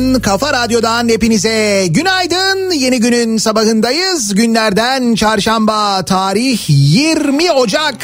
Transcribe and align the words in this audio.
Radyo'dan, 0.00 0.20
Kafa 0.20 0.52
Radyo'dan 0.52 1.08
hepinize 1.08 1.86
günaydın. 1.90 2.70
Yeni 2.70 3.00
günün 3.00 3.36
sabahındayız. 3.36 4.34
Günlerden 4.34 5.14
çarşamba 5.14 6.04
tarih 6.04 6.60
20 6.68 7.52
Ocak. 7.52 7.94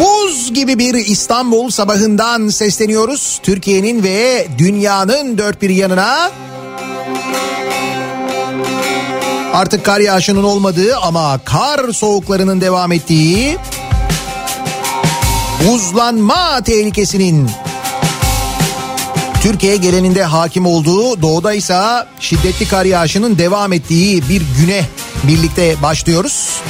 Buz 0.00 0.54
gibi 0.54 0.78
bir 0.78 0.94
İstanbul 0.94 1.70
sabahından 1.70 2.48
sesleniyoruz. 2.48 3.40
Türkiye'nin 3.42 4.02
ve 4.02 4.46
dünyanın 4.58 5.38
dört 5.38 5.62
bir 5.62 5.70
yanına. 5.70 6.30
Artık 9.54 9.84
kar 9.84 10.00
yağışının 10.00 10.44
olmadığı 10.44 10.96
ama 10.96 11.40
kar 11.44 11.92
soğuklarının 11.92 12.60
devam 12.60 12.92
ettiği 12.92 13.58
buzlanma 15.66 16.60
tehlikesinin 16.64 17.50
Türkiye 19.42 19.76
geleninde 19.76 20.24
hakim 20.24 20.66
olduğu 20.66 21.22
doğuda 21.22 21.52
ise 21.52 21.80
şiddetli 22.20 22.68
kar 22.68 22.84
yağışının 22.84 23.38
devam 23.38 23.72
ettiği 23.72 24.28
bir 24.28 24.42
güne 24.60 24.84
birlikte 25.24 25.82
başlıyoruz. 25.82 26.60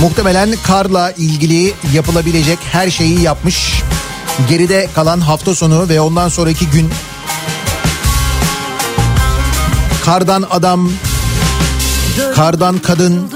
Muhtemelen 0.00 0.54
karla 0.66 1.10
ilgili 1.10 1.74
yapılabilecek 1.94 2.58
her 2.72 2.90
şeyi 2.90 3.22
yapmış. 3.22 3.82
Geride 4.48 4.88
kalan 4.94 5.20
hafta 5.20 5.54
sonu 5.54 5.88
ve 5.88 6.00
ondan 6.00 6.28
sonraki 6.28 6.66
gün 6.70 6.90
kardan 10.04 10.44
adam, 10.50 10.90
kardan 12.34 12.78
kadın, 12.78 13.30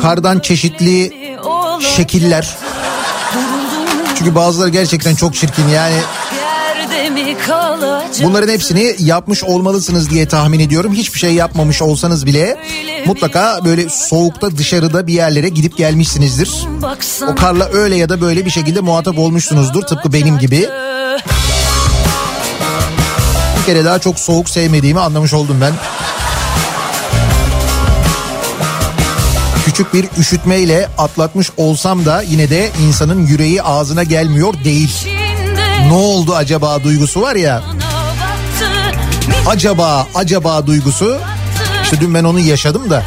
Kardan 0.00 0.38
çeşitli 0.38 1.12
şekiller. 1.96 2.56
Çünkü 4.18 4.34
bazıları 4.34 4.68
gerçekten 4.68 5.14
çok 5.14 5.34
çirkin 5.34 5.68
yani. 5.68 5.94
Bunların 8.22 8.52
hepsini 8.52 8.96
yapmış 8.98 9.44
olmalısınız 9.44 10.10
diye 10.10 10.28
tahmin 10.28 10.60
ediyorum. 10.60 10.92
Hiçbir 10.92 11.18
şey 11.18 11.34
yapmamış 11.34 11.82
olsanız 11.82 12.26
bile 12.26 12.56
mutlaka 13.06 13.60
böyle 13.64 13.88
soğukta 13.88 14.56
dışarıda 14.56 15.06
bir 15.06 15.12
yerlere 15.12 15.48
gidip 15.48 15.76
gelmişsinizdir. 15.76 16.50
O 17.28 17.34
karla 17.34 17.68
öyle 17.72 17.96
ya 17.96 18.08
da 18.08 18.20
böyle 18.20 18.44
bir 18.44 18.50
şekilde 18.50 18.80
muhatap 18.80 19.18
olmuşsunuzdur 19.18 19.82
tıpkı 19.82 20.12
benim 20.12 20.38
gibi. 20.38 20.68
Bir 23.60 23.66
kere 23.66 23.84
daha 23.84 23.98
çok 23.98 24.18
soğuk 24.18 24.50
sevmediğimi 24.50 25.00
anlamış 25.00 25.32
oldum 25.34 25.58
ben. 25.60 25.72
Küçük 29.64 29.94
bir 29.94 30.08
üşütmeyle 30.18 30.88
atlatmış 30.98 31.50
olsam 31.56 32.04
da 32.04 32.22
yine 32.22 32.50
de 32.50 32.70
insanın 32.86 33.26
yüreği 33.26 33.62
ağzına 33.62 34.02
gelmiyor 34.02 34.54
değil. 34.64 35.06
Ne 35.86 35.92
oldu 35.92 36.34
acaba 36.34 36.82
duygusu 36.84 37.20
var 37.20 37.36
ya. 37.36 37.62
Acaba 39.46 40.06
acaba 40.14 40.66
duygusu. 40.66 41.18
İşte 41.82 42.00
dün 42.00 42.14
ben 42.14 42.24
onu 42.24 42.40
yaşadım 42.40 42.90
da 42.90 43.02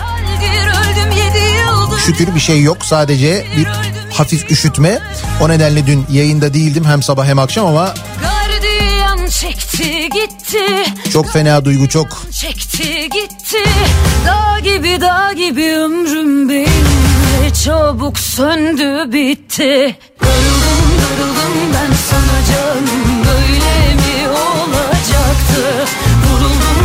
şükür 2.06 2.36
bir 2.36 2.40
şey 2.40 2.62
yok 2.62 2.86
sadece 2.86 3.46
bir 3.58 3.68
hafif 4.14 4.52
üşütme. 4.52 5.00
O 5.42 5.50
nedenle 5.50 5.88
dün 5.88 6.06
yayında 6.12 6.54
değildim 6.54 6.86
hem 6.86 7.04
sabah 7.04 7.26
hem 7.26 7.40
akşam 7.40 7.66
ama 7.66 7.94
çekti 9.52 10.10
gitti. 10.10 10.66
çok 11.14 11.30
fena 11.32 11.66
duygu 11.66 11.90
çok. 11.90 12.08
Çekti 12.32 13.10
gitti. 13.10 13.64
Dağ 14.28 14.60
gibi 14.60 15.02
dağ 15.02 15.34
gibi 15.34 15.76
ömrüm 15.76 16.50
benim. 16.50 16.86
Çabuk 17.66 18.20
söndü 18.20 19.12
bitti. 19.14 19.98
Darıldım 20.22 20.92
darıldım 21.02 21.74
ben 21.74 21.94
sana 22.10 22.38
canım. 22.52 23.26
Böyle 23.26 23.96
mi 23.96 24.30
olacaktı? 24.30 25.86
Vuruldum 26.26 26.85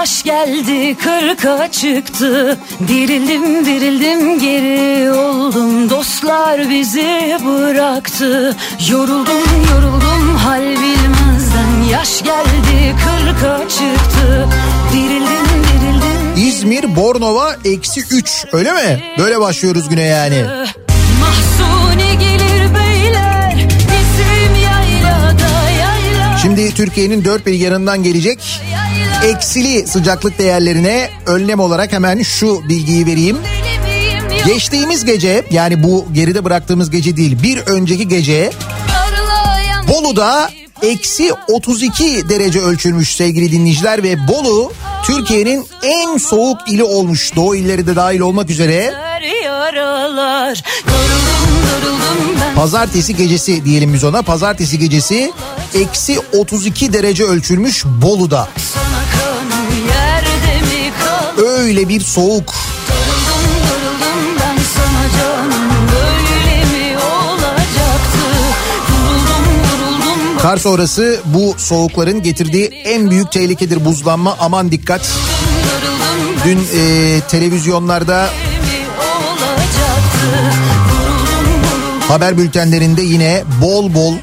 Yaş 0.00 0.22
geldi 0.22 0.96
kırka 0.96 1.70
çıktı 1.70 2.58
Dirildim 2.88 3.64
dirildim 3.64 4.38
geri 4.38 5.10
oldum. 5.12 5.90
Dostlar 5.90 6.70
bizi 6.70 7.38
bıraktı. 7.44 8.56
Yoruldum 8.90 9.44
yoruldum 9.72 10.36
hal 10.36 10.62
bilmezden. 10.62 11.82
Yaş 11.90 12.22
geldi 12.22 12.96
kırka 13.04 13.58
çıktı 13.68 14.48
Dirildim 14.92 15.64
dirildim. 15.64 16.48
İzmir 16.48 16.96
Bornova 16.96 17.56
eksi 17.64 18.00
3 18.10 18.44
öyle 18.52 18.72
mi? 18.72 19.04
Böyle 19.18 19.40
başlıyoruz 19.40 19.88
güne 19.88 20.04
yani. 20.04 20.44
Mahsuni 21.20 22.18
gelir 22.18 22.49
Şimdi 26.42 26.74
Türkiye'nin 26.74 27.24
dört 27.24 27.46
bir 27.46 27.52
yanından 27.52 28.02
gelecek 28.02 28.60
eksili 29.24 29.86
sıcaklık 29.86 30.38
değerlerine 30.38 31.10
önlem 31.26 31.60
olarak 31.60 31.92
hemen 31.92 32.22
şu 32.22 32.68
bilgiyi 32.68 33.06
vereyim. 33.06 33.38
Geçtiğimiz 34.46 35.04
gece 35.04 35.44
yani 35.50 35.82
bu 35.82 36.06
geride 36.12 36.44
bıraktığımız 36.44 36.90
gece 36.90 37.16
değil 37.16 37.42
bir 37.42 37.58
önceki 37.58 38.08
gece 38.08 38.50
Bolu'da 39.88 40.50
eksi 40.82 41.32
32 41.48 42.28
derece 42.28 42.60
ölçülmüş 42.60 43.16
sevgili 43.16 43.52
dinleyiciler 43.52 44.02
ve 44.02 44.28
Bolu 44.28 44.72
Türkiye'nin 45.04 45.66
en 45.82 46.16
soğuk 46.16 46.58
ili 46.68 46.84
olmuş. 46.84 47.36
Doğu 47.36 47.56
illeri 47.56 47.86
de 47.86 47.96
dahil 47.96 48.20
olmak 48.20 48.50
üzere 48.50 48.94
pazartesi 52.56 53.16
gecesi 53.16 53.64
diyelim 53.64 53.94
biz 53.94 54.04
ona. 54.04 54.22
Pazartesi 54.22 54.78
gecesi 54.78 55.32
eksi 55.74 56.20
32 56.32 56.92
derece 56.92 57.24
ölçülmüş 57.24 57.84
Bolu'da. 57.86 58.48
Öyle 61.36 61.88
bir 61.88 62.00
soğuk. 62.00 62.54
Kar 70.42 70.56
sonrası 70.56 71.20
bu 71.24 71.54
soğukların 71.58 72.22
getirdiği 72.22 72.66
en 72.84 73.10
büyük 73.10 73.32
tehlikedir 73.32 73.84
buzlanma. 73.84 74.36
Aman 74.40 74.70
dikkat. 74.70 75.10
Dün 76.44 76.58
e, 76.58 77.20
televizyonlarda 77.28 78.30
haber 82.08 82.38
bültenlerinde 82.38 83.02
yine 83.02 83.44
bol 83.62 83.94
bol 83.94 84.14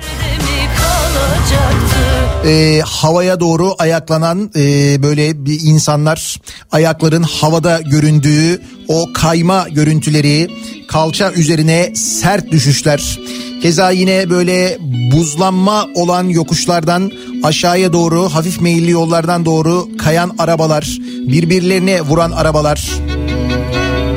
e, 2.48 2.82
havaya 2.86 3.40
doğru 3.40 3.76
ayaklanan 3.80 4.52
e, 4.56 4.62
böyle 5.04 5.46
bir 5.46 5.60
insanlar 5.64 6.36
ayakların 6.72 7.24
havada 7.24 7.82
göründüğü 7.82 8.62
o 8.88 9.06
kayma 9.14 9.68
görüntüleri 9.70 10.50
kalça 10.88 11.32
üzerine 11.32 11.96
sert 11.96 12.52
düşüşler 12.52 13.20
keza 13.62 13.92
yine 13.92 14.30
böyle 14.30 14.78
buzlanma 15.12 15.88
olan 15.96 16.24
yokuşlardan 16.24 17.12
aşağıya 17.44 17.94
doğru 17.94 18.30
hafif 18.30 18.62
meyilli 18.62 18.92
yollardan 18.92 19.46
doğru 19.46 19.90
kayan 19.98 20.36
arabalar 20.40 20.98
birbirlerine 21.28 22.02
vuran 22.02 22.32
arabalar 22.32 22.92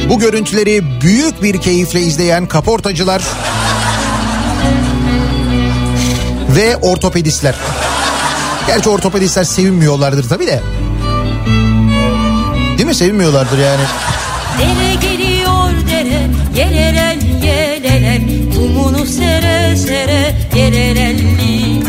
bu 0.09 0.19
görüntüleri 0.19 1.01
büyük 1.01 1.43
bir 1.43 1.61
keyifle 1.61 2.01
izleyen 2.01 2.47
kaportacılar 2.47 3.23
ve 6.57 6.77
ortopedistler. 6.77 7.55
Gerçi 8.75 8.89
ortopedistler 8.89 9.45
sevinmiyorlardır 9.45 10.29
tabii 10.29 10.47
de. 10.47 10.61
Değil 12.79 12.87
mi? 12.87 12.95
Sevinmiyorlardır 12.95 13.59
yani. 13.59 13.83
Dere 14.59 14.95
geliyor 14.95 15.71
dere 15.91 16.31
Yerelen 16.57 17.21
yelelen 17.21 18.23
Kumunu 18.55 19.07
sere 19.07 19.77
sere 19.77 20.37
Yerelelli 20.57 21.83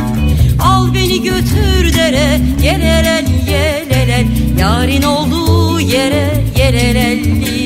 Al 0.64 0.94
beni 0.94 1.24
götür 1.24 1.98
dere 1.98 2.40
Yerelen 2.64 3.26
yelelen 3.26 4.28
Yarın 4.60 5.04
olduğu 5.04 5.80
yere 5.80 6.44
Yerelelli 6.58 7.61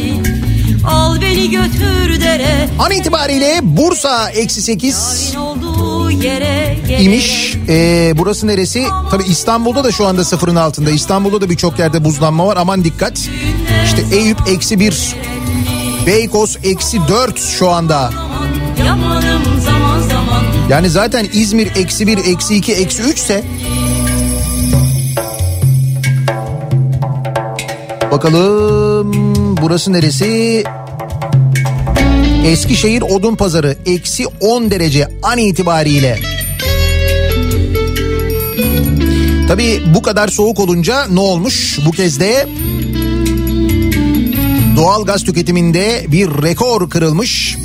Al 0.87 1.21
beni 1.21 1.49
götür 1.49 2.21
dere 2.21 2.69
An 2.79 2.91
itibariyle 2.91 3.59
Bursa 3.63 4.29
eksi 4.29 4.61
8 4.61 5.31
Yarın 5.33 5.45
olduğu 5.45 6.11
yere 6.11 6.77
Yerelelli 6.89 7.03
imiş. 7.03 7.55
Ee, 7.69 8.13
burası 8.17 8.47
neresi? 8.47 8.85
Tabii 9.11 9.23
İstanbul'da 9.23 9.83
da 9.83 9.91
şu 9.91 10.05
anda 10.05 10.23
sıfırın 10.23 10.55
altında. 10.55 10.91
İstanbul'da 10.91 11.41
da 11.41 11.49
birçok 11.49 11.79
yerde 11.79 12.05
buzlanma 12.05 12.47
var. 12.47 12.57
Aman 12.57 12.83
dikkat. 12.83 13.29
İşte 13.85 14.03
Eyüp 14.11 14.37
eksi 14.47 14.79
1. 14.79 15.15
Beykoz 16.05 16.57
eksi 16.63 17.07
4 17.07 17.39
şu 17.39 17.69
anda. 17.69 18.11
Yani 20.69 20.89
zaten 20.89 21.27
İzmir 21.33 21.75
eksi 21.75 22.07
1, 22.07 22.17
eksi 22.17 22.55
2, 22.55 22.73
eksi 22.73 23.03
3 23.03 23.17
ise 23.17 23.43
Bakalım 28.11 29.34
burası 29.65 29.93
neresi? 29.93 30.63
Eskişehir 32.45 33.01
Odun 33.01 33.35
Pazarı 33.35 33.77
eksi 33.85 34.27
10 34.27 34.71
derece 34.71 35.07
an 35.23 35.37
itibariyle. 35.37 36.19
Tabii 39.47 39.83
bu 39.95 40.01
kadar 40.01 40.27
soğuk 40.27 40.59
olunca 40.59 41.05
ne 41.05 41.19
olmuş? 41.19 41.79
Bu 41.85 41.91
kez 41.91 42.19
de 42.19 42.47
doğal 44.77 45.05
gaz 45.05 45.23
tüketiminde 45.23 46.05
bir 46.07 46.27
rekor 46.27 46.89
kırılmış. 46.89 47.57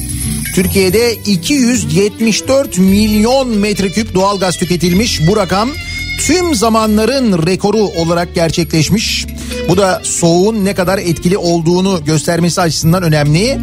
Türkiye'de 0.54 1.14
274 1.14 2.78
milyon 2.78 3.48
metreküp 3.48 4.14
doğal 4.14 4.38
gaz 4.38 4.56
tüketilmiş. 4.56 5.26
Bu 5.28 5.36
rakam 5.36 5.70
tüm 6.18 6.54
zamanların 6.54 7.46
rekoru 7.46 7.78
olarak 7.78 8.34
gerçekleşmiş. 8.34 9.19
Bu 9.68 9.76
da 9.76 10.00
soğuğun 10.04 10.64
ne 10.64 10.74
kadar 10.74 10.98
etkili 10.98 11.38
olduğunu 11.38 12.04
göstermesi 12.04 12.60
açısından 12.60 13.02
önemli. 13.02 13.58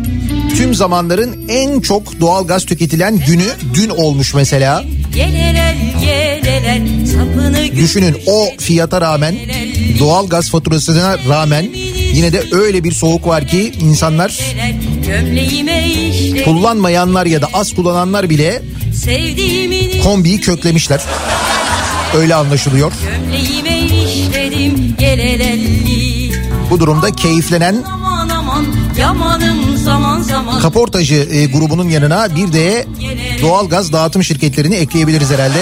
Tüm 0.57 0.75
zamanların 0.75 1.45
en 1.49 1.79
çok 1.79 2.19
doğal 2.19 2.47
gaz 2.47 2.65
tüketilen 2.65 3.17
günü 3.27 3.47
dün 3.73 3.89
olmuş 3.89 4.33
mesela. 4.33 4.83
Düşünün 7.77 8.17
o 8.27 8.49
fiyata 8.59 9.01
rağmen 9.01 9.35
doğal 9.99 10.27
gaz 10.27 10.49
faturasına 10.49 11.17
rağmen 11.29 11.63
yine 12.13 12.33
de 12.33 12.43
öyle 12.51 12.83
bir 12.83 12.91
soğuk 12.91 13.27
var 13.27 13.47
ki 13.47 13.73
insanlar 13.81 14.39
kullanmayanlar 16.45 17.25
ya 17.25 17.41
da 17.41 17.47
az 17.53 17.75
kullananlar 17.75 18.29
bile 18.29 18.61
kombiyi 20.03 20.39
köklemişler. 20.39 21.01
Öyle 22.15 22.35
anlaşılıyor. 22.35 22.91
gömleğime 23.03 23.96
işledim 24.27 24.95
Gel 24.99 25.19
el 25.19 25.39
elli. 25.39 26.31
Bu 26.69 26.79
durumda 26.79 27.11
keyiflenen 27.11 27.75
Aman 27.93 28.29
aman 28.29 28.65
yamanım 28.99 29.77
zaman 29.77 30.21
zaman. 30.21 30.61
kaportacı 30.61 31.15
e, 31.15 31.45
grubunun 31.45 31.89
yanına 31.89 32.35
bir 32.35 32.53
de 32.53 32.85
doğal 33.41 33.69
gaz 33.69 33.93
dağıtım 33.93 34.23
şirketlerini 34.23 34.75
ekleyebiliriz 34.75 35.31
herhalde. 35.31 35.57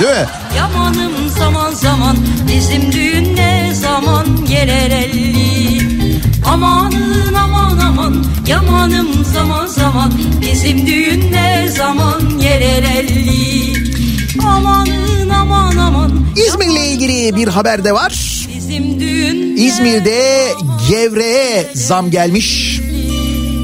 Değil 0.00 0.10
mi? 0.10 0.26
Yamanım 0.56 1.12
zaman 1.38 1.70
zaman 1.72 2.16
bizim 2.52 2.92
düğün 2.92 3.36
ne 3.36 3.74
zaman? 3.74 4.26
Gelir 4.48 4.90
elli. 4.90 5.88
Amanın 6.46 7.34
aman 7.34 7.78
aman 7.78 8.24
yamanım 8.46 9.24
zaman 9.34 9.66
zaman 9.66 10.12
bizim 10.40 10.86
düğün 10.86 11.32
ne 11.32 11.68
zaman? 11.76 12.38
Gelir 12.40 12.82
elli. 12.96 13.72
Amanın 14.46 15.27
aman 15.48 15.76
aman 15.76 16.26
İzmir'le 16.36 16.84
ilgili 16.92 17.36
bir 17.36 17.48
haber 17.48 17.84
de 17.84 17.92
var. 17.92 18.12
İzmir'de 19.56 20.48
gevreğe 20.90 21.70
zam 21.74 22.10
gelmiş. 22.10 22.80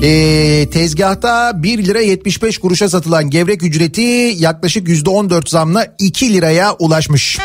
Ee, 0.03 0.69
tezgahta 0.73 1.63
1 1.63 1.85
lira 1.85 2.01
75 2.01 2.59
kuruşa 2.59 2.89
satılan 2.89 3.31
gevrek 3.31 3.63
ücreti 3.63 4.35
yaklaşık 4.39 4.89
%14 4.89 5.51
zamla 5.51 5.87
2 5.99 6.35
liraya 6.35 6.73
ulaşmış. 6.73 7.39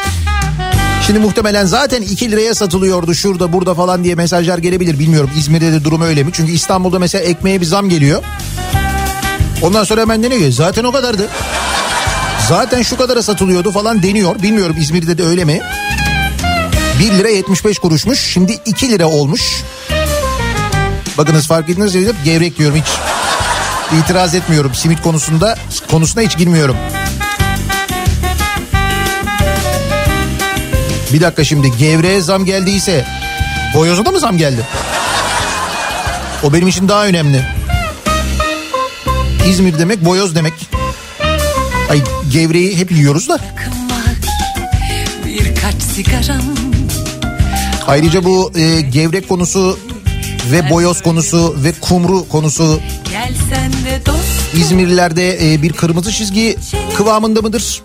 Şimdi 1.07 1.19
muhtemelen 1.19 1.65
zaten 1.65 2.01
2 2.01 2.31
liraya 2.31 2.55
satılıyordu 2.55 3.13
şurada 3.13 3.53
burada 3.53 3.73
falan 3.73 4.03
diye 4.03 4.15
mesajlar 4.15 4.57
gelebilir 4.57 4.99
bilmiyorum. 4.99 5.29
İzmir'de 5.39 5.71
de 5.71 5.83
durum 5.83 6.01
öyle 6.01 6.23
mi? 6.23 6.29
Çünkü 6.33 6.51
İstanbul'da 6.51 6.99
mesela 6.99 7.23
ekmeğe 7.23 7.61
bir 7.61 7.65
zam 7.65 7.89
geliyor. 7.89 8.23
Ondan 9.61 9.83
sonra 9.83 10.01
hemen 10.01 10.23
deniyor. 10.23 10.51
Zaten 10.51 10.83
o 10.83 10.91
kadardı. 10.91 11.29
Zaten 12.49 12.81
şu 12.81 12.97
kadara 12.97 13.23
satılıyordu 13.23 13.71
falan 13.71 14.03
deniyor. 14.03 14.41
Bilmiyorum 14.41 14.75
İzmir'de 14.79 15.17
de 15.17 15.23
öyle 15.23 15.45
mi? 15.45 15.61
1 16.99 17.11
lira 17.11 17.29
75 17.29 17.79
kuruşmuş. 17.79 18.19
Şimdi 18.19 18.59
2 18.65 18.89
lira 18.89 19.07
olmuş. 19.07 19.63
Bakınız 21.17 21.47
fark 21.47 21.69
ettiniz 21.69 21.95
mi? 21.95 22.05
Gevrek 22.25 22.57
diyorum 22.57 22.75
hiç. 22.75 22.87
İtiraz 24.03 24.35
etmiyorum. 24.35 24.75
Simit 24.75 25.01
konusunda 25.01 25.55
konusuna 25.91 26.23
hiç 26.23 26.37
girmiyorum. 26.37 26.75
Bir 31.13 31.21
dakika 31.21 31.43
şimdi 31.43 31.77
gevreğe 31.77 32.21
zam 32.21 32.45
geldiyse 32.45 33.05
boyoza 33.73 34.05
da 34.05 34.11
mı 34.11 34.19
zam 34.19 34.37
geldi? 34.37 34.61
O 36.43 36.53
benim 36.53 36.67
için 36.67 36.87
daha 36.87 37.05
önemli. 37.05 37.45
İzmir 39.47 39.79
demek 39.79 40.05
boyoz 40.05 40.35
demek. 40.35 40.78
Ay 41.89 42.01
gevreği 42.31 42.77
hep 42.77 42.91
yiyoruz 42.91 43.29
da. 43.29 43.39
Ayrıca 47.87 48.23
bu 48.23 48.51
e, 48.55 48.81
gevrek 48.81 49.29
konusu 49.29 49.79
ve 50.51 50.69
boyoz 50.69 51.01
konusu 51.01 51.55
ve 51.63 51.73
kumru 51.81 52.27
konusu 52.27 52.81
İzmirlilerde 54.53 55.53
e, 55.53 55.61
bir 55.61 55.73
kırmızı 55.73 56.11
çizgi 56.11 56.57
kıvamında 56.97 57.41
mıdır? 57.41 57.81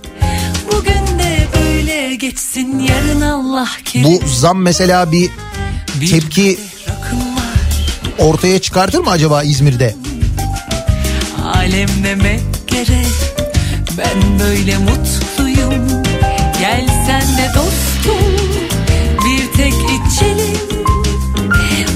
Bugün 0.73 1.19
de 1.19 1.49
böyle 1.55 2.15
geçsin 2.15 2.79
yarın 2.79 3.21
Allah 3.21 3.69
kerim 3.85 4.05
Bu 4.07 4.21
zam 4.27 4.63
mesela 4.63 5.13
bir 5.13 5.31
Bir 6.01 6.11
tepki 6.11 6.59
ortaya 8.19 8.59
çıkartır 8.59 8.99
mı 8.99 9.11
acaba 9.11 9.43
İzmir'de? 9.43 9.95
Alem 11.55 11.89
demek 12.05 12.41
gerek 12.67 13.34
Ben 13.99 14.39
böyle 14.41 14.79
mutluyum 14.79 16.03
Gel 16.61 16.87
sen 17.07 17.23
de 17.39 17.51
dostum 17.55 18.37
Bir 19.25 19.57
tek 19.57 19.73
içelim 19.73 20.59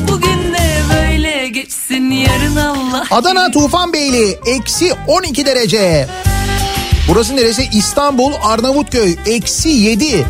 Bugün 0.08 0.54
de 0.54 0.82
böyle 0.94 1.48
geçsin 1.48 2.10
yarın 2.10 2.56
Allah 2.56 3.04
Adana 3.10 3.50
Tufanbeyli 3.50 4.38
eksi 4.46 4.92
12 5.06 5.46
derece. 5.46 6.08
Burası 7.08 7.36
neresi? 7.36 7.68
İstanbul 7.72 8.32
Arnavutköy 8.42 9.16
eksi 9.26 9.68
7. 9.68 10.26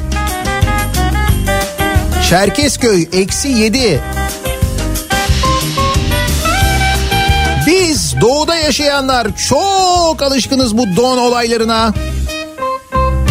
Çerkezköy 2.28 3.08
eksi 3.12 3.48
7. 3.48 4.00
doğuda 8.20 8.56
yaşayanlar 8.56 9.26
çok 9.48 10.22
alışkınız 10.22 10.78
bu 10.78 10.96
don 10.96 11.18
olaylarına. 11.18 11.94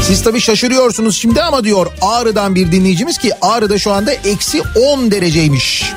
Siz 0.04 0.24
tabii 0.24 0.42
şaşırıyorsunuz 0.42 1.18
şimdi 1.18 1.42
ama 1.42 1.64
diyor 1.64 1.88
Ağrı'dan 2.02 2.56
bir 2.56 2.72
dinleyicimiz 2.72 3.18
ki 3.18 3.32
Ağrı'da 3.42 3.80
şu 3.80 3.92
anda 3.92 4.14
eksi 4.14 4.62
10 4.94 5.12
dereceymiş. 5.12 5.94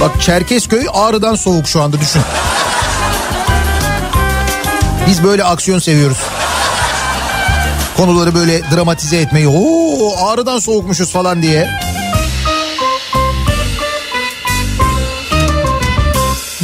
Bak 0.00 0.22
Çerkezköy 0.22 0.86
Ağrı'dan 0.92 1.34
soğuk 1.34 1.68
şu 1.68 1.82
anda 1.82 2.00
düşün. 2.00 2.22
Biz 5.08 5.24
böyle 5.24 5.44
aksiyon 5.44 5.78
seviyoruz. 5.78 6.18
Konuları 7.96 8.34
böyle 8.34 8.62
dramatize 8.62 9.16
etmeyi. 9.16 9.48
Oo 9.48 10.26
Ağrı'dan 10.26 10.58
soğukmuşuz 10.58 11.12
falan 11.12 11.42
diye. 11.42 11.70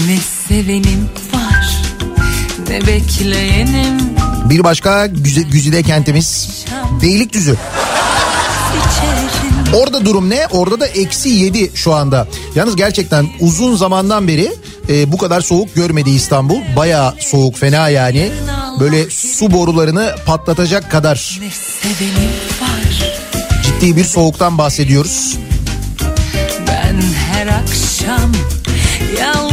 Ne 0.06 0.18
sevenim 0.50 1.08
var 1.32 1.82
Ne 2.68 2.86
bekleyenim 2.86 3.98
Bir 4.44 4.64
başka 4.64 5.06
güze, 5.06 5.42
güzide 5.42 5.82
kentimiz 5.82 6.48
Beylikdüzü. 7.02 7.56
Orada 9.74 10.04
durum 10.04 10.30
ne? 10.30 10.46
Orada 10.50 10.80
da 10.80 10.86
eksi 10.86 11.28
7 11.28 11.70
şu 11.74 11.94
anda. 11.94 12.28
Yalnız 12.54 12.76
gerçekten 12.76 13.26
uzun 13.40 13.76
zamandan 13.76 14.28
beri 14.28 14.52
e, 14.88 15.12
bu 15.12 15.18
kadar 15.18 15.40
soğuk 15.40 15.74
görmedi 15.74 16.10
İstanbul. 16.10 16.60
Baya 16.76 17.14
soğuk 17.20 17.58
fena 17.58 17.88
yani. 17.88 18.32
Böyle 18.80 19.10
su 19.10 19.52
borularını 19.52 20.14
patlatacak 20.26 20.90
kadar 20.90 21.40
ciddi 23.64 23.96
bir 23.96 24.04
soğuktan 24.04 24.58
bahsediyoruz. 24.58 25.38
Ben 26.68 27.02
her 27.32 27.46
akşam 27.46 28.32
yalnız 29.20 29.49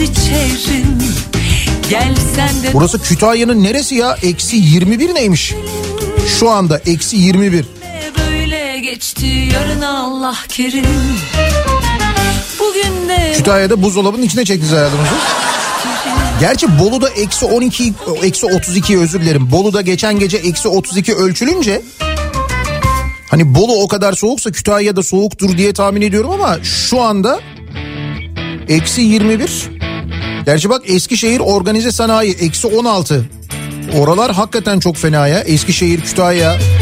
içerim 0.00 0.98
Gel 1.90 2.14
sen 2.36 2.62
de 2.62 2.74
Burası 2.74 3.02
Kütahya'nın 3.02 3.62
neresi 3.62 3.94
ya? 3.94 4.16
Eksi 4.22 4.56
21 4.56 5.14
neymiş? 5.14 5.54
Şu 6.38 6.50
anda 6.50 6.80
eksi 6.86 7.16
21. 7.16 7.64
böyle 8.18 8.78
geçti 8.78 9.26
yarın 9.26 9.80
Allah 9.80 10.36
kerim 10.48 10.84
Bugün 12.58 13.08
de 13.08 13.32
Kütahya'da 13.36 13.82
buzdolabının 13.82 14.22
içine 14.22 14.44
çektiniz 14.44 14.72
hayatınızı. 14.72 15.14
Gerçi 16.40 16.78
Bolu'da 16.78 17.08
eksi 17.08 17.44
12, 17.44 17.92
eksi 18.22 18.46
32 18.46 18.98
özür 18.98 19.20
dilerim. 19.20 19.50
Bolu'da 19.50 19.80
geçen 19.80 20.18
gece 20.18 20.36
eksi 20.36 20.68
32 20.68 21.14
ölçülünce... 21.14 21.82
Hani 23.30 23.54
Bolu 23.54 23.82
o 23.82 23.88
kadar 23.88 24.12
soğuksa 24.12 24.52
Kütahya'da 24.52 25.02
soğuktur 25.02 25.56
diye 25.58 25.72
tahmin 25.72 26.02
ediyorum 26.02 26.30
ama 26.30 26.58
şu 26.62 27.00
anda 27.00 27.40
eksi 28.70 29.00
21. 29.00 29.70
Gerçi 30.46 30.70
bak 30.70 30.82
Eskişehir 30.84 31.40
organize 31.40 31.92
sanayi 31.92 32.32
eksi 32.32 32.66
16. 32.66 33.24
Oralar 33.98 34.32
hakikaten 34.32 34.80
çok 34.80 34.96
fena 34.96 35.26
ya. 35.26 35.40
Eskişehir, 35.40 36.00
Kütahya. 36.00 36.58
Belki 36.58 36.79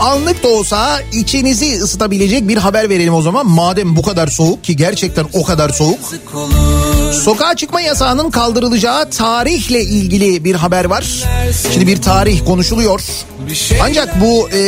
anlık 0.00 0.42
da 0.42 0.48
olsa 0.48 1.00
içinizi 1.12 1.82
ısıtabilecek 1.82 2.48
bir 2.48 2.56
haber 2.56 2.90
verelim 2.90 3.14
o 3.14 3.22
zaman. 3.22 3.46
Madem 3.46 3.96
bu 3.96 4.02
kadar 4.02 4.26
soğuk 4.28 4.64
ki 4.64 4.76
gerçekten 4.76 5.26
o 5.32 5.42
kadar 5.44 5.68
soğuk. 5.70 5.98
Sokağa 7.24 7.56
çıkma 7.56 7.80
yasağının 7.80 8.30
kaldırılacağı 8.30 9.10
tarihle 9.10 9.82
ilgili 9.82 10.44
bir 10.44 10.54
haber 10.54 10.84
var. 10.84 11.24
Şimdi 11.72 11.86
bir 11.86 12.02
tarih 12.02 12.44
konuşuluyor. 12.44 13.00
Ancak 13.82 14.20
bu 14.20 14.50
e, 14.50 14.58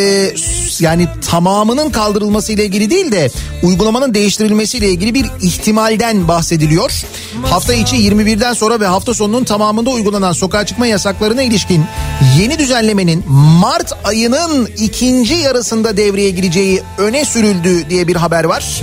yani 0.81 1.09
tamamının 1.31 1.91
kaldırılması 1.91 2.53
ile 2.53 2.65
ilgili 2.65 2.91
değil 2.91 3.13
de 3.13 3.31
uygulamanın 3.63 4.15
değiştirilmesi 4.15 4.79
ile 4.79 4.89
ilgili 4.91 5.15
bir 5.15 5.27
ihtimalden 5.43 6.29
bahsediliyor. 6.29 7.03
Hafta 7.43 7.75
içi 7.75 7.97
21'den 7.97 8.53
sonra 8.53 8.81
ve 8.81 8.87
hafta 8.87 9.15
sonunun 9.15 9.45
tamamında 9.45 9.91
uygulanan 9.91 10.33
sokağa 10.33 10.67
çıkma 10.67 10.87
yasaklarına 10.87 11.43
ilişkin 11.43 11.85
yeni 12.39 12.59
düzenlemenin 12.59 13.25
Mart 13.61 13.93
ayının 14.05 14.69
ikinci 14.79 15.35
yarısında 15.35 15.97
devreye 15.97 16.31
gireceği 16.31 16.83
öne 16.99 17.25
sürüldü 17.25 17.91
diye 17.91 18.09
bir 18.09 18.17
haber 18.17 18.45
var. 18.45 18.81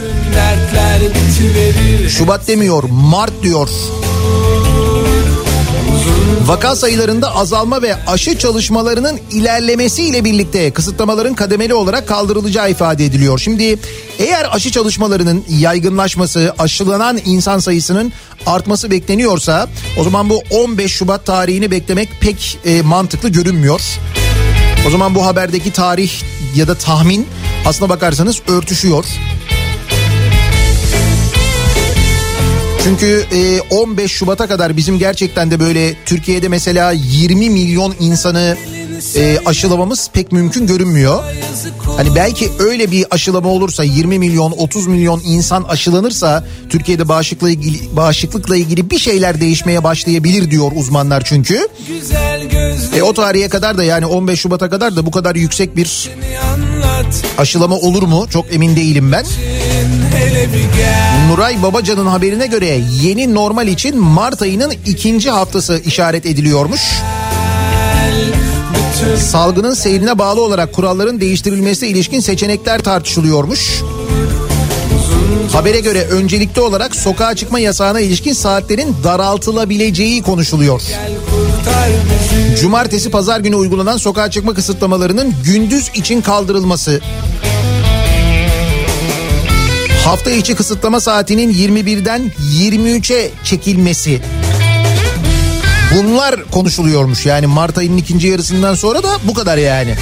Şubat 2.10 2.48
demiyor, 2.48 2.84
Mart 2.89 3.44
diyor. 3.44 3.70
Vaka 6.48 6.75
sayılarında 6.75 7.36
azalma 7.36 7.82
ve 7.82 7.96
aşı 8.08 8.38
çalışmalarının 8.38 9.20
ilerlemesiyle 9.32 10.24
birlikte 10.24 10.72
kısıtlamaların 10.72 11.36
kademeli 11.36 11.74
olarak 11.74 12.08
kaldırılacağı 12.08 12.72
ifade 12.72 13.06
ediliyor. 13.06 13.39
Şimdi 13.39 13.80
eğer 14.20 14.56
aşı 14.56 14.72
çalışmalarının 14.72 15.46
yaygınlaşması, 15.50 16.54
aşılanan 16.60 17.20
insan 17.25 17.60
sayısının 17.60 18.13
artması 18.46 18.92
bekleniyorsa 18.92 19.68
o 20.00 20.04
zaman 20.04 20.30
bu 20.30 20.42
15 20.51 20.92
Şubat 20.92 21.25
tarihini 21.25 21.72
beklemek 21.72 22.10
pek 22.22 22.60
e, 22.66 22.82
mantıklı 22.82 23.30
görünmüyor. 23.30 23.82
O 24.88 24.89
zaman 24.89 25.16
bu 25.16 25.25
haberdeki 25.25 25.74
tarih 25.74 26.12
ya 26.56 26.68
da 26.68 26.75
tahmin 26.75 27.27
aslına 27.66 27.89
bakarsanız 27.89 28.42
örtüşüyor. 28.48 29.06
Çünkü 32.88 33.25
15 33.70 34.12
Şubat'a 34.12 34.48
kadar 34.48 34.77
bizim 34.77 35.00
gerçekten 35.00 35.51
de 35.51 35.60
böyle 35.60 35.94
Türkiye'de 36.06 36.48
mesela 36.48 36.91
20 36.91 37.50
milyon 37.50 37.96
insanı 38.00 38.58
e, 39.15 39.39
aşılamamız 39.46 40.10
pek 40.13 40.32
mümkün 40.32 40.67
görünmüyor. 40.67 41.24
Hani 41.98 42.15
belki 42.15 42.50
öyle 42.60 42.91
bir 42.91 43.06
aşılama 43.12 43.50
olursa 43.50 43.84
20 43.84 44.20
milyon 44.20 44.51
30 44.51 44.88
milyon 44.88 45.22
insan 45.25 45.63
aşılanırsa 45.63 46.46
Türkiye'de 46.70 47.08
bağışıklıkla 47.08 47.50
ilgili 47.50 47.96
bağışıklıkla 47.96 48.56
ilgili 48.56 48.89
bir 48.89 49.00
şeyler 49.00 49.41
değişmeye 49.41 49.84
başlayabilir 49.84 50.51
diyor 50.51 50.72
uzmanlar 50.75 51.24
çünkü. 51.24 51.67
E 52.98 53.01
o 53.01 53.13
tarihe 53.13 53.50
kadar 53.50 53.77
da 53.77 53.84
yani 53.84 54.06
15 54.06 54.39
Şubat'a 54.39 54.70
kadar 54.70 54.96
da 54.96 55.06
bu 55.06 55.12
kadar 55.12 55.36
yüksek 55.36 55.75
bir 55.75 56.10
aşılama 57.38 57.75
olur 57.75 58.03
mu? 58.03 58.25
Çok 58.29 58.53
emin 58.53 58.75
değilim 58.75 59.12
ben. 59.12 59.25
Nuray 61.29 61.63
Babacan'ın 61.63 62.08
haberine 62.08 62.48
göre 62.48 62.79
yeni 63.01 63.36
normal 63.36 63.67
için 63.67 63.98
Mart 63.98 64.41
ayının 64.41 64.74
ikinci 64.86 65.29
haftası 65.29 65.82
işaret 65.86 66.25
ediliyormuş. 66.25 66.82
Salgının 69.17 69.74
seyrine 69.74 70.20
bağlı 70.20 70.41
olarak 70.41 70.74
kuralların 70.74 71.22
değiştirilmesine 71.22 71.89
ilişkin 71.89 72.20
seçenekler 72.20 72.79
tartışılıyormuş. 72.79 73.82
Habere 75.53 75.79
göre 75.79 76.03
öncelikli 76.03 76.62
olarak 76.62 76.96
sokağa 76.96 77.36
çıkma 77.36 77.60
yasağına 77.60 78.00
ilişkin 78.00 78.34
saatlerin 78.34 78.96
daraltılabileceği 79.03 80.22
konuşuluyor. 80.22 80.82
Cumartesi 82.62 83.12
pazar 83.12 83.40
günü 83.40 83.56
uygulanan 83.56 83.98
sokağa 83.98 84.32
çıkma 84.32 84.54
kısıtlamalarının 84.54 85.36
gündüz 85.46 85.90
için 85.94 86.22
kaldırılması. 86.22 87.02
Hafta 90.06 90.32
içi 90.32 90.56
kısıtlama 90.56 91.00
saatinin 91.00 91.54
21'den 91.54 92.32
23'e 92.54 93.32
çekilmesi. 93.44 94.22
Bunlar 95.96 96.44
konuşuluyormuş 96.51 97.25
yani 97.25 97.48
Mart 97.48 97.77
ayının 97.77 97.98
ikinci 97.98 98.27
yarısından 98.27 98.75
sonra 98.75 99.03
da 99.03 99.10
bu 99.24 99.34
kadar 99.34 99.58
yani. 99.58 99.96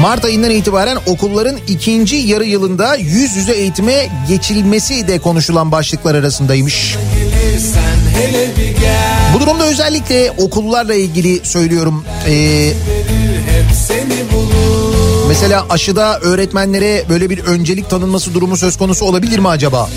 Mart 0.00 0.24
ayından 0.24 0.50
itibaren 0.50 0.98
okulların 1.06 1.56
ikinci 1.68 2.16
yarı 2.16 2.44
yılında 2.44 2.96
yüz 2.96 3.36
yüze 3.36 3.52
eğitime 3.52 4.08
geçilmesi 4.28 5.08
de 5.08 5.18
konuşulan 5.18 5.72
başlıklar 5.72 6.14
arasındaymış. 6.14 6.96
Bu 6.96 7.31
durumda 9.42 9.64
özellikle 9.64 10.30
okullarla 10.30 10.94
ilgili 10.94 11.40
söylüyorum. 11.46 12.04
Ee, 12.28 12.72
mesela 15.28 15.66
aşıda 15.70 16.20
öğretmenlere 16.20 17.04
böyle 17.08 17.30
bir 17.30 17.38
öncelik 17.44 17.90
tanınması 17.90 18.34
durumu 18.34 18.56
söz 18.56 18.76
konusu 18.76 19.04
olabilir 19.04 19.38
mi 19.38 19.48
acaba? 19.48 19.88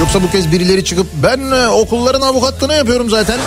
Yoksa 0.00 0.22
bu 0.22 0.30
kez 0.30 0.52
birileri 0.52 0.84
çıkıp 0.84 1.06
ben 1.22 1.50
e, 1.50 1.68
okulların 1.68 2.20
avukatlığını 2.20 2.74
yapıyorum 2.74 3.10
zaten 3.10 3.38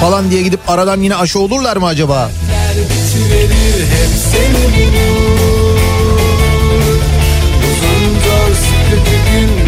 falan 0.00 0.30
diye 0.30 0.42
gidip 0.42 0.60
aradan 0.68 1.00
yine 1.00 1.16
aşı 1.16 1.38
olurlar 1.38 1.76
mı 1.76 1.86
acaba? 1.86 2.30
Bitiverir 2.74 3.84
hep 3.84 4.10
seni 4.32 4.78
bulur. 4.78 5.63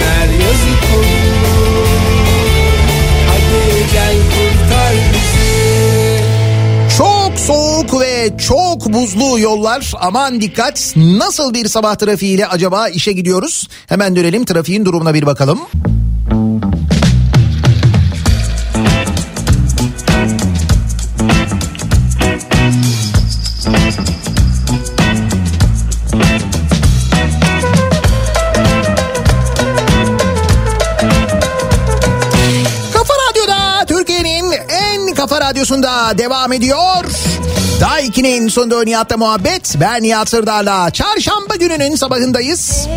Günler 0.07 0.45
yazık 0.47 0.85
olur. 0.97 1.89
Hadi 3.29 3.93
gel 3.93 4.15
kurtar 4.15 4.95
bizi. 5.13 6.27
Çok 6.99 7.39
soğuk 7.39 8.01
ve 8.01 8.31
çok 8.39 8.93
buzlu 8.93 9.39
yollar 9.41 9.93
aman 10.01 10.41
dikkat 10.41 10.95
nasıl 10.97 11.55
bir 11.55 11.69
sabah 11.69 11.95
trafiğiyle 11.95 12.47
acaba 12.47 12.89
işe 12.89 13.13
gidiyoruz 13.13 13.69
hemen 13.87 14.17
dönelim 14.17 14.45
trafiğin 14.45 14.85
durumuna 14.85 15.15
bir 15.15 15.27
bakalım. 15.27 15.59
Devam 36.15 36.53
ediyor. 36.53 37.05
Daha 37.81 38.01
2'nin 38.01 38.49
sonunda 38.49 38.85
Nihat'la 38.85 39.17
muhabbet. 39.17 39.75
Ben 39.81 40.03
Nihat 40.03 40.29
Sırdar'la 40.29 40.91
çarşamba 40.91 41.57
gününün 41.57 41.95
sabahındayız. 41.95 42.89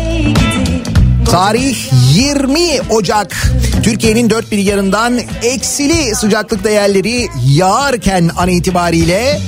Tarih 1.30 1.76
20 2.14 2.80
Ocak. 2.90 3.36
Türkiye'nin 3.82 4.30
dört 4.30 4.50
bir 4.52 4.58
yanından 4.58 5.20
eksili 5.42 6.14
sıcaklık 6.14 6.64
değerleri 6.64 7.28
yağarken 7.46 8.30
an 8.36 8.48
itibariyle 8.48 9.40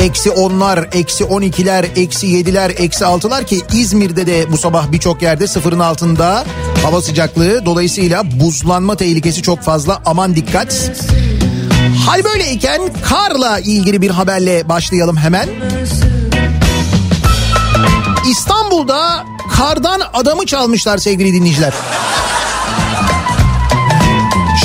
Eksi 0.00 0.30
onlar, 0.30 0.88
eksi 0.92 1.24
on 1.24 1.42
ikiler, 1.42 1.86
eksi 1.96 2.26
yediler, 2.26 2.72
eksi 2.78 3.06
altılar 3.06 3.46
ki 3.46 3.62
İzmir'de 3.72 4.26
de 4.26 4.52
bu 4.52 4.58
sabah 4.58 4.92
birçok 4.92 5.22
yerde 5.22 5.46
sıfırın 5.46 5.78
altında 5.78 6.44
hava 6.82 7.02
sıcaklığı. 7.02 7.66
Dolayısıyla 7.66 8.40
buzlanma 8.40 8.96
tehlikesi 8.96 9.42
çok 9.42 9.62
fazla 9.62 10.02
aman 10.06 10.36
dikkat. 10.36 10.90
Hal 12.06 12.24
böyleyken 12.24 12.80
karla 13.08 13.58
ilgili 13.58 14.02
bir 14.02 14.10
haberle 14.10 14.68
başlayalım 14.68 15.16
hemen. 15.16 15.48
İstanbul'da 18.30 19.24
kardan 19.56 20.00
adamı 20.12 20.46
çalmışlar 20.46 20.98
sevgili 20.98 21.32
dinleyiciler. 21.32 21.72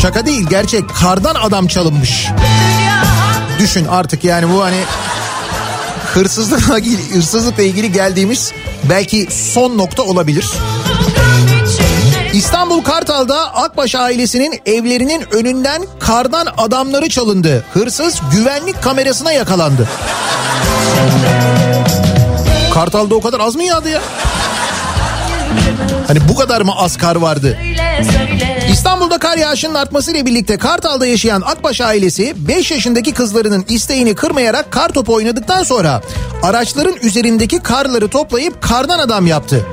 Şaka 0.02 0.26
değil 0.26 0.48
gerçek 0.50 0.90
kardan 0.90 1.36
adam 1.36 1.68
çalınmış. 1.68 2.28
Düşün 3.60 3.86
artık 3.86 4.24
yani 4.24 4.54
bu 4.54 4.64
hani 4.64 4.78
hırsızlıkla 6.16 6.80
ilgili, 6.80 7.16
hırsızlıkla 7.16 7.64
ilgili 7.64 7.92
geldiğimiz 7.92 8.52
belki 8.90 9.28
son 9.32 9.78
nokta 9.78 10.04
olabilir. 10.04 10.46
İstanbul 12.34 12.84
Kartal'da 12.84 13.56
Akbaş 13.56 13.96
ailesinin 13.96 14.62
evlerinin 14.66 15.26
önünden 15.32 15.84
kardan 16.00 16.48
adamları 16.58 17.10
çalındı. 17.10 17.66
Hırsız 17.74 18.22
güvenlik 18.32 18.84
kamerasına 18.84 19.32
yakalandı. 19.32 19.90
Kartal'da 22.74 23.16
o 23.16 23.22
kadar 23.22 23.40
az 23.40 23.56
mı 23.56 23.64
yağdı 23.64 23.90
ya? 23.90 24.02
Hani 26.08 26.20
bu 26.30 26.36
kadar 26.36 26.62
mı 26.62 26.72
az 26.76 26.98
kar 26.98 27.16
vardı? 27.16 27.58
İstanbul'da 28.76 29.18
kar 29.18 29.38
yağışının 29.38 29.74
artmasıyla 29.76 30.26
birlikte 30.26 30.58
Kartal'da 30.58 31.06
yaşayan 31.06 31.42
Akbaş 31.42 31.82
ailesi 31.82 32.48
5 32.48 32.72
yaşındaki 32.72 33.14
kızlarının 33.14 33.66
isteğini 33.70 34.16
kırmayarak 34.16 34.72
kar 34.72 34.90
topu 34.90 35.14
oynadıktan 35.14 35.64
sonra 35.64 36.02
araçların 36.44 36.96
üzerindeki 37.02 37.60
karları 37.60 38.08
toplayıp 38.08 38.62
kardan 38.62 39.00
adam 39.00 39.28
yaptı. 39.28 39.66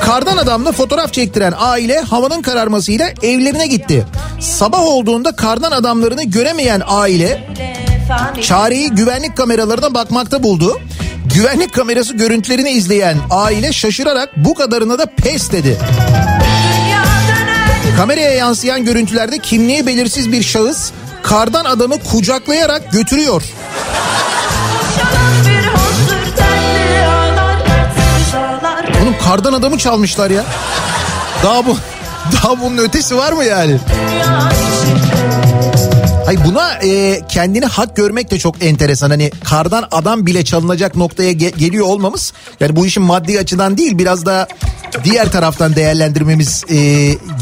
Kardan 0.00 0.36
adamla 0.36 0.72
fotoğraf 0.72 1.12
çektiren 1.12 1.54
aile 1.58 2.00
havanın 2.00 2.42
kararmasıyla 2.42 3.08
evlerine 3.22 3.66
gitti. 3.66 4.06
Sabah 4.40 4.82
olduğunda 4.82 5.36
kardan 5.36 5.72
adamlarını 5.72 6.24
göremeyen 6.24 6.82
aile 6.86 7.48
çareyi 8.42 8.90
güvenlik 8.90 9.36
kameralarına 9.36 9.94
bakmakta 9.94 10.42
buldu. 10.42 10.78
Güvenlik 11.34 11.74
kamerası 11.74 12.16
görüntülerini 12.16 12.70
izleyen 12.70 13.16
aile 13.30 13.72
şaşırarak 13.72 14.36
bu 14.36 14.54
kadarına 14.54 14.98
da 14.98 15.06
pes 15.06 15.52
dedi. 15.52 15.78
Kameraya 17.96 18.30
yansıyan 18.30 18.84
görüntülerde 18.84 19.38
kimliği 19.38 19.86
belirsiz 19.86 20.32
bir 20.32 20.42
şahıs 20.42 20.90
kardan 21.22 21.64
adamı 21.64 22.02
kucaklayarak 22.02 22.92
götürüyor. 22.92 23.42
Oğlum 29.02 29.14
kardan 29.24 29.52
adamı 29.52 29.78
çalmışlar 29.78 30.30
ya. 30.30 30.44
Daha 31.44 31.66
bu 31.66 31.76
daha 32.42 32.60
bunun 32.60 32.78
ötesi 32.78 33.16
var 33.16 33.32
mı 33.32 33.44
yani? 33.44 33.78
Hayır 36.26 36.40
buna 36.44 36.72
e, 36.72 37.20
kendini 37.28 37.64
hak 37.66 37.96
görmek 37.96 38.30
de 38.30 38.38
çok 38.38 38.64
enteresan. 38.64 39.10
Hani 39.10 39.30
kardan 39.44 39.88
adam 39.90 40.26
bile 40.26 40.44
çalınacak 40.44 40.96
noktaya 40.96 41.32
ge- 41.32 41.56
geliyor 41.58 41.86
olmamız. 41.86 42.32
Yani 42.60 42.76
bu 42.76 42.86
işin 42.86 43.02
maddi 43.02 43.38
açıdan 43.38 43.78
değil 43.78 43.98
biraz 43.98 44.26
da 44.26 44.48
diğer 45.04 45.32
taraftan 45.32 45.76
değerlendirmemiz 45.76 46.64
e, 46.68 46.74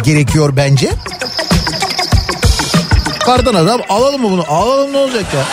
gerekiyor 0.05 0.53
bence. 0.57 0.91
Kardan 3.25 3.55
adam 3.55 3.81
alalım 3.89 4.23
mı 4.23 4.31
bunu? 4.31 4.45
Alalım 4.49 4.93
ne 4.93 4.97
olacak 4.97 5.25
ya? 5.35 5.45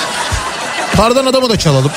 Kardan 0.98 1.26
adamı 1.26 1.50
da 1.50 1.60
çalalım. 1.60 1.92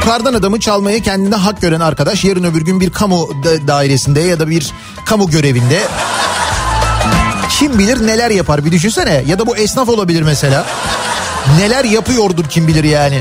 Bu 0.00 0.04
kardan 0.04 0.34
adamı 0.34 0.60
çalmaya 0.60 1.00
kendine 1.02 1.34
hak 1.34 1.60
gören 1.60 1.80
arkadaş 1.80 2.24
yarın 2.24 2.44
öbür 2.44 2.60
gün 2.64 2.80
bir 2.80 2.90
kamu 2.90 3.28
da- 3.44 3.68
dairesinde 3.68 4.20
ya 4.20 4.40
da 4.40 4.48
bir 4.50 4.72
kamu 5.04 5.30
görevinde 5.30 5.80
kim 7.50 7.78
bilir 7.78 8.06
neler 8.06 8.30
yapar 8.30 8.64
bir 8.64 8.72
düşünsene. 8.72 9.22
Ya 9.26 9.38
da 9.38 9.46
bu 9.46 9.56
esnaf 9.56 9.88
olabilir 9.88 10.22
mesela. 10.22 10.66
Neler 11.58 11.84
yapıyordur 11.84 12.44
kim 12.44 12.68
bilir 12.68 12.84
yani. 12.84 13.20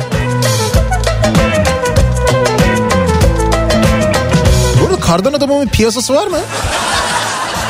Bu 4.82 4.86
arada 4.88 5.00
kardan 5.00 5.34
adamın 5.34 5.68
piyasası 5.68 6.14
var 6.16 6.28
mı? 6.28 6.38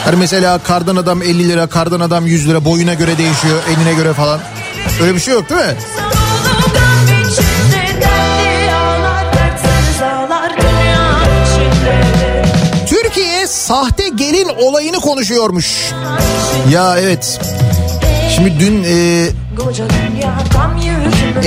Hani 0.06 0.16
mesela 0.16 0.58
kardan 0.60 0.96
adam 0.96 1.22
50 1.22 1.50
lira, 1.50 1.68
kardan 1.68 2.00
adam 2.00 2.26
100 2.28 2.48
lira 2.50 2.66
boyuna 2.66 2.94
göre 2.94 3.18
değişiyor, 3.18 3.60
enine 3.78 3.94
göre 3.94 4.14
falan. 4.14 4.40
Öyle 5.02 5.16
bir 5.16 5.20
şey 5.20 5.34
yok 5.34 5.50
değil 5.50 5.62
mi? 5.62 5.76
Sahte 13.68 14.10
gelin 14.10 14.48
olayını 14.62 15.00
konuşuyormuş. 15.00 15.92
Ya 16.72 16.98
evet. 17.00 17.40
Şimdi 18.36 18.60
dün 18.60 18.84
e, 18.84 19.30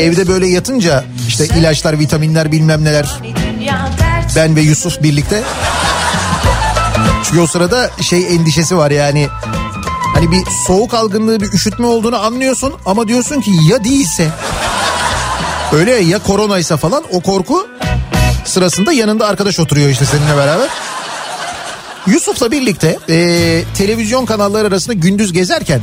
evde 0.01 0.29
böyle 0.29 0.47
yatınca 0.47 1.05
işte 1.29 1.47
ilaçlar, 1.47 1.99
vitaminler 1.99 2.53
bilmem 2.53 2.85
neler 2.85 3.07
ben 4.37 4.57
ve 4.57 4.61
Yusuf 4.61 5.03
birlikte. 5.03 5.43
Çünkü 7.25 7.41
o 7.41 7.47
sırada 7.47 7.91
şey 8.03 8.35
endişesi 8.35 8.77
var 8.77 8.91
yani. 8.91 9.29
Hani 10.15 10.31
bir 10.31 10.43
soğuk 10.67 10.95
algınlığı 10.95 11.41
bir 11.41 11.53
üşütme 11.53 11.87
olduğunu 11.87 12.25
anlıyorsun 12.25 12.75
ama 12.87 13.09
diyorsun 13.09 13.41
ki 13.41 13.51
ya 13.71 13.85
değilse. 13.85 14.29
Öyle 15.73 15.93
ya 15.93 16.19
koronaysa 16.19 16.77
falan 16.77 17.05
o 17.13 17.21
korku 17.21 17.69
sırasında 18.45 18.93
yanında 18.93 19.27
arkadaş 19.27 19.61
oturuyor 19.61 19.89
işte 19.89 20.05
seninle 20.05 20.37
beraber. 20.37 20.69
Yusuf'la 22.07 22.51
birlikte 22.51 22.99
e, 23.09 23.63
televizyon 23.79 24.27
kanalları 24.27 24.69
arasında 24.69 24.93
gündüz 24.93 25.33
gezerken 25.33 25.81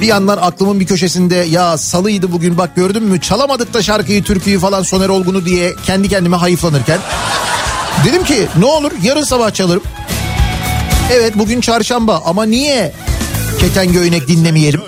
bir 0.00 0.06
yandan 0.06 0.36
aklımın 0.36 0.80
bir 0.80 0.86
köşesinde 0.86 1.34
ya 1.34 1.78
salıydı 1.78 2.32
bugün 2.32 2.58
bak 2.58 2.76
gördün 2.76 3.02
mü 3.02 3.20
çalamadık 3.20 3.74
da 3.74 3.82
şarkıyı 3.82 4.24
türküyü 4.24 4.58
falan 4.58 4.82
Soner 4.82 5.08
Olgun'u 5.08 5.44
diye 5.44 5.72
kendi 5.86 6.08
kendime 6.08 6.36
hayıflanırken 6.36 6.98
dedim 8.04 8.24
ki 8.24 8.46
ne 8.58 8.64
olur 8.64 8.92
yarın 9.02 9.22
sabah 9.22 9.54
çalarım. 9.54 9.82
Evet 11.12 11.32
bugün 11.38 11.60
çarşamba 11.60 12.22
ama 12.24 12.44
niye 12.44 12.92
Keten 13.60 13.92
Göynek 13.92 14.28
dinlemeyelim? 14.28 14.80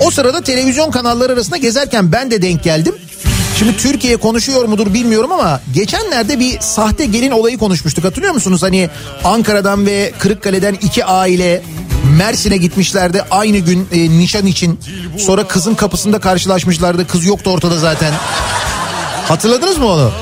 O 0.00 0.10
sırada 0.10 0.40
televizyon 0.40 0.90
kanalları 0.90 1.32
arasında 1.32 1.56
gezerken 1.56 2.12
ben 2.12 2.30
de 2.30 2.42
denk 2.42 2.64
geldim. 2.64 2.94
Şimdi 3.60 3.76
Türkiye 3.76 4.16
konuşuyor 4.16 4.64
mudur 4.64 4.94
bilmiyorum 4.94 5.32
ama 5.32 5.60
geçenlerde 5.74 6.40
bir 6.40 6.60
sahte 6.60 7.06
gelin 7.06 7.30
olayı 7.30 7.58
konuşmuştuk 7.58 8.04
hatırlıyor 8.04 8.34
musunuz? 8.34 8.62
Hani 8.62 8.90
Ankara'dan 9.24 9.86
ve 9.86 10.12
Kırıkkale'den 10.18 10.74
iki 10.74 11.04
aile 11.04 11.62
Mersin'e 12.18 12.56
gitmişlerdi 12.56 13.22
aynı 13.30 13.58
gün 13.58 13.88
e, 13.92 14.10
nişan 14.10 14.46
için. 14.46 14.80
Sonra 15.18 15.48
kızın 15.48 15.74
kapısında 15.74 16.18
karşılaşmışlardı. 16.18 17.06
Kız 17.06 17.24
yoktu 17.26 17.50
ortada 17.50 17.78
zaten. 17.78 18.12
Hatırladınız 19.28 19.78
mı 19.78 19.86
onu? 19.86 20.12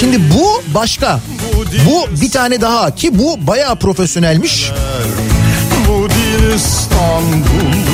Şimdi 0.00 0.20
bu 0.34 0.62
başka. 0.74 1.20
Bu 1.86 2.20
bir 2.22 2.30
tane 2.30 2.60
daha 2.60 2.94
ki 2.94 3.18
bu 3.18 3.46
bayağı 3.46 3.76
profesyonelmiş. 3.76 4.72
Bu 5.88 6.08
İstanbul 6.56 7.85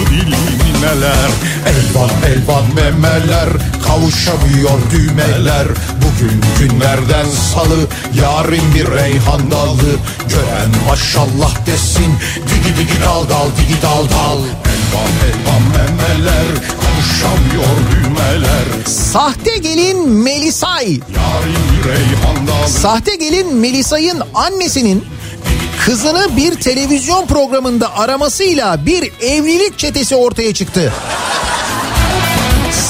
neler 0.82 1.30
Elvan 1.66 2.10
elvan 2.26 2.64
memeler 2.74 3.48
Kavuşamıyor 3.86 4.78
düğmeler. 4.90 5.66
Bugün 6.02 6.40
günlerden 6.58 7.26
salı 7.54 7.86
Yarın 8.22 8.74
bir 8.74 8.90
reyhan 8.90 9.50
dalı. 9.50 9.92
Gören 10.28 10.70
maşallah 10.88 11.66
desin 11.66 12.14
Digi 12.36 12.78
digi 12.78 13.00
dal 13.04 13.28
dal 13.28 13.46
digi 13.58 13.82
dal 13.82 14.04
dal. 14.04 14.38
Elvan 14.72 15.12
elvan 15.28 15.62
memeler 15.62 16.46
Kavuşamıyor 16.82 17.76
düğmeler. 17.92 18.86
Sahte 18.86 19.56
gelin 19.56 20.08
Melisay. 20.08 20.86
Yarın 20.92 21.56
bir 21.72 21.88
reyhan 21.88 22.46
dalı. 22.46 22.68
Sahte 22.68 23.14
gelin 23.14 23.54
Melisa'nın 23.54 24.22
annesinin 24.34 25.04
kızını 25.84 26.36
bir 26.36 26.54
televizyon 26.54 27.26
programında 27.26 27.98
aramasıyla 27.98 28.86
bir 28.86 29.12
evlilik 29.20 29.78
çetesi 29.78 30.16
ortaya 30.16 30.54
çıktı. 30.54 30.92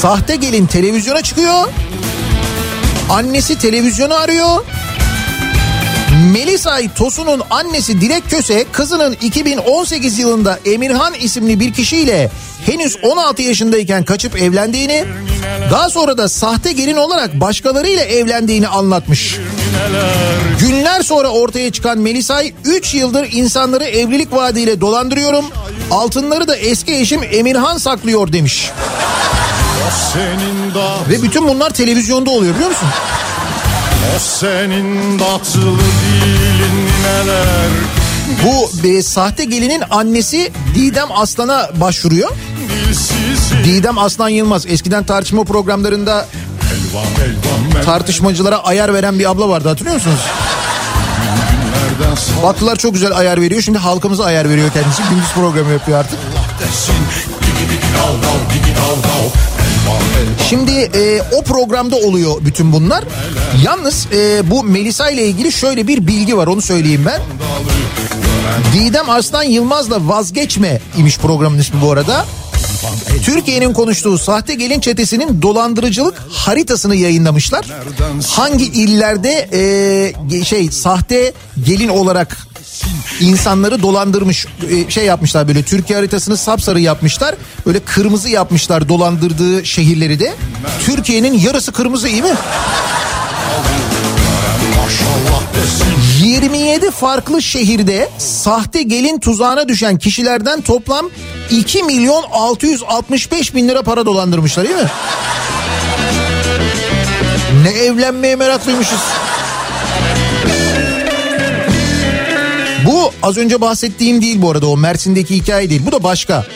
Sahte 0.00 0.36
gelin 0.36 0.66
televizyona 0.66 1.22
çıkıyor. 1.22 1.68
Annesi 3.10 3.58
televizyonu 3.58 4.14
arıyor. 4.14 4.64
Melisay 6.32 6.94
Tosun'un 6.94 7.42
annesi 7.50 8.00
Dilek 8.00 8.30
Köse 8.30 8.64
kızının 8.72 9.16
2018 9.22 10.18
yılında 10.18 10.58
Emirhan 10.64 11.14
isimli 11.14 11.60
bir 11.60 11.72
kişiyle 11.72 12.30
henüz 12.66 12.96
16 13.02 13.42
yaşındayken 13.42 14.04
kaçıp 14.04 14.42
evlendiğini 14.42 15.04
daha 15.70 15.90
sonra 15.90 16.18
da 16.18 16.28
sahte 16.28 16.72
gelin 16.72 16.96
olarak 16.96 17.40
başkalarıyla 17.40 18.04
evlendiğini 18.04 18.68
anlatmış. 18.68 19.38
Günler 20.60 21.02
sonra 21.02 21.28
ortaya 21.28 21.72
çıkan 21.72 21.98
Melisay 21.98 22.52
3 22.64 22.94
yıldır 22.94 23.28
insanları 23.32 23.84
evlilik 23.84 24.32
vaadiyle 24.32 24.80
dolandırıyorum. 24.80 25.44
Altınları 25.90 26.48
da 26.48 26.56
eski 26.56 26.94
eşim 26.94 27.20
Emirhan 27.32 27.76
saklıyor 27.76 28.32
demiş. 28.32 28.70
Ve 31.10 31.22
bütün 31.22 31.48
bunlar 31.48 31.70
televizyonda 31.70 32.30
oluyor 32.30 32.54
biliyor 32.54 32.70
musun? 32.70 32.88
o 34.16 34.18
senin 34.18 35.18
tatlı 35.18 35.60
dilin 35.60 36.88
neler 37.04 37.70
Bu 38.44 38.88
e, 38.88 39.02
sahte 39.02 39.44
gelinin 39.44 39.82
annesi 39.90 40.52
Didem 40.74 41.08
Aslan'a 41.12 41.70
başvuruyor. 41.80 42.30
Didem 43.64 43.98
Aslan 43.98 44.28
Yılmaz 44.28 44.66
eskiden 44.66 45.04
tartışma 45.04 45.44
programlarında 45.44 46.26
tartışmacılara 47.84 48.58
ayar 48.58 48.94
veren 48.94 49.18
bir 49.18 49.30
abla 49.30 49.48
vardı 49.48 49.68
hatırlıyor 49.68 49.94
musunuz? 49.94 50.20
Baktılar 52.42 52.76
çok 52.76 52.94
güzel 52.94 53.16
ayar 53.16 53.40
veriyor. 53.40 53.62
Şimdi 53.62 53.78
halkımıza 53.78 54.24
ayar 54.24 54.48
veriyor 54.48 54.70
kendisi. 54.72 55.02
Gündüz 55.10 55.32
programı 55.34 55.72
yapıyor 55.72 55.98
artık. 55.98 56.18
Şimdi 60.48 60.72
e, 60.72 61.22
o 61.32 61.42
programda 61.42 61.96
oluyor 61.96 62.36
bütün 62.40 62.72
bunlar. 62.72 63.04
Yalnız 63.64 64.06
e, 64.12 64.50
bu 64.50 64.64
Melisa 64.64 65.10
ile 65.10 65.26
ilgili 65.26 65.52
şöyle 65.52 65.86
bir 65.88 66.06
bilgi 66.06 66.36
var 66.36 66.46
onu 66.46 66.62
söyleyeyim 66.62 67.04
ben. 67.06 67.20
Didem 68.74 69.10
Arslan 69.10 69.42
Yılmaz'la 69.42 70.08
vazgeçme 70.08 70.80
imiş 70.96 71.18
programın 71.18 71.58
ismi 71.58 71.80
bu 71.80 71.92
arada. 71.92 72.26
Türkiye'nin 73.22 73.72
konuştuğu 73.72 74.18
sahte 74.18 74.54
gelin 74.54 74.80
çetesinin 74.80 75.42
dolandırıcılık 75.42 76.22
haritasını 76.30 76.96
yayınlamışlar. 76.96 77.66
Hangi 78.28 78.64
illerde 78.64 79.48
e, 80.32 80.44
şey 80.44 80.70
sahte 80.70 81.32
gelin 81.66 81.88
olarak 81.88 82.38
insanları 83.20 83.82
dolandırmış 83.82 84.46
e, 84.70 84.90
şey 84.90 85.04
yapmışlar 85.04 85.48
böyle 85.48 85.62
Türkiye 85.62 85.98
haritasını 85.98 86.36
sapsarı 86.36 86.80
yapmışlar. 86.80 87.34
Böyle 87.66 87.80
kırmızı 87.80 88.28
yapmışlar 88.28 88.88
dolandırdığı 88.88 89.66
şehirleri 89.66 90.20
de. 90.20 90.34
Türkiye'nin 90.86 91.38
yarısı 91.38 91.72
kırmızı 91.72 92.08
iyi 92.08 92.22
mi? 92.22 92.34
maşallah 94.82 95.42
desin 95.54 96.26
27 96.26 96.90
farklı 96.90 97.42
şehirde 97.42 98.08
sahte 98.18 98.82
gelin 98.82 99.18
tuzağına 99.18 99.68
düşen 99.68 99.98
kişilerden 99.98 100.60
toplam 100.60 101.10
2 101.50 101.82
milyon 101.82 102.24
665 102.32 103.54
bin 103.54 103.68
lira 103.68 103.82
para 103.82 104.06
dolandırmışlar 104.06 104.64
değil 104.64 104.76
mi? 104.76 104.90
Ne 107.62 107.70
evlenmeye 107.70 108.36
meraklıymışız. 108.36 109.00
Bu 112.86 113.12
az 113.22 113.36
önce 113.36 113.60
bahsettiğim 113.60 114.22
değil 114.22 114.42
bu 114.42 114.50
arada 114.50 114.66
o 114.66 114.76
Mersin'deki 114.76 115.36
hikaye 115.36 115.70
değil. 115.70 115.82
Bu 115.86 115.92
da 115.92 116.02
başka. 116.02 116.46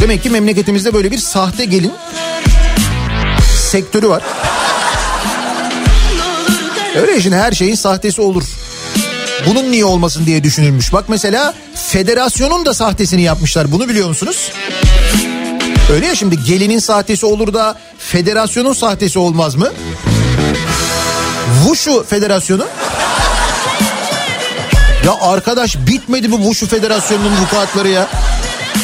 Demek 0.00 0.22
ki 0.22 0.30
memleketimizde 0.30 0.94
böyle 0.94 1.10
bir 1.10 1.18
sahte 1.18 1.64
gelin 1.64 1.92
sektörü 3.70 4.08
var. 4.08 4.22
Öyle 6.96 7.20
şimdi 7.20 7.36
her 7.36 7.52
şeyin 7.52 7.74
sahtesi 7.74 8.20
olur. 8.20 8.44
Bunun 9.46 9.72
niye 9.72 9.84
olmasın 9.84 10.26
diye 10.26 10.44
düşünülmüş. 10.44 10.92
Bak 10.92 11.04
mesela 11.08 11.54
federasyonun 11.74 12.66
da 12.66 12.74
sahtesini 12.74 13.22
yapmışlar. 13.22 13.72
Bunu 13.72 13.88
biliyor 13.88 14.08
musunuz? 14.08 14.50
Öyle 15.92 16.06
ya 16.06 16.14
şimdi 16.14 16.44
gelinin 16.44 16.78
sahtesi 16.78 17.26
olur 17.26 17.54
da 17.54 17.76
federasyonun 17.98 18.72
sahtesi 18.72 19.18
olmaz 19.18 19.54
mı? 19.54 19.72
Wushu 21.64 22.04
federasyonu. 22.08 22.66
Ya 25.04 25.12
arkadaş 25.20 25.76
bitmedi 25.76 26.32
bu 26.32 26.36
Wushu 26.36 26.66
federasyonunun 26.66 27.36
vukuatları 27.42 27.88
ya. 27.88 28.08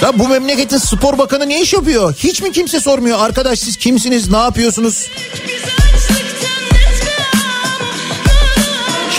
Ya 0.02 0.18
bu 0.18 0.28
memleketin 0.28 0.78
spor 0.78 1.18
bakanı 1.18 1.48
ne 1.48 1.60
iş 1.62 1.72
yapıyor? 1.72 2.14
Hiç 2.18 2.42
mi 2.42 2.52
kimse 2.52 2.80
sormuyor 2.80 3.18
arkadaş 3.20 3.58
siz 3.58 3.76
kimsiniz 3.76 4.30
ne 4.30 4.36
yapıyorsunuz? 4.36 5.08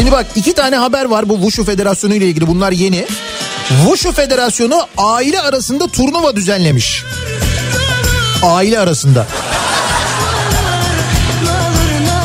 Şimdi 0.04 0.16
bak 0.16 0.26
iki 0.36 0.54
tane 0.54 0.76
haber 0.76 1.06
var 1.06 1.30
bu 1.30 1.34
Wushu 1.34 1.64
Federasyonu 1.64 2.16
ile 2.16 2.28
ilgili 2.28 2.48
bunlar 2.48 2.72
yeni. 2.72 3.06
Wushu 3.68 4.12
Federasyonu 4.12 4.88
aile 4.98 5.42
arasında 5.42 5.88
turnuva 5.88 6.36
düzenlemiş. 6.36 7.04
Aile 8.44 8.80
arasında. 8.80 9.28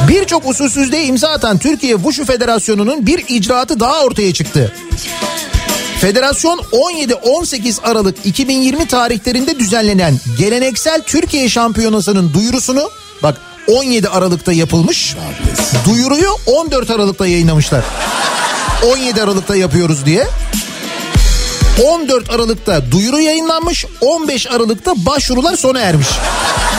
Birçok 0.08 0.48
usulsüzlüğe 0.48 1.04
imza 1.04 1.28
atan 1.28 1.58
Türkiye 1.58 1.94
Wushu 1.94 2.24
Federasyonu'nun 2.24 3.06
bir 3.06 3.24
icraatı 3.28 3.80
daha 3.80 4.02
ortaya 4.02 4.32
çıktı. 4.32 4.72
Federasyon 6.00 6.58
17-18 6.58 7.82
Aralık 7.82 8.26
2020 8.26 8.86
tarihlerinde 8.86 9.58
düzenlenen 9.58 10.20
geleneksel 10.38 11.02
Türkiye 11.02 11.48
Şampiyonası'nın 11.48 12.32
duyurusunu 12.34 12.90
bak 13.22 13.47
17 13.68 14.08
Aralık'ta 14.08 14.52
yapılmış. 14.52 15.16
Duyuruyu 15.86 16.28
14 16.46 16.90
Aralık'ta 16.90 17.26
yayınlamışlar. 17.26 17.84
17 18.86 19.22
Aralık'ta 19.22 19.56
yapıyoruz 19.56 20.06
diye. 20.06 20.26
14 21.84 22.30
Aralık'ta 22.30 22.90
duyuru 22.90 23.20
yayınlanmış, 23.20 23.86
15 24.00 24.46
Aralık'ta 24.46 24.94
başvurular 24.96 25.56
sona 25.56 25.80
ermiş. 25.80 26.08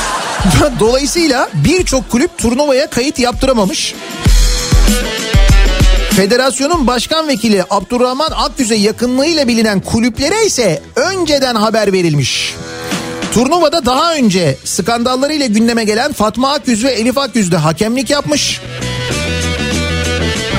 Dolayısıyla 0.80 1.50
birçok 1.54 2.10
kulüp 2.10 2.38
turnuvaya 2.38 2.90
kayıt 2.90 3.20
yaptıramamış. 3.20 3.96
Federasyonun 6.16 6.88
başkan 6.88 7.28
vekili 7.28 7.64
Abdurrahman 7.70 8.32
Akgüz'e 8.32 8.76
yakınlığıyla 8.76 9.48
bilinen 9.48 9.80
kulüplere 9.80 10.46
ise 10.46 10.82
önceden 10.96 11.56
haber 11.56 11.94
verilmiş. 11.94 12.56
Turnuvada 13.34 13.86
daha 13.86 14.14
önce 14.16 14.58
skandallarıyla 14.64 15.46
gündeme 15.46 15.84
gelen 15.84 16.14
Fatma 16.14 16.54
Akgüz 16.54 16.84
ve 16.84 16.92
Elif 16.92 17.18
Akgüz 17.18 17.52
de 17.52 17.58
hakemlik 17.58 18.10
yapmış. 18.10 18.62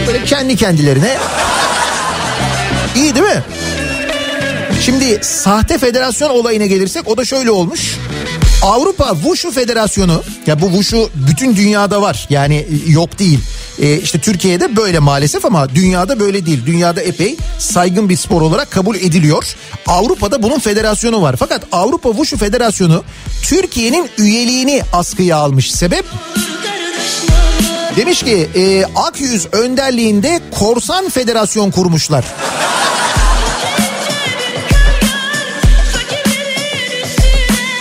Böyle 0.06 0.24
kendi 0.24 0.56
kendilerine. 0.56 1.16
İyi 2.96 3.14
değil 3.14 3.26
mi? 3.26 3.42
Şimdi 4.82 5.18
sahte 5.22 5.78
federasyon 5.78 6.30
olayına 6.30 6.66
gelirsek 6.66 7.08
o 7.08 7.16
da 7.16 7.24
şöyle 7.24 7.50
olmuş. 7.50 7.96
Avrupa 8.62 9.14
Wushu 9.14 9.50
Federasyonu 9.50 10.22
ya 10.46 10.60
bu 10.60 10.66
Wushu 10.66 11.10
bütün 11.14 11.56
dünyada 11.56 12.02
var 12.02 12.26
yani 12.30 12.66
yok 12.86 13.18
değil. 13.18 13.40
Ee, 13.80 14.00
işte 14.00 14.18
Türkiye'de 14.18 14.76
böyle 14.76 14.98
maalesef 14.98 15.44
ama 15.44 15.74
dünyada 15.74 16.20
böyle 16.20 16.46
değil. 16.46 16.66
Dünyada 16.66 17.00
epey 17.00 17.36
saygın 17.58 18.08
bir 18.08 18.16
spor 18.16 18.42
olarak 18.42 18.70
kabul 18.70 18.96
ediliyor. 18.96 19.56
Avrupa'da 19.86 20.42
bunun 20.42 20.58
federasyonu 20.58 21.22
var. 21.22 21.36
Fakat 21.38 21.62
Avrupa 21.72 22.08
Wushu 22.08 22.36
Federasyonu 22.36 23.04
Türkiye'nin 23.42 24.10
üyeliğini 24.18 24.82
askıya 24.92 25.36
almış. 25.36 25.72
Sebep? 25.72 26.04
Demiş 27.96 28.22
ki 28.22 28.48
e, 28.54 28.84
Akyüz 28.84 29.46
önderliğinde 29.52 30.40
korsan 30.58 31.08
federasyon 31.08 31.70
kurmuşlar. 31.70 32.24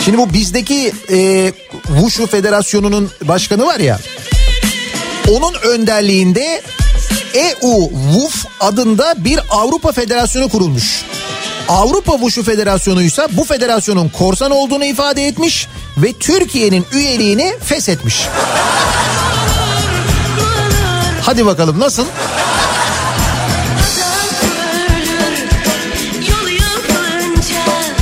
Şimdi 0.05 0.17
bu 0.17 0.33
bizdeki 0.33 0.93
e, 1.11 1.51
Wushu 1.87 2.27
Federasyonu'nun 2.27 3.11
başkanı 3.23 3.65
var 3.65 3.79
ya. 3.79 3.99
Onun 5.29 5.53
önderliğinde 5.53 6.61
EU 7.33 7.89
WUF 8.11 8.45
adında 8.59 9.13
bir 9.17 9.39
Avrupa 9.49 9.91
Federasyonu 9.91 10.49
kurulmuş. 10.49 11.05
Avrupa 11.67 12.11
Wushu 12.11 12.43
Federasyonu 12.43 13.01
ise 13.01 13.27
bu 13.31 13.43
federasyonun 13.43 14.09
korsan 14.09 14.51
olduğunu 14.51 14.85
ifade 14.85 15.27
etmiş 15.27 15.67
ve 15.97 16.13
Türkiye'nin 16.13 16.85
üyeliğini 16.93 17.53
feshetmiş. 17.63 18.27
Hadi 21.21 21.45
bakalım 21.45 21.79
nasıl? 21.79 22.05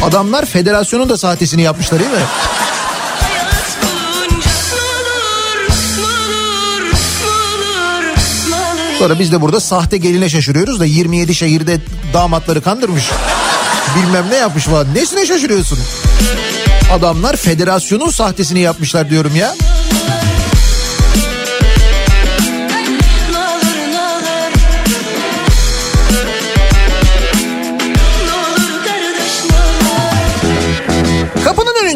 Adamlar 0.04 0.46
federasyonun 0.46 1.10
da 1.10 1.18
sahtesini 1.18 1.62
yapmışlar 1.62 2.00
değil 2.00 2.12
mi? 2.12 2.26
Sonra 9.00 9.20
biz 9.20 9.32
de 9.32 9.42
burada 9.42 9.60
sahte 9.60 9.98
geline 9.98 10.30
şaşırıyoruz 10.30 10.80
da 10.80 10.86
27 10.86 11.36
şehirde 11.36 11.80
damatları 12.14 12.62
kandırmış. 12.62 13.04
Bilmem 13.96 14.26
ne 14.30 14.36
yapmış 14.36 14.64
falan. 14.64 14.96
Nesine 14.96 15.26
şaşırıyorsun? 15.26 15.80
Adamlar 16.92 17.36
federasyonun 17.36 18.10
sahtesini 18.10 18.60
yapmışlar 18.60 19.10
diyorum 19.10 19.36
ya. 19.36 19.56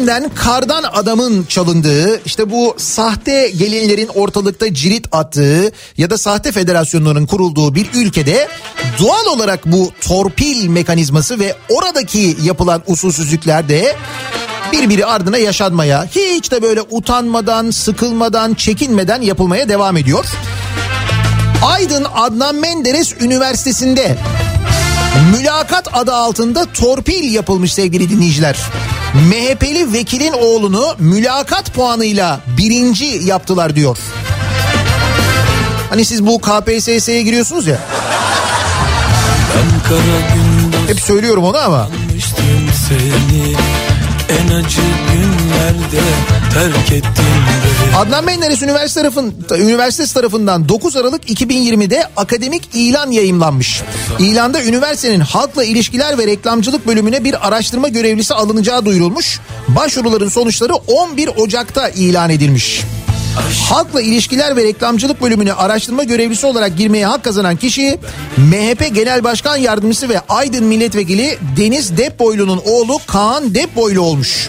Önünden 0.02 0.30
kardan 0.34 0.84
adamın 0.92 1.44
çalındığı 1.44 2.20
işte 2.24 2.50
bu 2.50 2.74
sahte 2.78 3.50
gelinlerin 3.58 4.08
ortalıkta 4.08 4.74
cirit 4.74 5.06
attığı 5.12 5.72
ya 5.96 6.10
da 6.10 6.18
sahte 6.18 6.52
federasyonların 6.52 7.26
kurulduğu 7.26 7.74
bir 7.74 7.86
ülkede 7.94 8.48
doğal 8.98 9.26
olarak 9.26 9.66
bu 9.66 9.90
torpil 10.00 10.68
mekanizması 10.68 11.38
ve 11.38 11.54
oradaki 11.68 12.36
yapılan 12.42 12.82
usulsüzlükler 12.86 13.68
de 13.68 13.96
birbiri 14.72 15.06
ardına 15.06 15.38
yaşanmaya 15.38 16.04
hiç 16.04 16.52
de 16.52 16.62
böyle 16.62 16.80
utanmadan, 16.90 17.70
sıkılmadan, 17.70 18.54
çekinmeden 18.54 19.22
yapılmaya 19.22 19.68
devam 19.68 19.96
ediyor. 19.96 20.24
Aydın 21.64 22.06
Adnan 22.14 22.54
Menderes 22.54 23.14
Üniversitesi'nde 23.20 24.18
mülakat 25.36 25.88
adı 25.92 26.12
altında 26.12 26.66
torpil 26.74 27.34
yapılmış 27.34 27.74
sevgili 27.74 28.10
dinleyiciler. 28.10 28.56
MHP'li 29.14 29.92
vekilin 29.92 30.32
oğlunu 30.32 30.94
mülakat 30.98 31.74
puanıyla 31.74 32.40
birinci 32.58 33.04
yaptılar 33.04 33.76
diyor. 33.76 33.98
Hani 35.90 36.04
siz 36.04 36.26
bu 36.26 36.40
KPSS'ye 36.40 37.22
giriyorsunuz 37.22 37.66
ya. 37.66 37.78
Hep 40.86 41.00
söylüyorum 41.00 41.44
onu 41.44 41.58
ama. 41.58 41.88
seni 42.88 43.56
En 44.32 44.54
acı 44.54 44.80
günlerde 45.12 46.02
terk 46.54 46.92
ettin 46.92 47.24
Adnan 47.96 48.24
Menderes 48.24 48.62
Üniversitesi, 48.62 48.94
tarafın, 48.94 49.34
Üniversitesi 49.58 50.14
tarafından 50.14 50.68
9 50.68 50.96
Aralık 50.96 51.30
2020'de 51.30 52.04
akademik 52.16 52.68
ilan 52.74 53.10
yayımlanmış. 53.10 53.82
İlanda 54.18 54.64
üniversitenin 54.64 55.20
halkla 55.20 55.64
ilişkiler 55.64 56.18
ve 56.18 56.26
reklamcılık 56.26 56.86
bölümüne 56.86 57.24
bir 57.24 57.48
araştırma 57.48 57.88
görevlisi 57.88 58.34
alınacağı 58.34 58.84
duyurulmuş. 58.84 59.40
Başvuruların 59.68 60.28
sonuçları 60.28 60.74
11 60.74 61.30
Ocak'ta 61.36 61.88
ilan 61.88 62.30
edilmiş. 62.30 62.82
Halkla 63.68 64.00
ilişkiler 64.00 64.56
ve 64.56 64.64
reklamcılık 64.64 65.22
bölümüne 65.22 65.52
araştırma 65.52 66.04
görevlisi 66.04 66.46
olarak 66.46 66.76
girmeye 66.76 67.06
hak 67.06 67.24
kazanan 67.24 67.56
kişi 67.56 67.98
MHP 68.36 68.94
Genel 68.94 69.24
Başkan 69.24 69.56
Yardımcısı 69.56 70.08
ve 70.08 70.20
Aydın 70.28 70.64
Milletvekili 70.64 71.38
Deniz 71.56 71.96
Depboylu'nun 71.96 72.60
oğlu 72.66 72.98
Kaan 73.06 73.54
Depboylu 73.54 74.00
olmuş. 74.00 74.48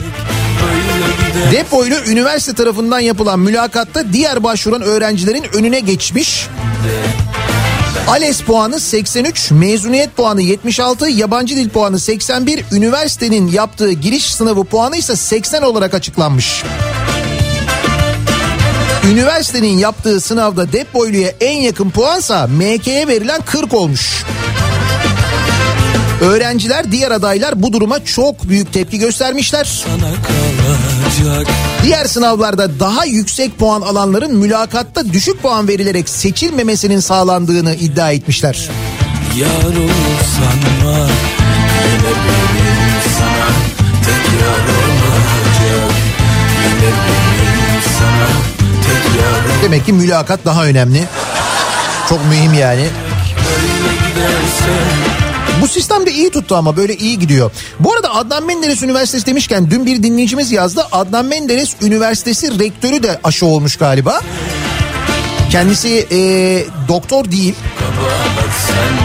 Depoylu 1.51 1.95
üniversite 2.07 2.53
tarafından 2.53 2.99
yapılan 2.99 3.39
mülakatta 3.39 4.13
diğer 4.13 4.43
başvuran 4.43 4.81
öğrencilerin 4.81 5.45
önüne 5.53 5.79
geçmiş. 5.79 6.47
ALES 8.07 8.41
puanı 8.41 8.79
83, 8.79 9.51
mezuniyet 9.51 10.15
puanı 10.15 10.41
76, 10.41 11.09
yabancı 11.09 11.55
dil 11.55 11.69
puanı 11.69 11.99
81, 11.99 12.65
üniversitenin 12.71 13.47
yaptığı 13.47 13.91
giriş 13.91 14.35
sınavı 14.35 14.63
puanı 14.63 14.97
ise 14.97 15.15
80 15.15 15.61
olarak 15.61 15.93
açıklanmış. 15.93 16.63
Üniversitenin 19.11 19.77
yaptığı 19.77 20.21
sınavda 20.21 20.71
dep 20.73 20.93
boyluya 20.93 21.29
en 21.41 21.61
yakın 21.61 21.89
puansa 21.89 22.47
MK'ye 22.47 23.07
verilen 23.07 23.41
40 23.45 23.73
olmuş. 23.73 24.23
Öğrenciler 26.21 26.91
diğer 26.91 27.11
adaylar 27.11 27.63
bu 27.63 27.73
duruma 27.73 28.05
çok 28.05 28.49
büyük 28.49 28.73
tepki 28.73 28.99
göstermişler. 28.99 29.83
Diğer 31.83 32.05
sınavlarda 32.05 32.79
daha 32.79 33.05
yüksek 33.05 33.59
puan 33.59 33.81
alanların 33.81 34.37
mülakatta 34.37 35.13
düşük 35.13 35.41
puan 35.41 35.67
verilerek 35.67 36.09
seçilmemesinin 36.09 36.99
sağlandığını 36.99 37.75
iddia 37.75 38.11
etmişler. 38.11 38.69
Yar 39.37 39.49
olsan 39.49 40.59
var 40.85 41.09
Yine 41.83 42.13
benim 42.25 43.01
sana 43.17 43.47
Tek 44.05 44.41
yar 44.41 44.65
olacak 44.75 45.91
Yine 46.63 46.81
benim 46.81 47.22
Demek 49.63 49.85
ki 49.85 49.93
mülakat 49.93 50.45
daha 50.45 50.65
önemli. 50.65 51.03
Çok 52.09 52.25
mühim 52.25 52.53
yani. 52.53 52.85
Bu 55.61 55.67
sistem 55.67 56.05
de 56.05 56.11
iyi 56.11 56.29
tuttu 56.29 56.55
ama 56.55 56.77
böyle 56.77 56.95
iyi 56.95 57.19
gidiyor. 57.19 57.51
Bu 57.79 57.93
arada 57.93 58.15
Adnan 58.15 58.45
Menderes 58.45 58.83
Üniversitesi 58.83 59.25
demişken 59.25 59.71
dün 59.71 59.85
bir 59.85 60.03
dinleyicimiz 60.03 60.51
yazdı. 60.51 60.87
Adnan 60.91 61.25
Menderes 61.25 61.75
Üniversitesi 61.81 62.59
rektörü 62.59 63.03
de 63.03 63.19
aşı 63.23 63.45
olmuş 63.45 63.77
galiba. 63.77 64.21
Kendisi 65.51 66.07
e, 66.11 66.19
doktor 66.87 67.31
değil. 67.31 67.55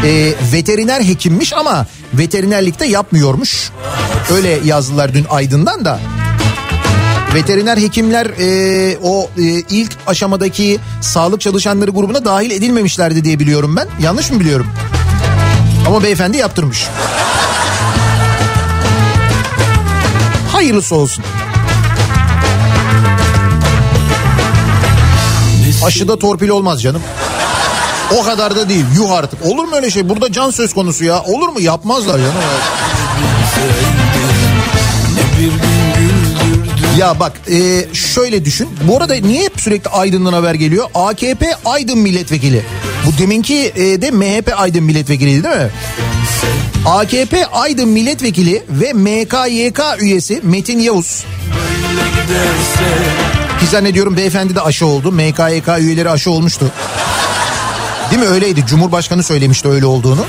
E, 0.05 0.33
veteriner 0.53 1.01
hekimmiş 1.01 1.53
ama 1.53 1.87
veterinerlikte 2.15 2.87
yapmıyormuş. 2.87 3.71
Öyle 4.33 4.59
yazdılar 4.65 5.15
dün 5.15 5.27
Aydın'dan 5.31 5.85
da. 5.85 6.01
Veteriner 7.35 7.77
hekimler 7.77 8.27
e, 8.27 8.99
o 9.03 9.31
e, 9.39 9.43
ilk 9.71 9.93
aşamadaki 10.07 10.79
sağlık 11.01 11.41
çalışanları 11.41 11.91
grubuna 11.91 12.25
dahil 12.25 12.51
edilmemişlerdi 12.51 13.25
diye 13.25 13.39
biliyorum 13.39 13.77
ben. 13.77 13.89
Yanlış 14.03 14.31
mı 14.31 14.41
biliyorum? 14.41 14.67
Ama 15.87 16.03
beyefendi 16.03 16.37
yaptırmış. 16.37 16.87
Hayırlısı 20.53 20.95
olsun. 20.95 21.25
Aşıda 25.85 26.19
torpil 26.19 26.49
olmaz 26.49 26.83
canım. 26.83 27.03
O 28.21 28.23
kadar 28.23 28.57
da 28.57 28.69
değil. 28.69 28.85
Yuh 28.97 29.11
artık. 29.13 29.47
Olur 29.47 29.65
mu 29.65 29.77
öyle 29.77 29.91
şey? 29.91 30.09
Burada 30.09 30.33
can 30.33 30.51
söz 30.51 30.75
konusu 30.75 31.05
ya. 31.05 31.23
Olur 31.23 31.49
mu? 31.49 31.61
Yapmazlar 31.61 32.19
canım. 32.19 32.35
Ne 35.15 35.41
bir 35.41 35.53
gün 35.53 35.88
Ya 36.99 37.21
bak 37.21 37.33
e, 37.51 37.87
şöyle 37.95 38.45
düşün. 38.45 38.69
Bu 38.89 38.97
arada 38.97 39.15
niye 39.15 39.45
hep 39.45 39.61
sürekli 39.61 39.91
Aydın'dan 39.91 40.33
haber 40.33 40.55
geliyor? 40.55 40.87
AKP 40.95 41.47
Aydın 41.65 41.99
milletvekili. 41.99 42.63
Bu 43.07 43.19
deminki 43.19 43.73
e, 43.77 44.03
de 44.03 44.11
MHP 44.11 44.53
Aydın 44.57 44.85
milletvekiliydi 44.85 45.45
değil 45.45 45.57
mi? 45.57 45.71
AKP 46.87 47.47
Aydın 47.47 47.89
milletvekili 47.89 48.65
ve 48.71 48.93
MKYK 48.93 49.81
üyesi 49.99 50.41
Metin 50.43 50.79
Yavuz. 50.79 51.25
Ki 53.61 53.67
zannediyorum 53.67 54.17
beyefendi 54.17 54.55
de 54.55 54.61
aşı 54.61 54.87
oldu. 54.87 55.13
MKYK 55.13 55.69
üyeleri 55.79 56.11
aşı 56.11 56.31
olmuştu. 56.31 56.73
Değil 58.11 58.23
mi 58.23 58.29
öyleydi? 58.29 58.67
Cumhurbaşkanı 58.67 59.23
söylemişti 59.23 59.69
öyle 59.69 59.87
olduğunu. 59.87 60.27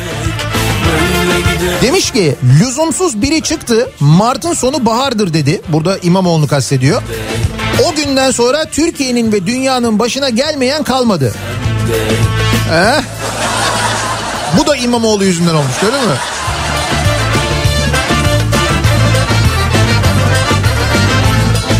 Demiş 1.81 2.11
ki 2.11 2.35
lüzumsuz 2.59 3.21
biri 3.21 3.41
çıktı 3.41 3.89
Mart'ın 3.99 4.53
sonu 4.53 4.85
bahardır 4.85 5.33
dedi. 5.33 5.61
Burada 5.67 5.97
İmamoğlu'nu 5.97 6.47
kastediyor. 6.47 7.01
O 7.87 7.95
günden 7.95 8.31
sonra 8.31 8.65
Türkiye'nin 8.65 9.31
ve 9.31 9.47
dünyanın 9.47 9.99
başına 9.99 10.29
gelmeyen 10.29 10.83
kalmadı. 10.83 11.33
Eh? 12.73 13.01
Bu 14.57 14.67
da 14.67 14.75
İmamoğlu 14.75 15.23
yüzünden 15.23 15.53
olmuş 15.55 15.79
gördün 15.81 15.99
mü? 16.07 16.15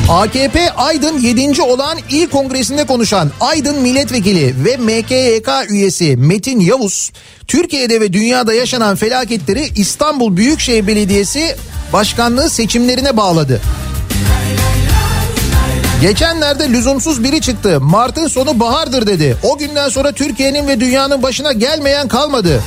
AKP 0.10 0.72
Aydın 0.72 1.19
7. 1.19 1.62
olan 1.62 1.98
İl 2.10 2.28
Kongresi'nde 2.28 2.86
konuşan 2.86 3.32
Aydın 3.39 3.82
Milletvekili 3.82 4.56
ve 4.65 4.78
MKYK 4.78 5.50
üyesi 5.69 6.17
Metin 6.17 6.60
Yavuz, 6.60 7.12
Türkiye'de 7.48 8.02
ve 8.02 8.13
dünyada 8.13 8.54
yaşanan 8.54 8.95
felaketleri 8.95 9.69
İstanbul 9.76 10.38
Büyükşehir 10.38 10.88
Belediyesi 10.88 11.56
Başkanlığı 11.93 12.50
seçimlerine 12.50 13.17
bağladı. 13.17 13.62
Geçenlerde 16.02 16.69
lüzumsuz 16.69 17.24
biri 17.24 17.41
çıktı. 17.41 17.82
Mart'ın 17.82 18.28
sonu 18.28 18.60
bahardır 18.60 19.08
dedi. 19.08 19.38
O 19.43 19.58
günden 19.58 19.89
sonra 19.89 20.12
Türkiye'nin 20.12 20.67
ve 20.67 20.80
dünyanın 20.80 21.24
başına 21.24 21.52
gelmeyen 21.52 22.08
kalmadı. 22.08 22.62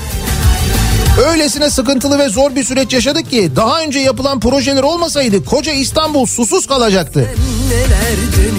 Öylesine 1.19 1.71
sıkıntılı 1.71 2.19
ve 2.19 2.29
zor 2.29 2.55
bir 2.57 2.65
süreç 2.65 2.93
yaşadık 2.93 3.31
ki 3.31 3.51
daha 3.57 3.81
önce 3.81 3.99
yapılan 3.99 4.41
projeler 4.41 4.83
olmasaydı 4.83 5.45
koca 5.45 5.73
İstanbul 5.73 6.27
susuz 6.27 6.67
kalacaktı. 6.67 7.31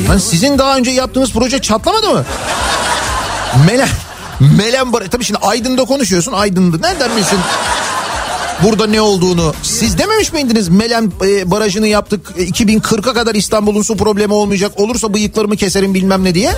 Hani 0.08 0.22
sizin 0.22 0.58
daha 0.58 0.78
önce 0.78 0.92
yaptığınız 0.92 1.32
proje 1.34 1.60
çatlamadı 1.60 2.10
mı? 2.10 2.26
Melen, 3.68 3.90
Melen 4.58 4.94
Barajı. 4.94 5.10
Tabii 5.10 5.24
şimdi 5.24 5.40
Aydın'da 5.44 5.86
konuşuyorsun. 5.86 6.32
Aydın'da 6.34 6.88
nereden 6.88 7.18
bilsin 7.18 7.40
burada 8.64 8.88
ne 8.88 9.02
olduğunu? 9.02 9.54
Siz 9.64 9.98
dememiş 9.98 10.34
miydiniz 10.34 10.70
Melen 10.70 11.12
e, 11.26 11.52
Barajı'nı 11.52 11.88
yaptık 11.88 12.34
e, 12.38 12.44
2040'a 12.44 13.14
kadar 13.14 13.36
İstanbul'un 13.36 13.82
su 13.82 13.98
problemi 13.98 14.34
olmayacak. 14.34 14.80
Olursa 14.80 15.14
bıyıklarımı 15.14 15.56
keserim 15.58 15.94
bilmem 15.94 16.24
ne 16.24 16.34
diye. 16.34 16.52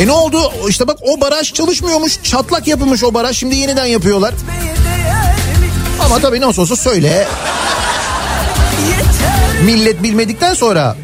E 0.00 0.06
ne 0.06 0.12
oldu? 0.12 0.52
İşte 0.68 0.88
bak 0.88 0.98
o 1.02 1.20
baraj 1.20 1.52
çalışmıyormuş. 1.52 2.18
Çatlak 2.22 2.68
yapılmış 2.68 3.04
o 3.04 3.14
baraj. 3.14 3.36
Şimdi 3.36 3.56
yeniden 3.56 3.86
yapıyorlar. 3.86 4.34
Ama 6.04 6.18
tabii 6.18 6.40
nasıl 6.40 6.62
olsa 6.62 6.76
söyle. 6.76 7.28
Millet 9.64 10.02
bilmedikten 10.02 10.54
sonra 10.54 10.96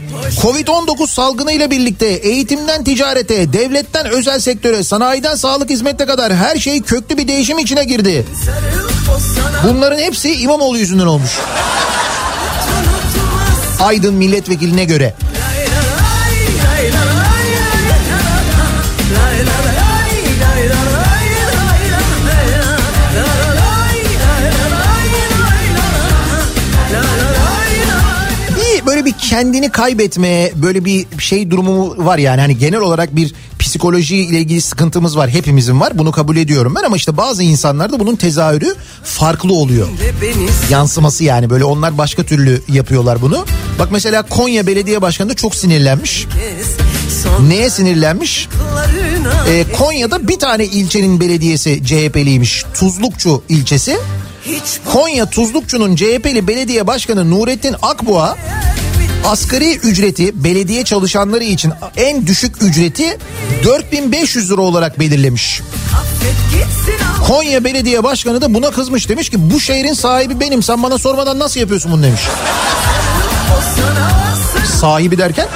Covid-19 0.43 1.07
salgını 1.07 1.53
ile 1.53 1.71
birlikte 1.71 2.07
eğitimden 2.07 2.85
ticarete, 2.85 3.53
devletten 3.53 4.07
özel 4.07 4.41
sektöre, 4.41 4.83
sanayiden 4.85 5.35
sağlık 5.35 5.71
hizmetine 5.71 6.07
kadar 6.07 6.35
her 6.35 6.57
şey 6.57 6.83
köklü 6.83 7.17
bir 7.17 7.29
değişim 7.29 7.59
içine 7.59 7.85
girdi. 7.85 8.27
Bunların 9.69 9.99
hepsi 9.99 10.35
İmamoğlu 10.35 10.79
yüzünden 10.79 11.07
olmuş. 11.07 11.31
Aydın 13.81 14.15
milletvekiline 14.15 14.85
göre. 14.85 15.15
Kendini 29.37 29.71
kaybetme 29.71 30.51
böyle 30.55 30.85
bir 30.85 31.07
şey 31.19 31.51
durumu 31.51 32.07
var 32.07 32.19
yani 32.19 32.41
hani 32.41 32.59
genel 32.59 32.81
olarak 32.81 33.17
bir 33.17 33.35
psikoloji 33.59 34.17
ile 34.17 34.39
ilgili 34.39 34.61
sıkıntımız 34.61 35.17
var 35.17 35.31
hepimizin 35.31 35.81
var 35.81 35.99
bunu 35.99 36.13
kabul 36.13 36.37
ediyorum 36.37 36.75
ben 36.77 36.83
ama 36.83 36.97
işte 36.97 37.17
bazı 37.17 37.43
insanlarda 37.43 38.01
bunun 38.01 38.17
tezahürü 38.17 38.75
farklı 39.05 39.53
oluyor. 39.53 39.89
Yansıması 40.71 41.25
yani 41.25 41.51
böyle 41.51 41.65
onlar 41.65 41.99
başka 41.99 42.23
türlü 42.23 42.63
yapıyorlar 42.69 43.23
bunu. 43.23 43.45
Bak 43.79 43.89
mesela 43.91 44.23
Konya 44.23 44.67
Belediye 44.67 45.03
Başkanı 45.03 45.31
da 45.31 45.35
çok 45.35 45.55
sinirlenmiş. 45.55 46.27
Neye 47.49 47.71
sinirlenmiş? 47.71 48.49
Ee, 49.49 49.65
Konya'da 49.79 50.29
bir 50.29 50.39
tane 50.39 50.65
ilçenin 50.65 51.21
belediyesi 51.21 51.85
CHP'liymiş. 51.85 52.65
Tuzlukçu 52.75 53.43
ilçesi. 53.49 53.99
Konya 54.93 55.31
Tuzlukçu'nun 55.31 55.97
CHP'li 55.97 56.49
belediye 56.49 56.87
başkanı 56.87 57.31
Nurettin 57.31 57.77
Akboğa 57.83 58.37
asgari 59.25 59.77
ücreti 59.77 60.45
belediye 60.45 60.85
çalışanları 60.85 61.45
için 61.45 61.73
en 61.97 62.27
düşük 62.27 62.63
ücreti 62.63 63.19
4500 63.65 64.51
lira 64.51 64.61
olarak 64.61 65.01
belirlemiş. 65.01 65.63
Konya 67.27 67.65
Belediye 67.65 68.05
Başkanı 68.05 68.41
da 68.41 68.55
buna 68.55 68.71
kızmış. 68.71 69.09
Demiş 69.09 69.31
ki 69.31 69.51
bu 69.51 69.61
şehrin 69.61 69.93
sahibi 69.93 70.41
benim. 70.41 70.63
Sen 70.63 70.83
bana 70.83 70.99
sormadan 70.99 71.39
nasıl 71.39 71.61
yapıyorsun 71.61 71.93
bunu? 71.93 72.03
demiş. 72.03 72.21
Sahibi 74.81 75.19
derken 75.19 75.49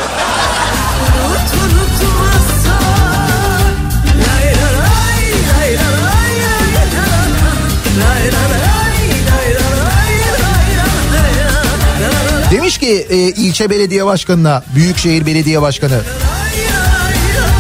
ki 12.81 13.07
e, 13.11 13.17
ilçe 13.17 13.71
belediye 13.71 14.07
başkanına, 14.07 14.63
büyükşehir 14.75 15.27
belediye 15.27 15.63
başkanı. 15.63 16.01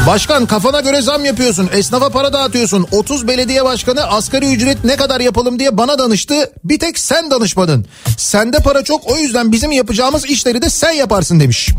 Başkan 0.07 0.47
kafana 0.47 0.81
göre 0.81 1.03
zam 1.03 1.25
yapıyorsun. 1.25 1.71
Esnafa 1.73 2.09
para 2.09 2.33
dağıtıyorsun. 2.33 2.87
30 2.93 3.29
belediye 3.29 3.65
başkanı 3.65 4.07
asgari 4.07 4.55
ücret 4.55 4.85
ne 4.85 4.97
kadar 4.97 5.21
yapalım 5.21 5.59
diye 5.59 5.77
bana 5.77 5.99
danıştı. 5.99 6.35
Bir 6.65 6.79
tek 6.79 6.99
sen 6.99 7.31
danışmadın. 7.31 7.87
Sende 8.17 8.59
para 8.59 8.85
çok 8.85 9.11
o 9.11 9.17
yüzden 9.17 9.53
bizim 9.53 9.73
yapacağımız 9.73 10.25
işleri 10.25 10.63
de 10.63 10.71
sen 10.71 10.93
yaparsın 10.93 11.41
demiş. 11.41 11.71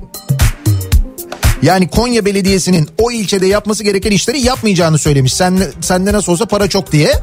Yani 1.62 1.89
Konya 1.89 2.26
Belediyesi'nin 2.26 2.89
o 2.98 3.12
ilçede 3.12 3.48
yapması 3.48 3.84
gereken 3.84 4.12
işleri 4.12 4.39
yapmayacağını 4.39 4.98
söylemiş. 4.98 5.34
Sen, 5.34 5.60
sende 5.82 6.14
nasıl 6.14 6.32
olsa 6.32 6.46
para 6.46 6.70
çok 6.70 6.92
diye. 6.92 7.14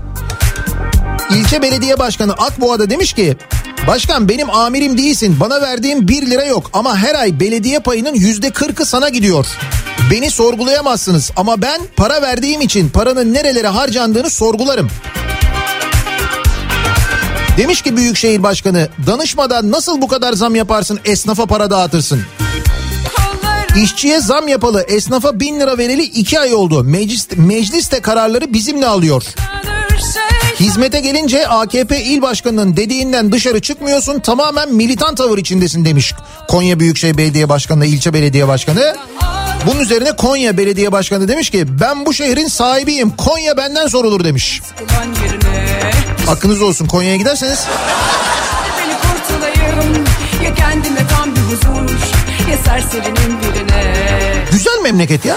İlçe 1.30 1.62
Belediye 1.62 1.98
Başkanı 1.98 2.32
Akboğa'da 2.32 2.90
demiş 2.90 3.12
ki 3.12 3.36
Başkan 3.86 4.28
benim 4.28 4.50
amirim 4.50 4.98
değilsin 4.98 5.36
bana 5.40 5.60
verdiğin 5.60 6.08
1 6.08 6.30
lira 6.30 6.44
yok 6.44 6.70
ama 6.72 6.96
her 6.96 7.14
ay 7.14 7.40
belediye 7.40 7.78
payının 7.78 8.14
yüzde 8.14 8.50
kırkı 8.50 8.86
sana 8.86 9.08
gidiyor. 9.08 9.46
Beni 10.10 10.30
sorgulayamazsınız 10.30 11.30
ama 11.36 11.62
ben 11.62 11.80
para 11.96 12.22
verdiğim 12.22 12.60
için 12.60 12.88
paranın 12.88 13.34
nerelere 13.34 13.68
harcandığını 13.68 14.30
sorgularım. 14.30 14.90
Demiş 17.56 17.82
ki 17.82 17.96
Büyükşehir 17.96 18.42
Başkanı 18.42 18.88
danışmadan 19.06 19.70
nasıl 19.70 20.02
bu 20.02 20.08
kadar 20.08 20.32
zam 20.32 20.54
yaparsın 20.54 21.00
esnafa 21.04 21.46
para 21.46 21.70
dağıtırsın. 21.70 22.20
İşçiye 23.82 24.20
zam 24.20 24.48
yapalı 24.48 24.82
esnafa 24.82 25.40
bin 25.40 25.60
lira 25.60 25.78
vereli 25.78 26.02
iki 26.02 26.40
ay 26.40 26.54
oldu. 26.54 26.84
Meclis, 26.84 27.28
meclis 27.36 27.92
de 27.92 28.00
kararları 28.00 28.52
bizimle 28.52 28.86
alıyor. 28.86 29.22
Hizmete 30.60 31.00
gelince 31.00 31.48
AKP 31.48 32.02
il 32.02 32.22
başkanının 32.22 32.76
dediğinden 32.76 33.32
dışarı 33.32 33.60
çıkmıyorsun 33.60 34.20
tamamen 34.20 34.74
militan 34.74 35.14
tavır 35.14 35.38
içindesin 35.38 35.84
demiş. 35.84 36.14
Konya 36.48 36.80
Büyükşehir 36.80 37.16
Belediye 37.16 37.48
Başkanı, 37.48 37.86
ilçe 37.86 38.12
belediye 38.12 38.48
başkanı. 38.48 38.96
Bunun 39.66 39.80
üzerine 39.80 40.12
Konya 40.16 40.56
Belediye 40.56 40.92
Başkanı 40.92 41.28
demiş 41.28 41.50
ki 41.50 41.80
ben 41.80 42.06
bu 42.06 42.14
şehrin 42.14 42.48
sahibiyim. 42.48 43.10
Konya 43.10 43.56
benden 43.56 43.86
sorulur 43.86 44.24
demiş. 44.24 44.62
Hakkınız 46.26 46.62
olsun 46.62 46.86
Konya'ya 46.86 47.16
giderseniz. 47.16 47.66
Ya 50.44 50.54
kendime 50.54 51.00
tam 51.16 51.36
bir 51.36 51.40
huzur 51.40 51.90
ya 52.50 52.56
serserinin 52.64 53.38
birine. 53.42 53.94
Güzel 54.52 54.78
memleket 54.82 55.24
ya. 55.24 55.36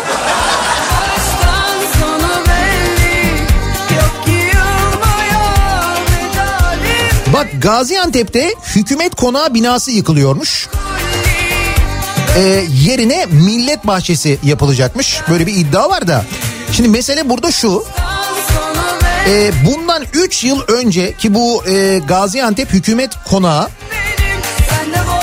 Bak 7.33 7.47
Gaziantep'te 7.61 8.53
hükümet 8.75 9.15
konağı 9.15 9.53
binası 9.53 9.91
yıkılıyormuş. 9.91 10.69
Ee, 12.37 12.63
yerine 12.83 13.25
millet 13.25 13.87
bahçesi 13.87 14.39
yapılacakmış. 14.43 15.21
Böyle 15.29 15.47
bir 15.47 15.55
iddia 15.55 15.89
var 15.89 16.07
da. 16.07 16.25
Şimdi 16.71 16.89
mesele 16.89 17.29
burada 17.29 17.51
şu. 17.51 17.83
Ee, 19.27 19.51
bundan 19.65 20.03
3 20.13 20.43
yıl 20.43 20.61
önce 20.67 21.13
ki 21.13 21.33
bu 21.33 21.63
e, 21.67 22.01
Gaziantep 22.07 22.73
hükümet 22.73 23.11
konağı 23.29 23.67
benim 23.91 24.41
sen 24.69 24.93
de 24.93 25.07
bol 25.07 25.21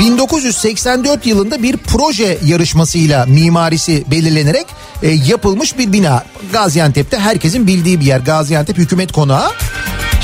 1984 0.00 1.26
yılında 1.26 1.62
bir 1.62 1.76
proje 1.76 2.38
yarışmasıyla 2.44 3.26
mimarisi 3.26 4.04
belirlenerek 4.10 4.66
e, 5.02 5.08
yapılmış 5.08 5.78
bir 5.78 5.92
bina. 5.92 6.24
Gaziantep'te 6.52 7.18
herkesin 7.18 7.66
bildiği 7.66 8.00
bir 8.00 8.06
yer 8.06 8.20
Gaziantep 8.20 8.78
Hükümet 8.78 9.12
Konağı. 9.12 9.50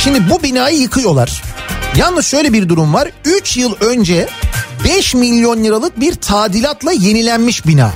Şimdi 0.05 0.31
bu 0.31 0.43
binayı 0.43 0.79
yıkıyorlar. 0.79 1.43
Yalnız 1.97 2.27
şöyle 2.27 2.53
bir 2.53 2.69
durum 2.69 2.95
var. 2.95 3.09
3 3.25 3.57
yıl 3.57 3.75
önce 3.81 4.29
5 4.85 5.15
milyon 5.15 5.65
liralık 5.65 6.01
bir 6.01 6.15
tadilatla 6.15 6.93
yenilenmiş 6.93 7.67
bina. 7.67 7.91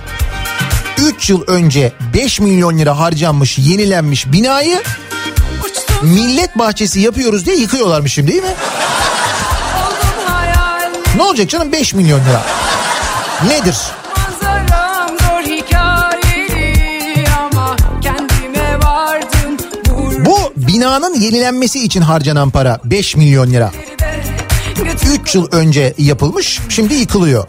3 0.99 1.31
yıl 1.31 1.43
önce 1.47 1.93
5 2.15 2.41
milyon 2.41 2.79
lira 2.79 2.99
harcanmış 2.99 3.59
yenilenmiş 3.59 4.33
binayı 4.33 4.83
millet 6.03 6.59
bahçesi 6.59 7.01
yapıyoruz 7.01 7.47
diye 7.47 7.57
yıkıyorlarmış 7.57 8.13
şimdi 8.13 8.33
değil 8.33 8.43
mi? 8.43 8.55
Ne 11.17 11.23
olacak 11.23 11.51
canım 11.51 11.73
5 11.73 11.95
milyon 11.95 12.21
lira? 12.21 12.43
Nedir? 13.49 13.77
Binanın 20.75 21.21
yenilenmesi 21.21 21.85
için 21.85 22.01
harcanan 22.01 22.51
para 22.51 22.81
5 22.85 23.17
milyon 23.17 23.51
lira. 23.51 23.73
3 25.23 25.35
yıl 25.35 25.49
önce 25.53 25.95
yapılmış 25.99 26.61
şimdi 26.69 26.95
yıkılıyor. 26.95 27.49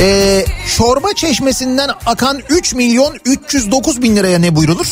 Ee, 0.00 0.44
çorba 0.76 1.12
çeşmesinden 1.14 1.90
akan 2.06 2.40
3 2.48 2.74
milyon 2.74 3.16
309 3.24 4.02
bin 4.02 4.16
liraya 4.16 4.38
ne 4.38 4.56
buyrulur? 4.56 4.86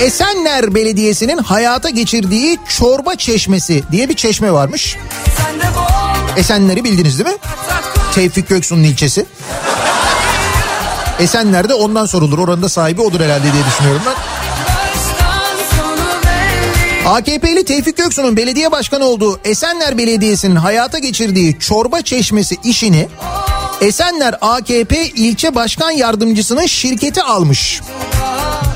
Esenler 0.00 0.74
Belediyesi'nin 0.74 1.38
hayata 1.38 1.90
geçirdiği 1.90 2.58
çorba 2.78 3.14
çeşmesi 3.14 3.84
diye 3.92 4.08
bir 4.08 4.14
çeşme 4.14 4.52
varmış. 4.52 4.96
Esenler'i 6.36 6.84
bildiniz 6.84 7.18
değil 7.18 7.30
mi? 7.30 7.36
Tevfik 8.18 8.48
Göksu'nun 8.48 8.82
ilçesi. 8.82 9.26
Esenler'de 11.18 11.74
ondan 11.74 12.06
sorulur. 12.06 12.38
Oranın 12.38 12.62
da 12.62 12.68
sahibi 12.68 13.02
odur 13.02 13.20
herhalde 13.20 13.52
diye 13.52 13.64
düşünüyorum 13.64 14.02
ben. 14.06 14.14
AKP'li 17.10 17.64
Tevfik 17.64 17.96
Göksu'nun 17.96 18.36
belediye 18.36 18.72
başkanı 18.72 19.04
olduğu 19.04 19.40
Esenler 19.44 19.98
Belediyesi'nin 19.98 20.56
hayata 20.56 20.98
geçirdiği 20.98 21.58
çorba 21.58 22.02
çeşmesi 22.02 22.56
işini 22.64 23.08
Esenler 23.80 24.34
AKP 24.40 25.06
ilçe 25.06 25.54
başkan 25.54 25.90
yardımcısının 25.90 26.66
şirketi 26.66 27.22
almış. 27.22 27.80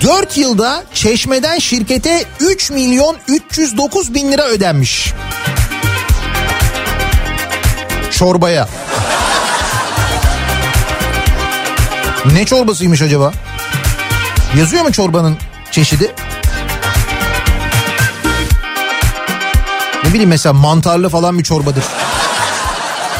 4 0.03 0.37
yılda 0.37 0.85
çeşmeden 0.95 1.59
şirkete 1.59 2.25
3 2.41 2.71
milyon 2.71 3.17
309 3.29 4.15
bin 4.15 4.33
lira 4.33 4.47
ödenmiş. 4.49 5.13
Çorbaya. 8.11 8.69
Ne 12.27 12.47
çorbasıymış 12.47 13.03
acaba? 13.03 13.33
Yazıyor 14.59 14.85
mu 14.85 14.93
çorbanın 14.93 15.37
çeşidi? 15.71 16.15
Ne 20.05 20.11
bileyim 20.11 20.29
mesela 20.29 20.53
mantarlı 20.53 21.09
falan 21.09 21.39
bir 21.39 21.45
çorbadır. 21.45 21.85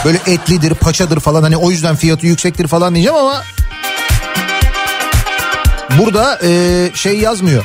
Böyle 0.05 0.19
etlidir, 0.27 0.75
paçadır 0.75 1.21
falan 1.21 1.43
hani 1.43 1.57
o 1.57 1.71
yüzden 1.71 1.97
fiyatı 1.97 2.27
yüksektir 2.27 2.67
falan 2.67 2.95
diyeceğim 2.95 3.19
ama 3.19 3.43
burada 5.99 6.39
e, 6.43 6.91
şey 6.95 7.19
yazmıyor. 7.19 7.65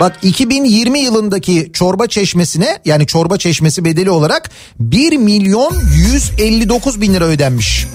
Bak 0.00 0.16
2020 0.22 1.00
yılındaki 1.00 1.70
çorba 1.72 2.06
çeşmesine 2.06 2.78
yani 2.84 3.06
çorba 3.06 3.38
çeşmesi 3.38 3.84
bedeli 3.84 4.10
olarak 4.10 4.50
1 4.80 5.16
milyon 5.16 5.72
159 5.94 7.00
bin 7.00 7.14
lira 7.14 7.24
ödenmiş. 7.24 7.86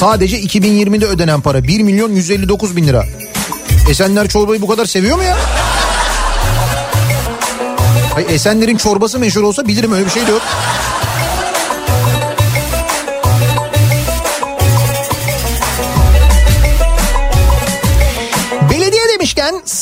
Sadece 0.00 0.40
2020'de 0.40 1.06
ödenen 1.06 1.40
para 1.40 1.64
1 1.64 1.80
milyon 1.80 2.10
159 2.10 2.76
bin 2.76 2.86
lira. 2.86 3.04
Esenler 3.90 4.28
çorbayı 4.28 4.62
bu 4.62 4.66
kadar 4.66 4.86
seviyor 4.86 5.16
mu 5.16 5.22
ya? 5.22 5.36
Ay 8.16 8.26
Esenler'in 8.28 8.76
çorbası 8.76 9.18
meşhur 9.18 9.42
olsa 9.42 9.68
bilirim 9.68 9.92
öyle 9.92 10.06
bir 10.06 10.10
şey 10.10 10.26
de 10.26 10.30
yok. 10.30 10.42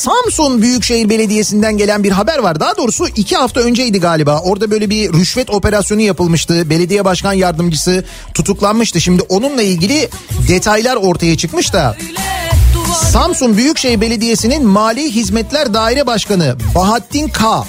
Samsun 0.06 0.62
Büyükşehir 0.62 1.08
Belediyesi'nden 1.08 1.76
gelen 1.76 2.04
bir 2.04 2.10
haber 2.10 2.38
var. 2.38 2.60
Daha 2.60 2.76
doğrusu 2.76 3.08
iki 3.08 3.36
hafta 3.36 3.60
önceydi 3.60 4.00
galiba. 4.00 4.40
Orada 4.40 4.70
böyle 4.70 4.90
bir 4.90 5.12
rüşvet 5.12 5.50
operasyonu 5.50 6.00
yapılmıştı. 6.00 6.70
Belediye 6.70 7.04
başkan 7.04 7.32
yardımcısı 7.32 8.04
tutuklanmıştı. 8.34 9.00
Şimdi 9.00 9.22
onunla 9.22 9.62
ilgili 9.62 10.08
detaylar 10.48 10.96
ortaya 10.96 11.36
çıkmış 11.36 11.72
da. 11.72 11.96
Samsun 13.12 13.56
Büyükşehir 13.56 14.00
Belediyesi'nin 14.00 14.66
Mali 14.66 15.14
Hizmetler 15.14 15.74
Daire 15.74 16.06
Başkanı 16.06 16.56
Bahattin 16.74 17.28
K. 17.28 17.64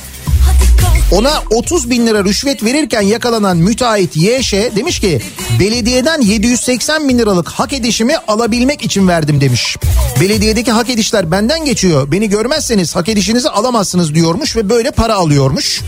Ona 1.12 1.44
30 1.52 1.90
bin 1.90 2.08
lira 2.08 2.24
rüşvet 2.24 2.64
verirken 2.64 3.02
yakalanan 3.02 3.58
müteahhit 3.58 4.18
YŞ 4.18 4.54
demiş 4.54 5.00
ki 5.00 5.22
belediyeden 5.60 6.22
780 6.22 7.10
bin 7.10 7.20
liralık 7.20 7.50
hak 7.50 7.74
edişimi 7.74 8.18
alabilmek 8.28 8.84
için 8.84 9.08
verdim 9.08 9.42
demiş. 9.42 9.78
Belediyedeki 10.22 10.72
hak 10.72 10.90
edişler 10.90 11.32
benden 11.32 11.66
geçiyor. 11.66 12.12
Beni 12.12 12.30
görmezseniz 12.30 12.96
hak 12.96 13.10
edişinizi 13.10 13.50
alamazsınız 13.50 14.16
diyormuş 14.16 14.56
ve 14.56 14.70
böyle 14.70 14.92
para 14.92 15.16
alıyormuş. 15.16 15.82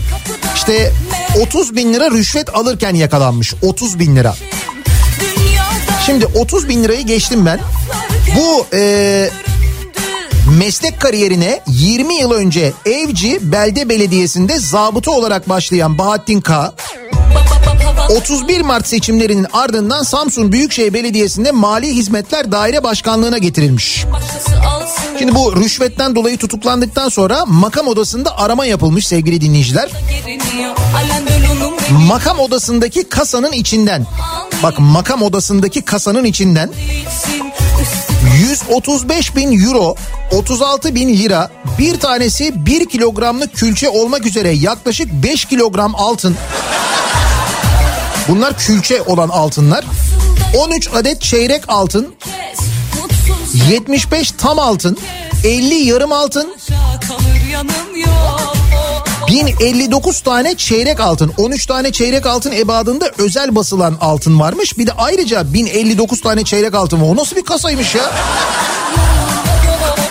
İşte 0.54 0.92
30 1.40 1.76
bin 1.76 1.94
lira 1.94 2.10
rüşvet 2.10 2.54
alırken 2.54 2.94
yakalanmış 2.94 3.54
30 3.62 3.98
bin 3.98 4.16
lira. 4.16 4.34
Şimdi 6.06 6.26
30 6.26 6.68
bin 6.68 6.84
lirayı 6.84 7.06
geçtim 7.06 7.46
ben. 7.46 7.60
Bu 8.36 8.66
e, 8.76 9.30
Meslek 10.58 11.00
kariyerine 11.00 11.60
20 11.66 12.14
yıl 12.14 12.30
önce 12.30 12.72
Evci 12.86 13.52
Belde 13.52 13.88
Belediyesi'nde 13.88 14.58
zabıta 14.58 15.10
olarak 15.10 15.48
başlayan 15.48 15.98
Bahattin 15.98 16.40
K. 16.40 16.72
31 18.16 18.60
Mart 18.60 18.86
seçimlerinin 18.86 19.46
ardından 19.52 20.02
Samsun 20.02 20.52
Büyükşehir 20.52 20.94
Belediyesi'nde 20.94 21.50
Mali 21.50 21.94
Hizmetler 21.94 22.52
Daire 22.52 22.82
Başkanlığı'na 22.82 23.38
getirilmiş. 23.38 24.04
Şimdi 25.18 25.34
bu 25.34 25.56
rüşvetten 25.56 26.14
dolayı 26.14 26.38
tutuklandıktan 26.38 27.08
sonra 27.08 27.46
makam 27.46 27.88
odasında 27.88 28.38
arama 28.38 28.66
yapılmış 28.66 29.06
sevgili 29.06 29.40
dinleyiciler. 29.40 29.90
Makam 31.90 32.38
odasındaki 32.38 33.08
kasanın 33.08 33.52
içinden 33.52 34.06
bak 34.62 34.74
makam 34.78 35.22
odasındaki 35.22 35.82
kasanın 35.82 36.24
içinden 36.24 36.70
135 38.40 39.36
bin 39.36 39.60
euro 39.60 39.94
36 40.32 40.94
bin 40.94 41.08
lira 41.08 41.50
bir 41.78 42.00
tanesi 42.00 42.66
1 42.66 42.88
kilogramlık 42.88 43.54
külçe 43.54 43.88
olmak 43.88 44.26
üzere 44.26 44.50
yaklaşık 44.50 45.12
5 45.12 45.44
kilogram 45.44 45.94
altın. 45.94 46.36
Bunlar 48.28 48.58
külçe 48.58 49.02
olan 49.02 49.28
altınlar. 49.28 49.84
13 50.56 50.88
adet 50.94 51.20
çeyrek 51.20 51.62
altın 51.68 52.14
75 53.70 54.30
tam 54.30 54.58
altın 54.58 54.98
50 55.44 55.74
yarım 55.74 56.12
altın 56.12 56.54
1059 59.30 60.20
tane 60.20 60.56
çeyrek 60.56 61.00
altın 61.00 61.32
13 61.36 61.66
tane 61.66 61.92
çeyrek 61.92 62.26
altın 62.26 62.52
ebadında 62.52 63.10
özel 63.18 63.54
basılan 63.54 63.96
altın 64.00 64.40
varmış. 64.40 64.78
Bir 64.78 64.86
de 64.86 64.92
ayrıca 64.92 65.52
1059 65.52 66.20
tane 66.20 66.44
çeyrek 66.44 66.74
altın 66.74 67.02
var. 67.02 67.06
O 67.06 67.16
nasıl 67.16 67.36
bir 67.36 67.44
kasaymış 67.44 67.94
ya? 67.94 68.12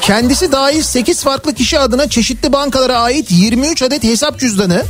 Kendisi 0.02 0.52
dahil 0.52 0.84
8 0.84 1.24
farklı 1.24 1.56
kişi 1.56 1.80
adına 1.80 2.10
çeşitli 2.10 2.54
bankalara 2.54 2.98
ait 2.98 3.32
23 3.32 3.82
adet 3.82 4.04
hesap 4.04 4.40
cüzdanı 4.40 4.86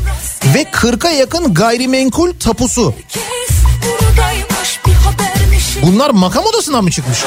ve 0.55 0.63
40'a 0.63 1.09
yakın 1.09 1.53
gayrimenkul 1.53 2.33
tapusu. 2.39 2.93
Bunlar 5.81 6.09
makam 6.09 6.45
odasına 6.45 6.81
mı 6.81 6.91
çıkmış? 6.91 7.19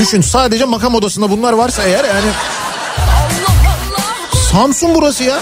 Düşün 0.00 0.20
sadece 0.20 0.64
makam 0.64 0.94
odasında 0.94 1.30
bunlar 1.30 1.52
varsa 1.52 1.82
eğer 1.82 2.04
yani... 2.04 2.30
Samsun 4.56 4.94
burası 4.94 5.24
ya. 5.24 5.38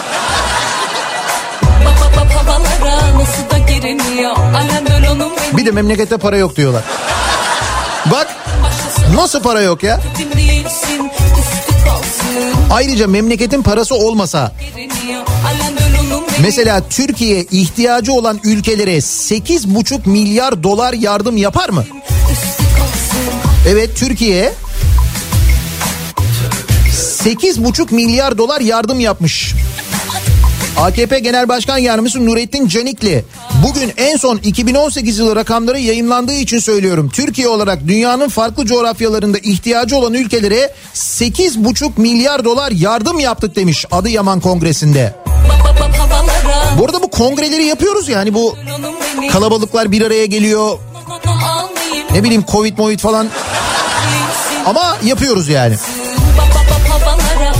Bir 5.56 5.66
de 5.66 5.70
memlekette 5.70 6.16
para 6.16 6.36
yok 6.36 6.56
diyorlar. 6.56 6.82
Bak 8.06 8.36
nasıl 9.14 9.42
para 9.42 9.60
yok 9.60 9.82
ya? 9.82 10.00
Ayrıca 12.70 13.06
memleketin 13.06 13.62
parası 13.62 13.94
olmasa 13.94 14.52
mesela 16.42 16.88
Türkiye 16.90 17.44
ihtiyacı 17.50 18.12
olan 18.12 18.40
ülkelere 18.44 18.96
8,5 18.96 20.08
milyar 20.08 20.62
dolar 20.62 20.92
yardım 20.92 21.36
yapar 21.36 21.68
mı? 21.68 21.84
Evet 23.68 23.90
Türkiye 23.96 24.52
8,5 27.24 27.94
milyar 27.94 28.38
dolar 28.38 28.60
yardım 28.60 29.00
yapmış. 29.00 29.54
AKP 30.76 31.18
Genel 31.18 31.48
Başkan 31.48 31.78
Yardımcısı 31.78 32.26
Nurettin 32.26 32.68
Canikli 32.68 33.24
bugün 33.66 33.92
en 33.96 34.16
son 34.16 34.36
2018 34.36 35.18
yılı 35.18 35.36
rakamları 35.36 35.78
yayınlandığı 35.78 36.34
için 36.34 36.58
söylüyorum. 36.58 37.10
Türkiye 37.12 37.48
olarak 37.48 37.86
dünyanın 37.86 38.28
farklı 38.28 38.66
coğrafyalarında 38.66 39.38
ihtiyacı 39.38 39.96
olan 39.96 40.14
ülkelere 40.14 40.74
8,5 40.94 41.90
milyar 41.96 42.44
dolar 42.44 42.70
yardım 42.70 43.18
yaptık 43.18 43.56
demiş 43.56 43.86
Adıyaman 43.90 44.40
Kongresi'nde. 44.40 45.14
Bu 46.78 46.84
arada 46.84 47.02
bu 47.02 47.10
kongreleri 47.10 47.64
yapıyoruz 47.64 48.08
yani 48.08 48.34
bu 48.34 48.56
kalabalıklar 49.32 49.92
bir 49.92 50.02
araya 50.02 50.26
geliyor. 50.26 50.78
Ne 52.10 52.22
bileyim 52.22 52.44
Covid 52.52 52.76
Covid 52.76 53.00
falan 53.00 53.28
ama 54.66 54.96
yapıyoruz 55.04 55.48
yani. 55.48 55.74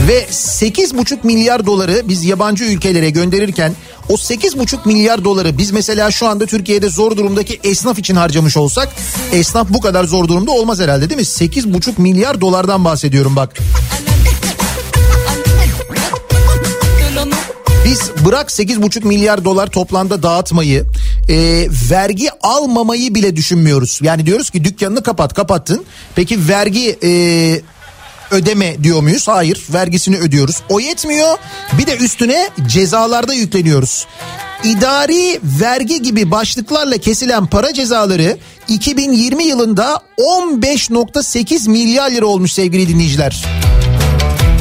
Ve 0.09 0.27
8,5 0.31 1.19
milyar 1.23 1.67
doları 1.67 2.03
biz 2.09 2.25
yabancı 2.25 2.65
ülkelere 2.65 3.11
gönderirken 3.11 3.73
o 4.09 4.15
8,5 4.15 4.79
milyar 4.85 5.25
doları 5.25 5.59
biz 5.59 5.71
mesela 5.71 6.11
şu 6.11 6.27
anda 6.27 6.47
Türkiye'de 6.47 6.89
zor 6.89 7.17
durumdaki 7.17 7.61
esnaf 7.65 7.99
için 7.99 8.17
harcamış 8.17 8.57
olsak 8.57 8.89
esnaf 9.33 9.67
bu 9.71 9.81
kadar 9.81 10.05
zor 10.05 10.29
durumda 10.29 10.51
olmaz 10.51 10.81
herhalde 10.81 11.11
değil 11.11 11.21
mi? 11.21 11.27
8,5 11.27 12.01
milyar 12.01 12.41
dolardan 12.41 12.85
bahsediyorum 12.85 13.37
bak. 13.37 13.55
Biz 17.85 18.11
bırak 18.27 18.49
8,5 18.49 19.07
milyar 19.07 19.45
dolar 19.45 19.67
toplamda 19.67 20.23
dağıtmayı, 20.23 20.85
e, 21.29 21.67
vergi 21.91 22.29
almamayı 22.43 23.15
bile 23.15 23.37
düşünmüyoruz. 23.37 23.99
Yani 24.03 24.27
diyoruz 24.27 24.51
ki 24.51 24.65
dükkanını 24.65 25.03
kapat, 25.03 25.35
kapattın. 25.35 25.85
Peki 26.17 26.49
vergi 26.49 26.99
e, 27.03 27.11
ödeme 28.35 28.85
diyor 28.85 29.01
muyuz? 29.01 29.29
Hayır, 29.29 29.63
vergisini 29.75 30.19
ödüyoruz. 30.19 30.63
O 30.69 30.81
yetmiyor. 30.81 31.39
Bir 31.79 31.87
de 31.87 31.97
üstüne 31.97 32.51
cezalarda 32.67 33.35
yükleniyoruz. 33.35 34.07
İdari 34.65 35.41
vergi 35.43 36.03
gibi 36.03 36.31
başlıklarla 36.31 36.99
kesilen 36.99 37.47
para 37.47 37.73
cezaları 37.73 38.39
2020 38.69 39.45
yılında 39.45 40.01
15.8 40.19 41.71
milyar 41.71 42.11
lira 42.11 42.27
olmuş 42.27 42.53
sevgili 42.53 42.89
dinleyiciler. 42.89 43.45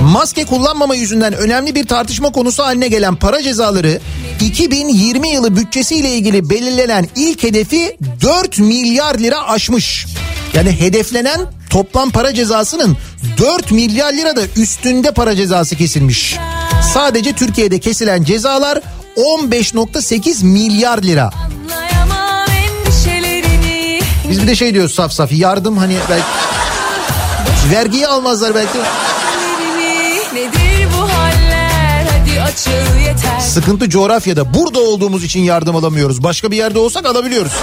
Maske 0.02 0.46
kullanmama 0.46 0.96
yüzünden 0.96 1.34
önemli 1.34 1.76
bir 1.76 1.88
tartışma 1.88 2.32
konusu 2.32 2.64
haline 2.64 2.88
gelen 2.88 3.16
para 3.16 3.44
cezaları 3.44 4.00
2020 4.42 5.30
yılı 5.30 5.56
bütçesiyle 5.56 6.10
ilgili 6.10 6.50
belirlenen 6.50 7.08
ilk 7.16 7.44
hedefi 7.44 7.98
4 8.22 8.60
milyar 8.60 9.20
lira 9.20 9.48
aşmış. 9.48 10.06
Yani 10.54 10.72
hedeflenen 10.80 11.40
toplam 11.74 12.12
para 12.12 12.34
cezasının 12.34 12.98
4 13.38 13.72
milyar 13.72 14.14
lira 14.14 14.36
da 14.36 14.42
üstünde 14.56 15.12
para 15.12 15.36
cezası 15.36 15.76
kesilmiş. 15.76 16.38
Sadece 16.94 17.34
Türkiye'de 17.34 17.80
kesilen 17.80 18.24
cezalar 18.24 18.80
15.8 19.18 20.46
milyar 20.46 21.04
lira. 21.04 21.32
Biz 24.30 24.42
bir 24.42 24.48
de 24.48 24.56
şey 24.56 24.74
diyoruz 24.74 24.94
saf 24.94 25.12
saf 25.12 25.32
yardım 25.32 25.78
hani 25.78 25.96
belki 26.10 26.26
vergiyi 27.72 28.08
almazlar 28.08 28.56
belki. 28.56 28.78
Sıkıntı 33.40 33.90
coğrafyada. 33.90 34.54
Burada 34.54 34.80
olduğumuz 34.80 35.24
için 35.24 35.40
yardım 35.40 35.76
alamıyoruz. 35.76 36.24
Başka 36.24 36.52
bir 36.52 36.58
yerde 36.58 36.80
olsak 36.80 37.06
alabiliyoruz. 37.06 37.54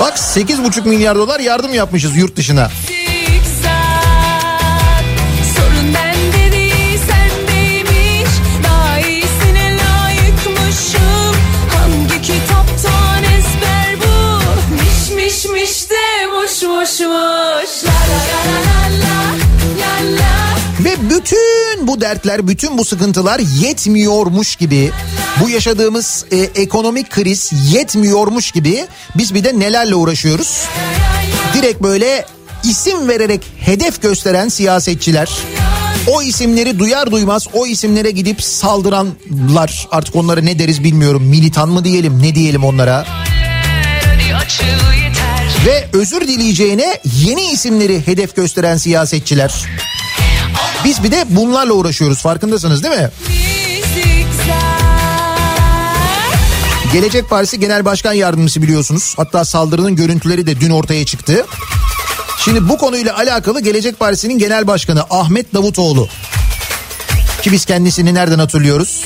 Bak 0.00 0.16
8,5 0.18 0.88
milyar 0.88 1.16
dolar 1.16 1.40
yardım 1.40 1.74
yapmışız 1.74 2.16
yurt 2.16 2.36
dışına. 2.36 2.70
Boş 17.00 17.84
la 17.84 17.90
la 17.90 18.16
la 18.16 18.52
la 18.52 18.64
la. 18.64 18.69
Ve 20.84 20.96
bütün 21.10 21.86
bu 21.86 22.00
dertler, 22.00 22.48
bütün 22.48 22.78
bu 22.78 22.84
sıkıntılar 22.84 23.40
yetmiyormuş 23.60 24.56
gibi, 24.56 24.90
bu 25.40 25.50
yaşadığımız 25.50 26.24
e, 26.30 26.36
ekonomik 26.36 27.10
kriz 27.10 27.50
yetmiyormuş 27.72 28.50
gibi 28.50 28.86
biz 29.16 29.34
bir 29.34 29.44
de 29.44 29.58
nelerle 29.58 29.94
uğraşıyoruz? 29.94 30.64
Direkt 31.54 31.82
böyle 31.82 32.26
isim 32.64 33.08
vererek 33.08 33.40
hedef 33.60 34.02
gösteren 34.02 34.48
siyasetçiler, 34.48 35.30
o 36.06 36.22
isimleri 36.22 36.78
duyar 36.78 37.10
duymaz 37.10 37.46
o 37.52 37.66
isimlere 37.66 38.10
gidip 38.10 38.42
saldıranlar 38.42 39.88
artık 39.90 40.16
onlara 40.16 40.40
ne 40.40 40.58
deriz 40.58 40.84
bilmiyorum 40.84 41.22
militan 41.22 41.68
mı 41.68 41.84
diyelim 41.84 42.22
ne 42.22 42.34
diyelim 42.34 42.64
onlara. 42.64 43.06
Ve 45.66 45.88
özür 45.92 46.20
dileyeceğine 46.20 47.00
yeni 47.16 47.50
isimleri 47.50 48.06
hedef 48.06 48.36
gösteren 48.36 48.76
siyasetçiler. 48.76 49.66
Biz 50.84 51.02
bir 51.02 51.10
de 51.10 51.24
bunlarla 51.28 51.72
uğraşıyoruz 51.72 52.22
farkındasınız 52.22 52.82
değil 52.82 52.96
mi? 52.96 53.10
Gelecek 56.92 57.30
Partisi 57.30 57.60
Genel 57.60 57.84
Başkan 57.84 58.12
Yardımcısı 58.12 58.62
biliyorsunuz. 58.62 59.14
Hatta 59.16 59.44
saldırının 59.44 59.96
görüntüleri 59.96 60.46
de 60.46 60.60
dün 60.60 60.70
ortaya 60.70 61.04
çıktı. 61.06 61.46
Şimdi 62.44 62.68
bu 62.68 62.78
konuyla 62.78 63.16
alakalı 63.16 63.60
Gelecek 63.60 63.98
Partisi'nin 63.98 64.38
Genel 64.38 64.66
Başkanı 64.66 65.04
Ahmet 65.10 65.54
Davutoğlu. 65.54 66.08
Ki 67.42 67.52
biz 67.52 67.64
kendisini 67.64 68.14
nereden 68.14 68.38
hatırlıyoruz? 68.38 69.04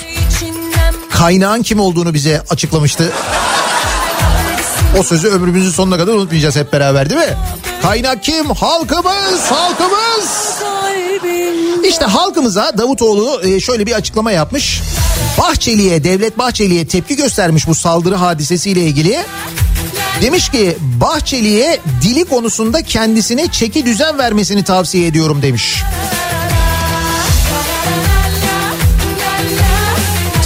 Kaynağın 1.11 1.63
kim 1.63 1.81
olduğunu 1.81 2.15
bize 2.15 2.43
açıklamıştı. 2.51 3.13
O 4.99 5.03
sözü 5.03 5.29
ömrümüzün 5.29 5.71
sonuna 5.71 5.97
kadar 5.97 6.13
unutmayacağız 6.13 6.57
hep 6.57 6.73
beraber 6.73 7.11
değil 7.11 7.21
mi? 7.21 7.37
Kaynak 7.83 8.23
kim? 8.23 8.51
Halkımız, 8.51 9.41
halkımız. 9.51 10.63
İşte 11.85 12.05
halkımıza 12.05 12.79
Davutoğlu 12.79 13.41
e, 13.45 13.61
şöyle 13.61 13.87
bir 13.87 13.93
açıklama 13.93 14.33
yapmış. 14.33 14.83
Bahçeli'ye, 15.39 16.05
Devlet 16.05 16.39
Bahçeli'ye 16.39 16.87
tepki 16.87 17.17
göstermiş 17.17 17.67
bu 17.67 17.75
saldırı 17.75 18.15
hadisesiyle 18.15 18.81
ilgili. 18.81 19.25
Demiş 20.23 20.49
ki 20.49 20.77
Bahçeli'ye 20.81 21.81
dili 22.03 22.25
konusunda 22.25 22.83
kendisine 22.83 23.47
çeki 23.53 23.87
düzen 23.87 24.19
vermesini 24.19 24.65
tavsiye 24.65 25.07
ediyorum 25.07 25.43
demiş. 25.43 25.83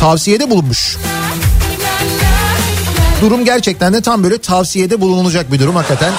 Tavsiyede 0.01 0.51
bulunmuş. 0.51 0.97
Durum 3.21 3.45
gerçekten 3.45 3.93
de 3.93 4.01
tam 4.01 4.23
böyle 4.25 4.39
tavsiyede 4.39 5.01
bulunulacak 5.01 5.53
bir 5.53 5.59
durum 5.59 5.77
hakikaten. 5.77 6.13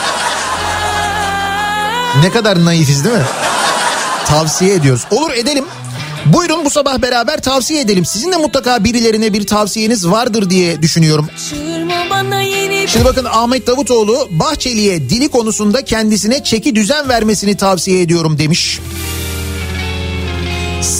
Ne 2.23 2.29
kadar 2.29 2.65
naifiz 2.65 3.05
değil 3.05 3.15
mi? 3.15 3.23
Tavsiye 4.25 4.73
ediyoruz. 4.73 5.05
Olur 5.11 5.31
edelim. 5.31 5.65
Buyurun 6.25 6.65
bu 6.65 6.69
sabah 6.69 7.01
beraber 7.01 7.41
tavsiye 7.41 7.81
edelim. 7.81 8.05
Sizin 8.05 8.31
de 8.31 8.37
mutlaka 8.37 8.83
birilerine 8.83 9.33
bir 9.33 9.47
tavsiyeniz 9.47 10.07
vardır 10.07 10.49
diye 10.49 10.81
düşünüyorum. 10.81 11.29
Şimdi 12.87 13.05
bakın 13.05 13.25
Ahmet 13.25 13.67
Davutoğlu 13.67 14.27
Bahçeli'ye 14.31 15.09
dili 15.09 15.29
konusunda 15.29 15.85
kendisine 15.85 16.43
çeki 16.43 16.75
düzen 16.75 17.09
vermesini 17.09 17.57
tavsiye 17.57 18.01
ediyorum 18.01 18.37
demiş. 18.39 18.79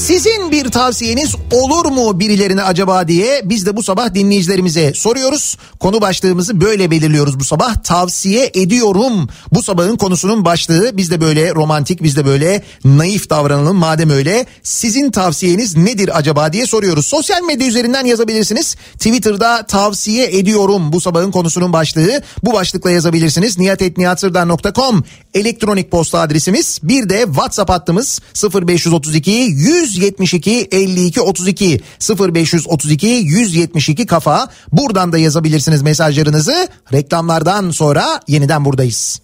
Sizin 0.09 0.51
bir 0.51 0.69
tavsiyeniz 0.69 1.35
olur 1.51 1.85
mu 1.85 2.19
birilerine 2.19 2.63
acaba 2.63 3.07
diye 3.07 3.41
biz 3.43 3.65
de 3.65 3.77
bu 3.77 3.83
sabah 3.83 4.13
dinleyicilerimize 4.13 4.93
soruyoruz. 4.93 5.57
Konu 5.79 6.01
başlığımızı 6.01 6.61
böyle 6.61 6.91
belirliyoruz 6.91 7.39
bu 7.39 7.43
sabah. 7.43 7.83
Tavsiye 7.83 8.51
ediyorum. 8.53 9.29
Bu 9.51 9.63
sabahın 9.63 9.97
konusunun 9.97 10.45
başlığı 10.45 10.97
biz 10.97 11.11
de 11.11 11.21
böyle 11.21 11.55
romantik 11.55 12.03
biz 12.03 12.15
de 12.15 12.25
böyle 12.25 12.63
naif 12.85 13.29
davranalım 13.29 13.77
madem 13.77 14.09
öyle. 14.09 14.45
Sizin 14.63 15.11
tavsiyeniz 15.11 15.77
nedir 15.77 16.17
acaba 16.17 16.53
diye 16.53 16.65
soruyoruz. 16.65 17.05
Sosyal 17.05 17.41
medya 17.43 17.67
üzerinden 17.67 18.05
yazabilirsiniz. 18.05 18.75
Twitter'da 18.93 19.65
tavsiye 19.65 20.37
ediyorum 20.37 20.93
bu 20.93 21.01
sabahın 21.01 21.31
konusunun 21.31 21.73
başlığı. 21.73 22.21
Bu 22.43 22.53
başlıkla 22.53 22.91
yazabilirsiniz. 22.91 23.57
niyatetniyatsırdar.com 23.57 25.03
elektronik 25.33 25.91
posta 25.91 26.19
adresimiz. 26.19 26.79
Bir 26.83 27.09
de 27.09 27.23
WhatsApp 27.25 27.69
hattımız 27.69 28.19
0532 28.53 29.53
172 29.99 30.67
52 30.71 31.21
32 31.21 31.81
0532 31.99 33.07
172 33.07 34.05
kafa. 34.05 34.47
Buradan 34.71 35.11
da 35.11 35.17
yazabilirsiniz 35.17 35.81
mesajlarınızı. 35.81 36.67
Reklamlardan 36.93 37.71
sonra 37.71 38.19
yeniden 38.27 38.65
buradayız. 38.65 39.21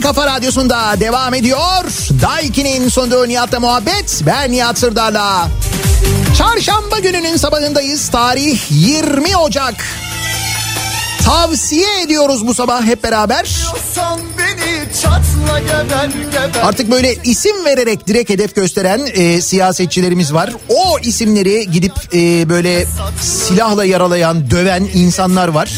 Kafa 0.00 0.26
radyosunda 0.26 1.00
devam 1.00 1.34
ediyor. 1.34 1.84
Daiki'nin 2.22 2.88
sunduğu 2.88 3.28
Nihat'la 3.28 3.60
muhabbet. 3.60 4.22
Ben 4.26 4.52
Nihat 4.52 4.78
Sırdar'la. 4.78 5.48
Çarşamba 6.38 6.98
gününün 6.98 7.36
sabahındayız. 7.36 8.08
Tarih 8.08 8.60
20 8.70 9.36
Ocak. 9.36 9.74
Tavsiye 11.24 12.02
ediyoruz 12.02 12.46
bu 12.46 12.54
sabah 12.54 12.82
hep 12.82 13.02
beraber. 13.04 13.50
Artık 16.62 16.90
böyle 16.90 17.14
isim 17.24 17.64
vererek 17.64 18.06
direkt 18.06 18.30
hedef 18.30 18.54
gösteren 18.54 19.00
e, 19.14 19.40
siyasetçilerimiz 19.40 20.34
var. 20.34 20.50
O 20.68 20.98
isimleri 20.98 21.70
gidip 21.70 21.92
e, 22.14 22.48
böyle 22.48 22.86
silahla 23.20 23.84
yaralayan, 23.84 24.50
döven 24.50 24.88
insanlar 24.94 25.48
var. 25.48 25.70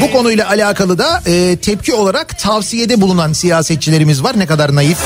Bu 0.00 0.12
konuyla 0.12 0.48
alakalı 0.48 0.98
da 0.98 1.22
e, 1.26 1.56
tepki 1.56 1.94
olarak 1.94 2.38
tavsiyede 2.38 3.00
bulunan 3.00 3.32
siyasetçilerimiz 3.32 4.22
var. 4.22 4.38
Ne 4.38 4.46
kadar 4.46 4.74
naif. 4.74 4.98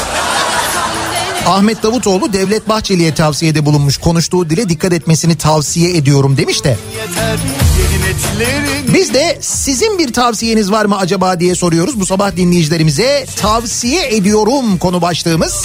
Ahmet 1.47 1.83
Davutoğlu 1.83 2.33
Devlet 2.33 2.69
Bahçeli'ye 2.69 3.15
tavsiyede 3.15 3.67
bulunmuş. 3.67 3.97
Konuştuğu 3.97 4.51
dile 4.51 4.69
dikkat 4.69 4.93
etmesini 4.93 5.37
tavsiye 5.37 5.97
ediyorum 5.97 6.37
demiş 6.37 6.65
de. 6.65 6.77
Biz 8.95 9.15
de 9.15 9.39
sizin 9.41 9.99
bir 9.99 10.13
tavsiyeniz 10.13 10.71
var 10.71 10.85
mı 10.85 10.99
acaba 10.99 11.41
diye 11.41 11.55
soruyoruz. 11.55 12.01
Bu 12.01 12.07
sabah 12.07 12.37
dinleyicilerimize 12.37 13.27
tavsiye 13.37 14.17
ediyorum 14.17 14.79
konu 14.79 15.03
başlığımız. 15.03 15.65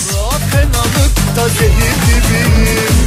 gibiyim 2.06 3.03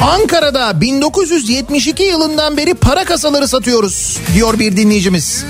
Ankara'da 0.00 0.80
1972 0.80 2.02
yılından 2.02 2.56
beri 2.56 2.74
para 2.74 3.04
kasaları 3.04 3.48
satıyoruz 3.48 4.18
diyor 4.34 4.58
bir 4.58 4.76
dinleyicimiz. 4.76 5.44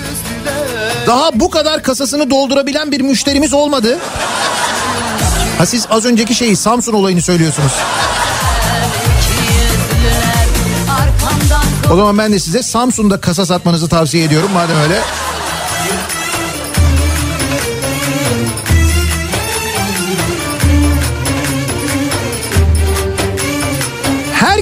Daha 1.07 1.31
bu 1.35 1.51
kadar 1.51 1.83
kasasını 1.83 2.31
doldurabilen 2.31 2.93
bir 2.93 3.01
müşterimiz 3.01 3.53
olmadı. 3.53 3.99
Ha 5.59 5.67
siz 5.67 5.87
az 5.91 6.05
önceki 6.05 6.35
şeyi 6.35 6.57
Samsun 6.57 6.93
olayını 6.93 7.23
söylüyorsunuz. 7.23 7.73
O 11.93 11.97
zaman 11.97 12.19
ben 12.19 12.33
de 12.33 12.39
size 12.39 12.63
Samsun'da 12.63 13.21
kasa 13.21 13.47
satmanızı 13.47 13.89
tavsiye 13.89 14.25
ediyorum 14.25 14.51
madem 14.53 14.77
öyle. 14.77 15.01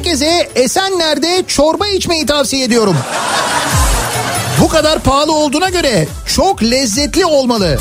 Herkese 0.09 0.51
Esenler'de 0.55 1.45
çorba 1.47 1.89
içmeyi 1.89 2.27
tavsiye 2.27 2.65
ediyorum. 2.65 2.97
Bu 4.61 4.69
kadar 4.69 4.99
pahalı 4.99 5.33
olduğuna 5.33 5.69
göre 5.69 6.09
çok 6.27 6.63
lezzetli 6.63 7.27
olmalı. 7.27 7.79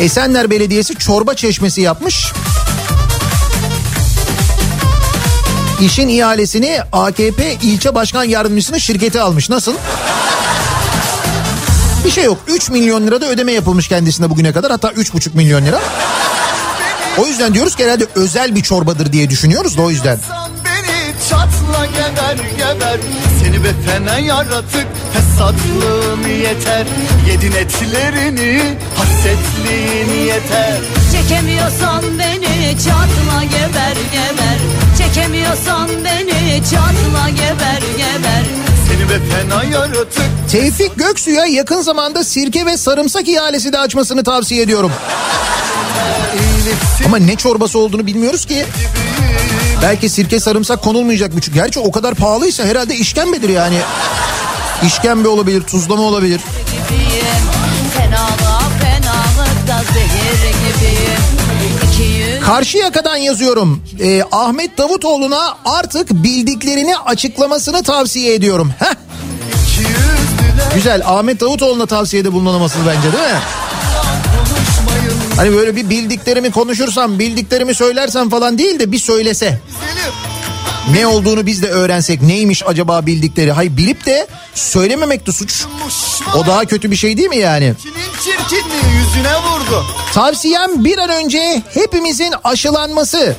Esenler 0.00 0.50
Belediyesi 0.50 0.94
çorba 0.94 1.34
çeşmesi 1.34 1.80
yapmış. 1.80 2.32
İşin 5.80 6.08
ihalesini 6.08 6.80
AKP 6.92 7.54
ilçe 7.62 7.94
başkan 7.94 8.24
yardımcısının 8.24 8.78
şirketi 8.78 9.20
almış. 9.20 9.50
Nasıl? 9.50 9.74
Bir 12.04 12.10
şey 12.10 12.24
yok. 12.24 12.38
3 12.48 12.70
milyon 12.70 13.06
lira 13.06 13.20
da 13.20 13.28
ödeme 13.28 13.52
yapılmış 13.52 13.88
kendisine 13.88 14.30
bugüne 14.30 14.52
kadar. 14.52 14.70
Hatta 14.70 14.88
3,5 14.88 15.34
milyon 15.34 15.66
lira. 15.66 15.80
O 17.18 17.26
yüzden 17.26 17.54
diyoruz 17.54 17.76
ki 17.76 17.84
herhalde 17.84 18.06
özel 18.14 18.54
bir 18.54 18.62
çorbadır 18.62 19.12
diye 19.12 19.30
düşünüyoruz 19.30 19.76
da 19.78 19.82
o 19.82 19.90
yüzden. 19.90 20.18
Çatla 21.28 21.86
geber 21.86 22.36
geber. 22.56 22.98
Seni 23.42 23.64
be 23.64 23.68
fena 23.86 24.18
yaratık 24.18 24.86
Fesatlığın 25.12 26.28
yeter. 26.28 26.86
Yedin 27.28 27.52
etlerini 27.52 28.76
Hasretliğin 28.96 30.26
yeter. 30.26 30.78
Çekemiyorsan 31.12 32.02
beni 32.18 32.76
çatla 32.78 33.44
geber 33.44 33.96
geber. 34.12 34.58
Çekemiyorsan 34.98 35.88
beni 36.04 36.62
çatla 36.70 37.28
geber 37.28 37.82
geber. 37.96 38.44
Seni 38.88 39.08
be 39.08 39.26
fena 39.30 39.64
yaratık. 39.64 40.50
Tevfik 40.52 40.98
Göksu'ya 40.98 41.46
yakın 41.46 41.80
zamanda 41.80 42.24
sirke 42.24 42.66
ve 42.66 42.76
sarımsak 42.76 43.28
ihalesi 43.28 43.72
de 43.72 43.78
açmasını 43.78 44.24
tavsiye 44.24 44.62
ediyorum. 44.62 44.92
Ama 47.06 47.16
ne 47.16 47.36
çorbası 47.36 47.78
olduğunu 47.78 48.06
bilmiyoruz 48.06 48.44
ki. 48.44 48.66
Belki 49.82 50.08
sirke 50.08 50.40
sarımsak 50.40 50.82
konulmayacak 50.82 51.36
bir 51.36 51.52
Gerçi 51.52 51.80
o 51.80 51.90
kadar 51.90 52.14
pahalıysa 52.14 52.64
herhalde 52.64 52.96
işkembedir 52.96 53.48
yani. 53.48 53.78
İşkembe 54.82 55.28
olabilir, 55.28 55.62
tuzlama 55.62 56.02
olabilir. 56.02 56.40
Karşıyaka'dan 62.40 63.16
yazıyorum. 63.16 63.82
Ee, 64.00 64.22
Ahmet 64.32 64.78
Davutoğlu'na 64.78 65.56
artık 65.64 66.10
bildiklerini 66.10 66.96
açıklamasını 66.98 67.82
tavsiye 67.82 68.34
ediyorum. 68.34 68.72
Heh, 68.78 68.94
güzel. 70.74 71.02
Ahmet 71.06 71.40
Davutoğlu'na 71.40 71.86
tavsiyede 71.86 72.32
bulunulması 72.32 72.78
bence 72.86 73.12
değil 73.12 73.32
mi? 73.34 73.40
Hani 75.38 75.52
böyle 75.52 75.76
bir 75.76 75.90
bildiklerimi 75.90 76.50
konuşursam, 76.50 77.18
bildiklerimi 77.18 77.74
söylersem 77.74 78.30
falan 78.30 78.58
değil 78.58 78.78
de 78.80 78.92
bir 78.92 78.98
söylese. 78.98 79.60
Ne 80.92 81.06
olduğunu 81.06 81.46
biz 81.46 81.62
de 81.62 81.68
öğrensek 81.68 82.22
neymiş 82.22 82.62
acaba 82.66 83.06
bildikleri. 83.06 83.52
Hayır 83.52 83.76
bilip 83.76 84.06
de 84.06 84.26
söylememek 84.54 85.26
de 85.26 85.32
suç. 85.32 85.64
O 86.36 86.46
daha 86.46 86.64
kötü 86.64 86.90
bir 86.90 86.96
şey 86.96 87.16
değil 87.16 87.28
mi 87.28 87.36
yani? 87.36 87.74
Çirkinliği 88.24 88.96
yüzüne 88.96 89.34
vurdu. 89.36 89.84
Tavsiyem 90.14 90.84
bir 90.84 90.98
an 90.98 91.10
önce 91.10 91.62
hepimizin 91.74 92.34
aşılanması. 92.44 93.36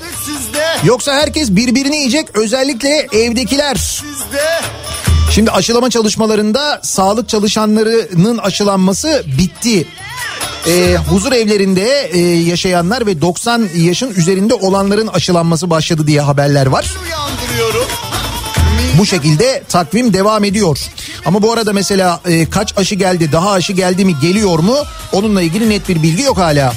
Yoksa 0.84 1.14
herkes 1.14 1.52
birbirini 1.52 1.96
yiyecek 1.96 2.28
özellikle 2.34 3.08
evdekiler. 3.12 3.76
sizde. 3.76 4.62
Şimdi 5.32 5.52
aşılama 5.52 5.90
çalışmalarında 5.90 6.80
sağlık 6.84 7.30
çalışanlarının 7.30 8.38
aşılanması 8.38 9.24
bitti. 9.38 9.88
Ee, 10.68 10.98
huzur 11.10 11.32
evlerinde 11.32 12.10
e, 12.14 12.20
yaşayanlar 12.20 13.06
ve 13.06 13.22
90 13.22 13.70
yaşın 13.76 14.14
üzerinde 14.14 14.54
olanların 14.54 15.08
aşılanması 15.08 15.70
başladı 15.70 16.08
diye 16.08 16.22
haberler 16.22 16.66
var. 16.66 16.86
Bu 18.98 19.06
şekilde 19.06 19.64
takvim 19.70 20.14
devam 20.14 20.44
ediyor. 20.44 20.80
Ama 21.26 21.42
bu 21.42 21.54
arada 21.54 21.74
mesela 21.74 22.22
e, 22.26 22.50
kaç 22.50 22.78
aşı 22.78 22.96
geldi, 22.96 23.32
daha 23.32 23.52
aşı 23.52 23.74
geldi 23.74 24.06
mi, 24.06 24.16
geliyor 24.22 24.60
mu? 24.60 24.76
Onunla 25.12 25.42
ilgili 25.42 25.70
net 25.70 25.90
bir 25.90 26.04
bilgi 26.04 26.24
yok 26.24 26.38
hala. 26.38 26.74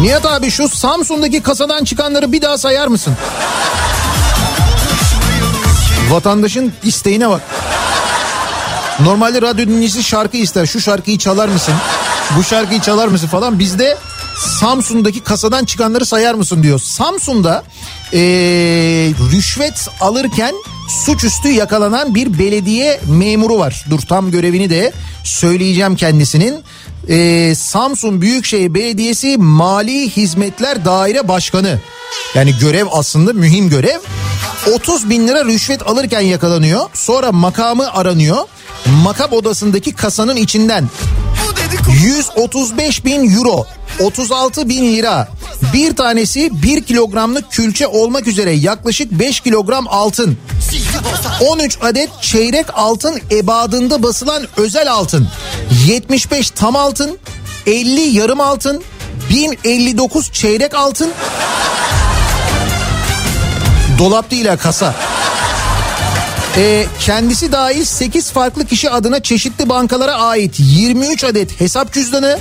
Nihat 0.00 0.26
abi 0.26 0.50
şu 0.50 0.68
Samsun'daki 0.68 1.42
kasadan 1.42 1.84
çıkanları 1.84 2.32
bir 2.32 2.42
daha 2.42 2.58
sayar 2.58 2.86
mısın? 2.86 3.14
Vatandaşın 6.10 6.72
isteğine 6.82 7.28
bak. 7.28 7.42
Normalde 9.00 9.42
radyo 9.42 9.66
dinleyicisi 9.66 10.02
şarkı 10.02 10.36
ister. 10.36 10.66
Şu 10.66 10.80
şarkıyı 10.80 11.18
çalar 11.18 11.48
mısın? 11.48 11.74
Bu 12.36 12.44
şarkıyı 12.44 12.80
çalar 12.80 13.08
mısın 13.08 13.26
falan. 13.26 13.58
Bizde 13.58 13.98
Samsun'daki 14.60 15.20
kasadan 15.20 15.64
çıkanları 15.64 16.06
sayar 16.06 16.34
mısın 16.34 16.62
diyor. 16.62 16.78
Samsun'da 16.78 17.62
ee, 18.12 18.18
rüşvet 19.32 19.88
alırken 20.00 20.54
suçüstü 20.88 21.48
yakalanan 21.48 22.14
bir 22.14 22.38
belediye 22.38 23.00
memuru 23.06 23.58
var. 23.58 23.84
Dur 23.90 24.00
tam 24.00 24.30
görevini 24.30 24.70
de 24.70 24.92
söyleyeceğim 25.24 25.96
kendisinin. 25.96 26.62
Ee, 27.10 27.54
Samsun 27.54 28.20
Büyükşehir 28.20 28.74
Belediyesi 28.74 29.36
Mali 29.38 30.10
Hizmetler 30.10 30.84
Daire 30.84 31.28
Başkanı. 31.28 31.80
Yani 32.34 32.54
görev 32.60 32.86
aslında 32.92 33.32
mühim 33.32 33.68
görev. 33.68 33.98
30 34.74 35.10
bin 35.10 35.28
lira 35.28 35.44
rüşvet 35.44 35.86
alırken 35.86 36.20
yakalanıyor. 36.20 36.80
Sonra 36.94 37.32
makamı 37.32 37.92
aranıyor. 37.92 38.38
Makam 39.04 39.32
odasındaki 39.32 39.92
kasanın 39.92 40.36
içinden 40.36 40.88
Bu 41.46 41.56
dedikodu 41.56 41.96
135 41.96 43.04
bin 43.04 43.36
euro, 43.36 43.66
36 44.00 44.68
bin 44.68 44.96
lira. 44.96 45.28
Bir 45.74 45.96
tanesi 45.96 46.62
1 46.62 46.82
kilogramlık 46.84 47.52
külçe 47.52 47.86
olmak 47.86 48.26
üzere 48.26 48.52
yaklaşık 48.52 49.12
5 49.12 49.40
kilogram 49.40 49.86
altın. 49.88 50.38
13 51.40 51.78
adet 51.82 52.10
çeyrek 52.22 52.66
altın 52.74 53.20
ebadında 53.30 54.02
basılan 54.02 54.46
özel 54.56 54.92
altın. 54.92 55.28
75 55.86 56.50
tam 56.50 56.76
altın, 56.76 57.18
50 57.66 58.00
yarım 58.00 58.40
altın, 58.40 58.82
1059 59.30 60.32
çeyrek 60.32 60.74
altın. 60.74 61.12
Dolap 63.98 64.30
değil 64.30 64.46
ha 64.46 64.56
kasa. 64.56 64.94
Ee, 66.56 66.86
kendisi 67.00 67.52
dahil 67.52 67.84
8 67.84 68.30
farklı 68.30 68.66
kişi 68.66 68.90
adına 68.90 69.22
çeşitli 69.22 69.68
bankalara 69.68 70.14
ait 70.14 70.54
23 70.58 71.24
adet 71.24 71.60
hesap 71.60 71.92
cüzdanı 71.92 72.38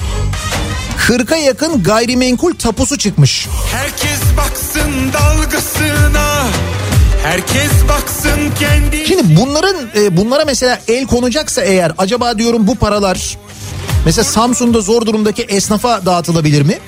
40'a 1.08 1.38
yakın 1.38 1.84
gayrimenkul 1.84 2.56
tapusu 2.56 2.98
çıkmış. 2.98 3.48
Herkes 3.72 4.20
baksın 4.38 5.14
dalgasına. 5.14 6.46
Herkes 7.24 7.72
baksın 7.90 8.40
kendi. 8.60 9.06
Şimdi 9.08 9.36
bunların 9.42 9.76
e, 9.96 10.18
bunlara 10.18 10.46
mesela 10.46 10.80
el 10.88 11.08
konacaksa 11.08 11.62
eğer 11.62 11.92
acaba 11.98 12.38
diyorum 12.38 12.68
bu 12.68 12.76
paralar 12.76 13.38
mesela 14.06 14.24
Samsun'da 14.24 14.82
zor 14.82 15.06
durumdaki 15.06 15.44
esnafa 15.44 16.06
dağıtılabilir 16.06 16.62
mi? 16.62 16.80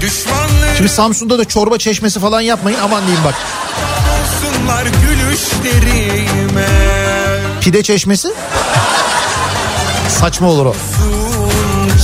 Düşmanları 0.00 0.76
Şimdi 0.76 0.88
Samsun'da 0.88 1.38
da 1.38 1.44
çorba 1.44 1.78
çeşmesi 1.78 2.20
falan 2.20 2.40
yapmayın 2.40 2.78
aman 2.82 3.02
diyeyim 3.06 3.24
bak. 3.24 3.34
Pide 7.60 7.82
çeşmesi? 7.82 8.28
Saçma 10.08 10.48
olur 10.48 10.66
o. 10.66 10.74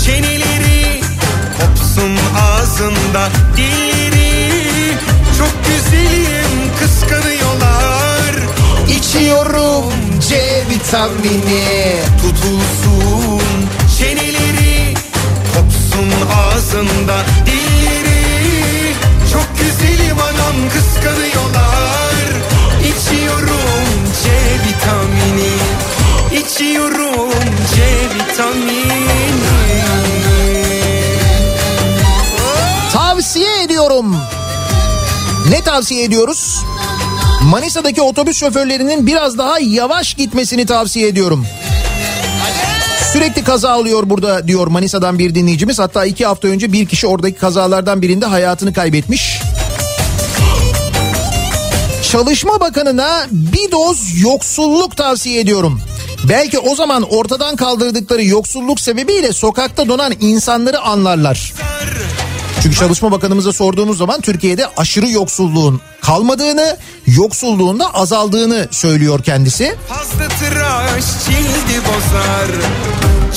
Çeneleri 0.04 1.00
kopsun 1.60 2.16
ağzında 2.40 3.28
dilleri. 3.56 4.92
Çok 5.38 5.52
güzelim 5.66 6.70
kıskanıyorlar. 6.80 7.37
İçiyorum 8.98 9.84
C 10.28 10.36
vitamini. 10.70 11.96
Tutulsun 12.20 13.68
çeneleri 13.98 14.94
kopsun 15.54 16.10
ağzında 16.38 17.16
dilleri. 17.46 18.94
Çok 19.32 19.48
güzelim 19.58 20.16
anam 20.18 20.56
kıskanıyorlar. 20.72 22.14
İçiyorum 22.80 23.88
C 24.24 24.30
vitamini. 24.64 25.52
İçiyorum 26.42 27.30
C 27.74 27.82
vitamini. 28.14 29.08
Tavsiye 32.92 33.62
ediyorum. 33.62 34.16
Ne 35.50 35.62
tavsiye 35.62 36.04
ediyoruz? 36.04 36.64
Manisa'daki 37.42 38.02
otobüs 38.02 38.36
şoförlerinin 38.36 39.06
biraz 39.06 39.38
daha 39.38 39.58
yavaş 39.58 40.14
gitmesini 40.14 40.66
tavsiye 40.66 41.08
ediyorum. 41.08 41.46
Sürekli 43.12 43.44
kaza 43.44 43.78
oluyor 43.78 44.10
burada 44.10 44.48
diyor 44.48 44.66
Manisa'dan 44.66 45.18
bir 45.18 45.34
dinleyicimiz. 45.34 45.78
Hatta 45.78 46.04
iki 46.04 46.26
hafta 46.26 46.48
önce 46.48 46.72
bir 46.72 46.86
kişi 46.86 47.06
oradaki 47.06 47.38
kazalardan 47.38 48.02
birinde 48.02 48.26
hayatını 48.26 48.72
kaybetmiş. 48.72 49.40
Çalışma 52.12 52.60
Bakanı'na 52.60 53.26
bir 53.30 53.70
doz 53.72 54.20
yoksulluk 54.20 54.96
tavsiye 54.96 55.40
ediyorum. 55.40 55.80
Belki 56.28 56.58
o 56.58 56.74
zaman 56.74 57.02
ortadan 57.02 57.56
kaldırdıkları 57.56 58.24
yoksulluk 58.24 58.80
sebebiyle 58.80 59.32
sokakta 59.32 59.88
donan 59.88 60.12
insanları 60.20 60.80
anlarlar. 60.80 61.52
Çünkü 62.62 62.76
Çalışma 62.76 63.10
Bakanımıza 63.12 63.52
sorduğumuz 63.52 63.98
zaman 63.98 64.20
Türkiye'de 64.20 64.66
aşırı 64.76 65.08
yoksulluğun 65.08 65.80
kalmadığını, 66.00 66.76
yoksulluğun 67.06 67.78
da 67.78 67.94
azaldığını 67.94 68.68
söylüyor 68.70 69.22
kendisi. 69.22 69.76
Fazla 69.88 70.28
tıraş 70.28 71.04
cildi 71.26 71.80
bozar. 71.86 72.48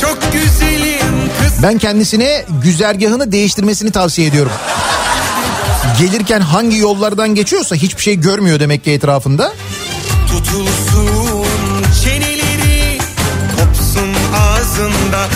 Çok 0.02 0.34
güzelim 0.34 1.30
kız. 1.42 1.64
Ben 1.64 1.78
kendisine 1.78 2.46
güzergahını 2.64 3.32
değiştirmesini 3.32 3.92
tavsiye 3.92 4.28
ediyorum. 4.28 4.52
Gelirken 6.00 6.42
hangi 6.42 6.78
yollardan 6.78 7.36
geçiyorsa 7.36 7.76
hiçbir 7.76 8.02
şey 8.02 8.16
görmüyor 8.16 8.60
demek 8.60 8.84
ki 8.84 8.92
etrafında. 8.92 9.54
Tutulsun 10.28 11.48
çeneleri 12.04 12.98
kopsun 13.58 14.10
ağzında 14.36 15.28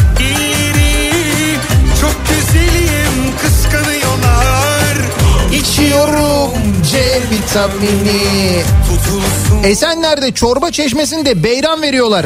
İçiyorum 5.65 6.51
C 6.91 7.21
vitamini. 7.31 8.63
Tutulsun 8.87 9.63
Esenler'de 9.63 10.31
çorba 10.31 10.71
çeşmesinde 10.71 11.43
beyran 11.43 11.81
veriyorlar. 11.81 12.25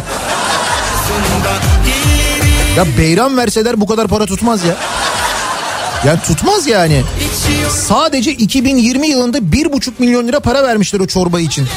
Ya 2.77 2.85
beyran 2.97 3.37
verseler 3.37 3.81
bu 3.81 3.87
kadar 3.87 4.07
para 4.07 4.25
tutmaz 4.25 4.63
ya. 4.63 4.75
Yani 6.05 6.19
tutmaz 6.27 6.67
yani. 6.67 7.03
Sadece 7.69 8.31
2020 8.31 9.07
yılında 9.07 9.37
1,5 9.37 9.91
milyon 9.99 10.27
lira 10.27 10.39
para 10.39 10.63
vermişler 10.63 10.99
o 10.99 11.07
çorba 11.07 11.39
için. 11.39 11.67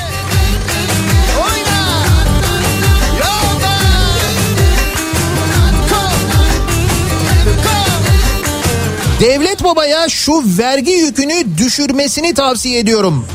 Devlet 9.23 9.65
babaya 9.65 10.09
şu 10.09 10.33
vergi 10.59 10.91
yükünü 10.91 11.59
düşürmesini 11.59 12.35
tavsiye 12.35 12.79
ediyorum. 12.79 13.27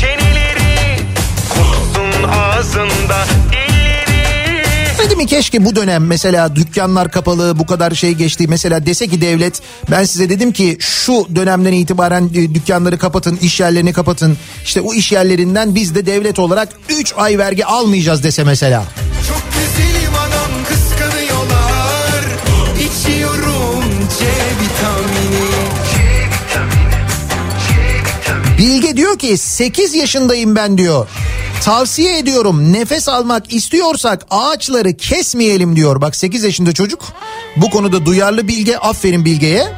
çeneleri 0.00 1.00
ağzında. 2.28 3.24
Dedi 4.98 5.16
mi 5.16 5.26
keşke 5.26 5.64
bu 5.64 5.76
dönem 5.76 6.06
mesela 6.06 6.56
dükkanlar 6.56 7.10
kapalı 7.10 7.58
bu 7.58 7.66
kadar 7.66 7.90
şey 7.90 8.12
geçti. 8.12 8.46
Mesela 8.48 8.86
dese 8.86 9.08
ki 9.08 9.20
devlet 9.20 9.60
ben 9.90 10.04
size 10.04 10.30
dedim 10.30 10.52
ki 10.52 10.76
şu 10.80 11.26
dönemden 11.34 11.72
itibaren 11.72 12.30
e, 12.34 12.54
dükkanları 12.54 12.98
kapatın, 12.98 13.36
iş 13.36 13.60
yerlerini 13.60 13.92
kapatın. 13.92 14.36
İşte 14.64 14.80
o 14.80 14.94
iş 14.94 15.12
yerlerinden 15.12 15.74
biz 15.74 15.94
de 15.94 16.06
devlet 16.06 16.38
olarak 16.38 16.68
3 16.88 17.14
ay 17.16 17.38
vergi 17.38 17.66
almayacağız 17.66 18.22
dese 18.22 18.44
mesela. 18.44 18.84
Çok 19.28 19.47
güzelim 28.58 28.96
Diyor 28.96 29.18
ki 29.18 29.38
8 29.38 29.94
yaşındayım 29.94 30.56
ben 30.56 30.78
diyor. 30.78 31.08
Tavsiye 31.64 32.18
ediyorum 32.18 32.72
nefes 32.72 33.08
almak 33.08 33.54
istiyorsak 33.54 34.26
ağaçları 34.30 34.96
kesmeyelim 34.96 35.76
diyor. 35.76 36.00
Bak 36.00 36.16
8 36.16 36.44
yaşında 36.44 36.72
çocuk 36.72 37.00
bu 37.56 37.70
konuda 37.70 38.06
duyarlı 38.06 38.48
Bilge 38.48 38.76
aferin 38.76 39.24
Bilge'ye. 39.24 39.68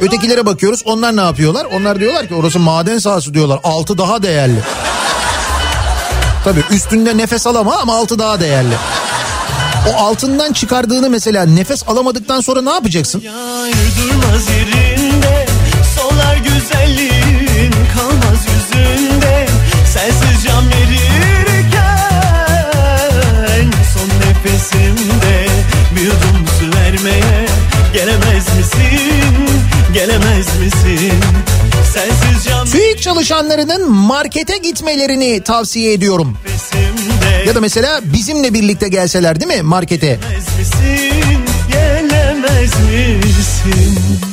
Ötekilere 0.00 0.46
bakıyoruz 0.46 0.82
onlar 0.84 1.16
ne 1.16 1.20
yapıyorlar? 1.20 1.64
Onlar 1.64 2.00
diyorlar 2.00 2.28
ki 2.28 2.34
orası 2.34 2.58
maden 2.58 2.98
sahası 2.98 3.34
diyorlar 3.34 3.60
altı 3.64 3.98
daha 3.98 4.22
değerli. 4.22 4.60
Tabii 6.44 6.62
üstünde 6.70 7.16
nefes 7.16 7.46
alama 7.46 7.76
ama 7.76 7.96
altı 7.96 8.18
daha 8.18 8.40
değerli. 8.40 8.74
O 9.88 10.02
altından 10.02 10.52
çıkardığını 10.52 11.10
mesela 11.10 11.44
nefes 11.44 11.88
alamadıktan 11.88 12.40
sonra 12.40 12.62
ne 12.62 12.70
yapacaksın? 12.70 13.22
Yerinde 14.50 15.49
Solar 16.10 16.36
güzelliğin 16.36 17.72
kalmaz 17.94 18.46
yüzünde. 18.46 19.46
Sensiz 19.92 20.44
can 20.46 20.64
verirken 20.70 21.80
Son 23.94 24.08
nefesimde 24.20 25.46
bir 25.96 26.00
yudum 26.00 26.46
su 26.58 26.66
vermeye 26.78 27.46
Gelemez 27.92 28.46
misin, 28.56 29.48
gelemez 29.94 30.46
misin? 30.60 31.12
Sensiz 31.94 32.44
can 32.44 32.66
TÜİK 32.66 33.02
çalışanlarının 33.02 33.90
markete 33.90 34.56
gitmelerini 34.56 35.40
tavsiye 35.44 35.92
ediyorum. 35.92 36.36
nefesimde. 36.44 37.48
Ya 37.48 37.54
da 37.54 37.60
mesela 37.60 38.00
bizimle 38.04 38.54
birlikte 38.54 38.88
gelseler 38.88 39.40
değil 39.40 39.56
mi 39.56 39.62
markete? 39.62 40.06
Gelemez 40.06 40.58
misin, 40.58 41.40
gelemez 41.72 42.72
misin 42.90 44.29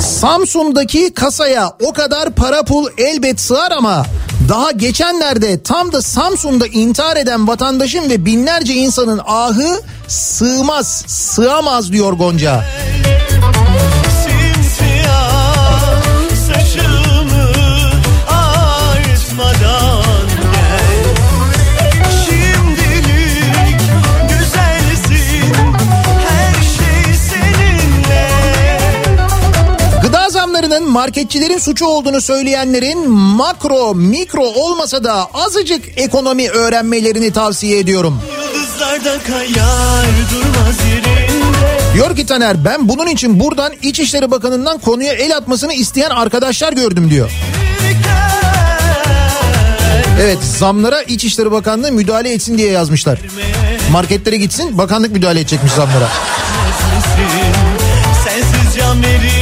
Samsun'daki 0.00 1.14
kasaya 1.14 1.72
o 1.80 1.92
kadar 1.92 2.30
para 2.30 2.62
pul 2.62 2.88
elbet 2.98 3.40
sığar 3.40 3.70
ama 3.70 4.06
daha 4.48 4.70
geçenlerde 4.70 5.62
tam 5.62 5.92
da 5.92 6.02
Samsun'da 6.02 6.66
intihar 6.66 7.16
eden 7.16 7.48
vatandaşın 7.48 8.10
ve 8.10 8.24
binlerce 8.26 8.74
insanın 8.74 9.20
ahı 9.26 9.80
sığmaz, 10.08 11.04
sığamaz 11.06 11.92
diyor 11.92 12.12
Gonca. 12.12 12.64
Marketçilerin 30.92 31.58
suçu 31.58 31.86
olduğunu 31.86 32.20
söyleyenlerin 32.20 33.10
makro, 33.10 33.94
mikro 33.94 34.42
olmasa 34.42 35.04
da 35.04 35.28
azıcık 35.34 35.98
ekonomi 35.98 36.48
öğrenmelerini 36.50 37.32
tavsiye 37.32 37.78
ediyorum. 37.78 38.20
Kayar 39.26 40.06
Diyor 41.94 42.16
ki 42.16 42.26
Taner 42.26 42.64
ben 42.64 42.88
bunun 42.88 43.06
için 43.06 43.40
buradan 43.40 43.72
İçişleri 43.82 44.30
Bakanı'ndan 44.30 44.78
konuya 44.78 45.12
el 45.12 45.36
atmasını 45.36 45.72
isteyen 45.74 46.10
arkadaşlar 46.10 46.72
gördüm 46.72 47.10
diyor. 47.10 47.30
Evet 50.20 50.38
zamlara 50.58 51.02
İçişleri 51.02 51.50
Bakanlığı 51.50 51.92
müdahale 51.92 52.32
etsin 52.32 52.58
diye 52.58 52.70
yazmışlar. 52.70 53.18
Marketlere 53.92 54.36
gitsin 54.36 54.78
bakanlık 54.78 55.12
müdahale 55.12 55.40
edecekmiş 55.40 55.72
zamlara. 55.72 56.08
Sensiz 58.24 58.78
can 58.78 59.02
verirken 59.02 59.41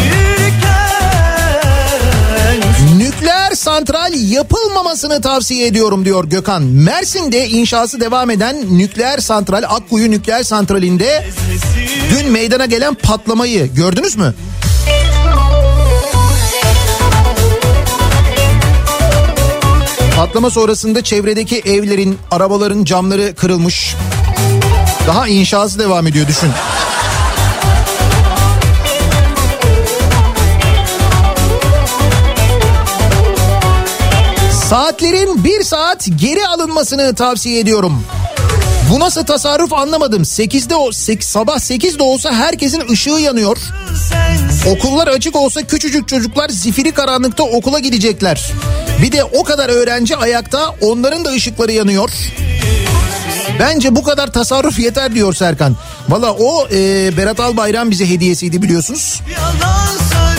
Nükleer 3.51 3.75
santral 3.75 4.13
yapılmamasını 4.15 5.21
tavsiye 5.21 5.67
ediyorum 5.67 6.05
diyor 6.05 6.25
Gökhan. 6.25 6.63
Mersin'de 6.63 7.49
inşası 7.49 8.01
devam 8.01 8.31
eden 8.31 8.79
nükleer 8.79 9.19
santral 9.19 9.63
Akkuyu 9.69 10.11
Nükleer 10.11 10.43
Santrali'nde 10.43 11.25
dün 12.11 12.33
meydana 12.33 12.67
gelen 12.67 12.95
patlamayı 12.95 13.75
gördünüz 13.75 14.17
mü? 14.17 14.35
Patlama 20.17 20.51
sonrasında 20.51 21.05
çevredeki 21.05 21.59
evlerin, 21.59 22.19
arabaların 22.31 22.85
camları 22.85 23.35
kırılmış. 23.35 23.97
Daha 25.07 25.29
inşası 25.29 25.79
devam 25.79 26.07
ediyor 26.07 26.29
düşün. 26.29 26.51
Saatlerin 34.71 35.45
bir 35.45 35.63
saat 35.65 36.07
geri 36.17 36.47
alınmasını 36.47 37.15
tavsiye 37.15 37.59
ediyorum. 37.61 38.05
Bu 38.91 39.01
nasıl 39.01 39.25
tasarruf 39.25 39.73
anlamadım. 39.73 40.23
8'de 40.23 40.75
o 40.75 40.93
sek- 40.93 41.25
sabah 41.25 41.59
8'de 41.59 42.03
olsa 42.03 42.33
herkesin 42.33 42.89
ışığı 42.93 43.11
yanıyor. 43.11 43.57
Okullar 44.67 45.07
açık 45.09 45.37
olsa 45.37 45.63
küçücük 45.63 46.09
çocuklar 46.09 46.49
zifiri 46.49 46.93
karanlıkta 46.93 47.43
okula 47.43 47.79
gidecekler. 47.79 48.51
Bir 49.03 49.13
de 49.13 49.25
o 49.25 49.45
kadar 49.45 49.69
öğrenci 49.69 50.17
ayakta 50.17 50.75
onların 50.81 51.25
da 51.25 51.31
ışıkları 51.31 51.73
yanıyor. 51.73 52.11
Bence 53.61 53.97
bu 53.97 54.03
kadar 54.03 54.33
tasarruf 54.33 54.79
yeter 54.79 55.15
diyor 55.15 55.35
Serkan. 55.35 55.77
Valla 56.09 56.33
o 56.33 56.67
e, 56.73 57.17
Berat 57.17 57.41
Albayrak 57.41 57.91
bize 57.91 58.11
hediyesiydi 58.11 58.63
biliyorsunuz. 58.63 59.21
yalan 59.35 59.87
sözler 59.87 60.30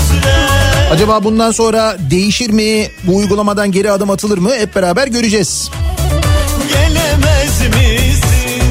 Acaba 0.92 1.24
bundan 1.24 1.52
sonra 1.52 1.98
değişir 2.12 2.50
mi? 2.50 2.88
Bu 3.04 3.16
uygulamadan 3.16 3.72
geri 3.72 3.92
adım 3.92 4.10
atılır 4.10 4.38
mı? 4.38 4.52
Hep 4.54 4.76
beraber 4.76 5.08
göreceğiz. 5.08 5.70
Gelemez 6.70 7.62
misin? 7.62 8.64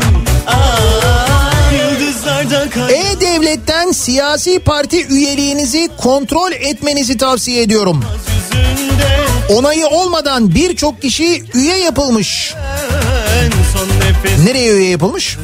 Aa, 0.46 1.50
E-Devlet'ten 2.90 3.92
siyasi 3.92 4.58
parti 4.58 5.06
üyeliğinizi 5.06 5.88
kontrol 5.96 6.52
etmenizi 6.52 7.16
tavsiye 7.16 7.62
ediyorum. 7.62 8.04
Onayı 9.48 9.86
olmadan 9.86 10.54
birçok 10.54 11.02
kişi 11.02 11.42
üye 11.54 11.76
yapılmış. 11.78 12.54
Nereye 14.44 14.72
üye 14.72 14.90
yapılmış? 14.90 15.36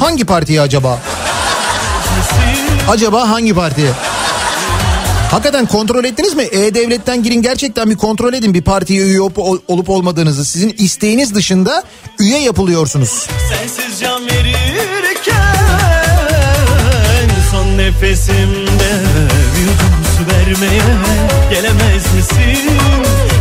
Hangi 0.00 0.24
partiye 0.24 0.60
acaba? 0.60 0.98
Acaba 2.88 3.30
hangi 3.30 3.54
partiye? 3.54 3.90
Hakikaten 5.30 5.66
kontrol 5.66 6.04
ettiniz 6.04 6.34
mi? 6.34 6.42
E-Devlet'ten 6.42 7.22
girin 7.22 7.42
gerçekten 7.42 7.90
bir 7.90 7.96
kontrol 7.96 8.32
edin 8.32 8.54
bir 8.54 8.62
partiye 8.62 9.02
üye 9.02 9.20
olup, 9.20 9.38
olup 9.68 9.90
olmadığınızı. 9.90 10.44
Sizin 10.44 10.74
isteğiniz 10.78 11.34
dışında 11.34 11.82
üye 12.18 12.40
yapılıyorsunuz. 12.40 13.26
sensiz 13.48 14.00
can 14.00 14.26
verirken 14.26 15.58
Son 17.50 17.78
nefesimde 17.78 18.90
bir 19.56 19.60
yudum 19.60 19.98
su 20.16 20.34
vermeye 20.34 20.82
Gelemez 21.50 22.14
misin, 22.14 22.70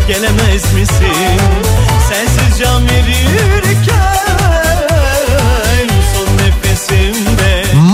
gelemez 0.07 0.73
misin 0.73 1.39
Sensiz 2.09 2.59
can 2.59 2.83
verirken 2.87 3.66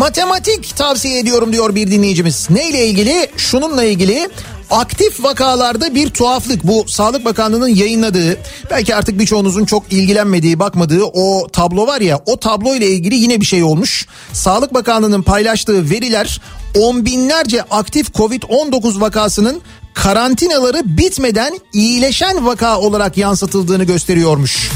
Matematik 0.03 0.75
tavsiye 0.75 1.19
ediyorum 1.19 1.53
diyor 1.53 1.75
bir 1.75 1.91
dinleyicimiz. 1.91 2.47
Neyle 2.49 2.87
ilgili? 2.87 3.27
Şununla 3.37 3.83
ilgili 3.83 4.29
aktif 4.71 5.23
vakalarda 5.23 5.95
bir 5.95 6.09
tuhaflık 6.09 6.63
bu 6.63 6.85
Sağlık 6.87 7.25
Bakanlığı'nın 7.25 7.67
yayınladığı 7.67 8.37
belki 8.69 8.95
artık 8.95 9.19
birçoğunuzun 9.19 9.65
çok 9.65 9.93
ilgilenmediği 9.93 10.59
bakmadığı 10.59 11.03
o 11.03 11.47
tablo 11.47 11.87
var 11.87 12.01
ya 12.01 12.21
o 12.25 12.39
tablo 12.39 12.75
ile 12.75 12.87
ilgili 12.87 13.15
yine 13.15 13.41
bir 13.41 13.45
şey 13.45 13.63
olmuş. 13.63 14.07
Sağlık 14.33 14.73
Bakanlığı'nın 14.73 15.21
paylaştığı 15.21 15.89
veriler 15.89 16.41
on 16.79 17.05
binlerce 17.05 17.61
aktif 17.61 18.09
Covid-19 18.09 19.01
vakasının 19.01 19.61
karantinaları 19.93 20.81
bitmeden 20.97 21.59
iyileşen 21.73 22.45
vaka 22.45 22.79
olarak 22.79 23.17
yansıtıldığını 23.17 23.83
gösteriyormuş. 23.83 24.69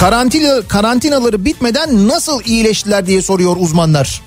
Karantina, 0.00 0.62
karantinaları 0.68 1.44
bitmeden 1.44 2.08
nasıl 2.08 2.44
iyileştiler 2.44 3.06
diye 3.06 3.22
soruyor 3.22 3.56
uzmanlar. 3.60 4.22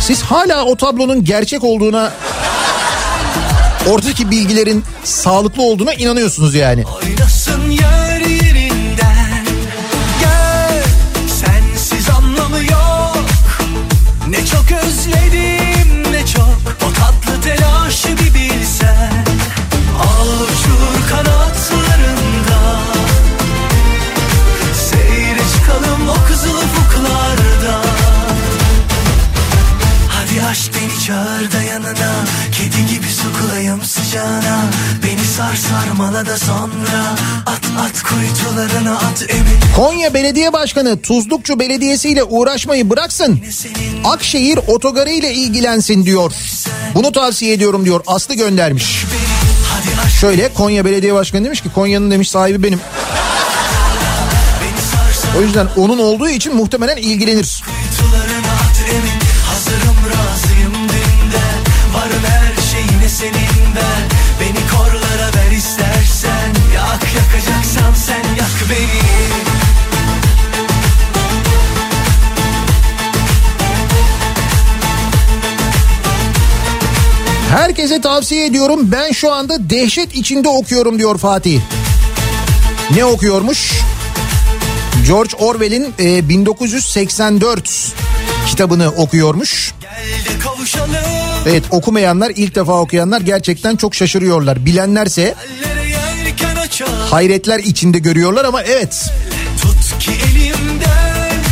Siz 0.00 0.22
hala 0.22 0.64
o 0.64 0.76
tablonun 0.76 1.24
gerçek 1.24 1.64
olduğuna 1.64 2.12
oradaki 3.88 4.30
bilgilerin 4.30 4.84
sağlıklı 5.04 5.62
olduğuna 5.62 5.94
inanıyorsunuz 5.94 6.54
yani. 6.54 6.84
Oynasın 6.84 7.70
yer 7.70 7.87
Sar 35.38 35.56
sarmala 35.56 36.26
da 36.26 36.38
sonra 36.38 37.16
At 37.46 37.60
at 37.80 38.02
kuytularına 38.02 38.96
at 38.96 39.26
emin 39.28 39.60
Konya 39.76 40.14
Belediye 40.14 40.52
Başkanı 40.52 41.02
Tuzlukçu 41.02 41.60
Belediyesi 41.60 42.08
ile 42.08 42.24
uğraşmayı 42.24 42.90
bıraksın. 42.90 43.40
Akşehir 44.04 44.58
otogarı 44.66 45.10
ile 45.10 45.34
ilgilensin 45.34 46.04
diyor. 46.04 46.32
Bunu 46.94 47.12
tavsiye 47.12 47.52
ediyorum 47.52 47.84
diyor. 47.84 48.00
Aslı 48.06 48.34
göndermiş. 48.34 49.04
Şöyle 50.20 50.52
Konya 50.52 50.84
Belediye 50.84 51.14
Başkanı 51.14 51.44
demiş 51.44 51.60
ki 51.60 51.68
Konya'nın 51.74 52.10
demiş 52.10 52.30
sahibi 52.30 52.62
benim. 52.62 52.80
beni 54.62 55.38
O 55.38 55.42
yüzden 55.42 55.68
onun 55.76 55.98
olduğu 55.98 56.28
için 56.28 56.56
muhtemelen 56.56 56.96
ilgilenir. 56.96 57.62
kuytularına 57.64 58.52
at 58.52 58.84
emin 58.90 59.20
Hazırım 59.46 59.97
beni 68.70 69.28
Herkese 77.50 78.00
tavsiye 78.00 78.46
ediyorum. 78.46 78.80
Ben 78.92 79.12
şu 79.12 79.32
anda 79.32 79.70
dehşet 79.70 80.14
içinde 80.14 80.48
okuyorum 80.48 80.98
diyor 80.98 81.18
Fatih. 81.18 81.60
Ne 82.96 83.04
okuyormuş? 83.04 83.72
George 85.06 85.36
Orwell'in 85.36 85.94
e, 85.98 86.28
1984 86.28 87.94
kitabını 88.46 88.88
okuyormuş. 88.88 89.74
Evet 91.46 91.62
okumayanlar 91.70 92.32
ilk 92.36 92.54
defa 92.54 92.80
okuyanlar 92.80 93.20
gerçekten 93.20 93.76
çok 93.76 93.94
şaşırıyorlar. 93.94 94.64
Bilenlerse 94.66 95.34
hayretler 96.84 97.58
içinde 97.58 97.98
görüyorlar 97.98 98.44
ama 98.44 98.62
evet. 98.62 99.12
Tut 99.62 99.98
ki 99.98 100.10
elimden 100.10 101.42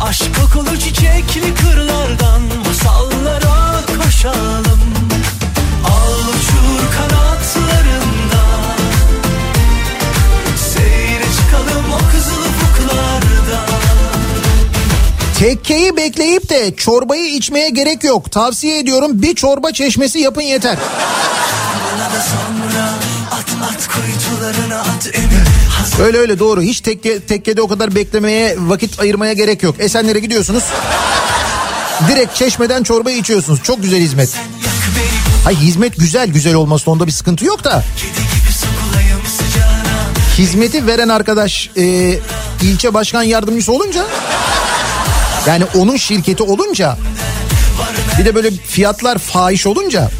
Aşk 0.00 0.24
kokulu 0.40 0.78
çiçekli 0.78 1.54
kırlardan 1.54 2.42
Masallara 2.66 3.80
koşalım 4.04 4.80
Al 5.84 6.18
uçur 6.28 6.92
kanatlarında 6.96 8.44
Seyre 10.74 11.24
çıkalım 11.36 11.92
o 11.92 12.12
kızıl 12.12 12.40
ufuklarda 12.40 13.66
Tekkeyi 15.38 15.96
bekleyip 15.96 16.48
de 16.48 16.76
çorbayı 16.76 17.26
içmeye 17.26 17.68
gerek 17.68 18.04
yok. 18.04 18.32
Tavsiye 18.32 18.78
ediyorum 18.78 19.22
bir 19.22 19.34
çorba 19.34 19.72
çeşmesi 19.72 20.18
yapın 20.18 20.42
yeter. 20.42 20.78
At 23.76 23.88
kuytularına 23.88 24.80
at 24.80 25.10
emin 25.14 26.06
Öyle 26.06 26.18
öyle 26.18 26.38
doğru. 26.38 26.62
Hiç 26.62 26.80
tekke, 26.80 27.20
tekkede 27.20 27.62
o 27.62 27.68
kadar 27.68 27.94
beklemeye 27.94 28.56
vakit 28.58 29.00
ayırmaya 29.00 29.32
gerek 29.32 29.62
yok. 29.62 29.74
Esenlere 29.78 30.18
gidiyorsunuz. 30.18 30.64
Direkt 32.08 32.36
çeşmeden 32.36 32.82
çorba 32.82 33.10
içiyorsunuz. 33.10 33.62
Çok 33.62 33.82
güzel 33.82 34.00
hizmet. 34.00 34.28
yak 34.34 34.74
beni 34.96 35.44
Hay 35.44 35.56
hizmet 35.56 35.96
güzel 35.96 36.28
güzel 36.28 36.54
olması 36.54 36.90
onda 36.90 37.06
bir 37.06 37.12
sıkıntı 37.12 37.44
yok 37.44 37.64
da. 37.64 37.84
Hizmeti 40.38 40.86
veren 40.86 41.08
arkadaş 41.08 41.70
e, 41.76 42.18
ilçe 42.62 42.94
başkan 42.94 43.22
yardımcısı 43.22 43.72
olunca 43.72 44.04
yani 45.46 45.64
onun 45.74 45.96
şirketi 45.96 46.42
olunca 46.42 46.98
bir 48.18 48.24
de 48.24 48.34
böyle 48.34 48.50
fiyatlar 48.50 49.18
fahiş 49.18 49.66
olunca 49.66 50.10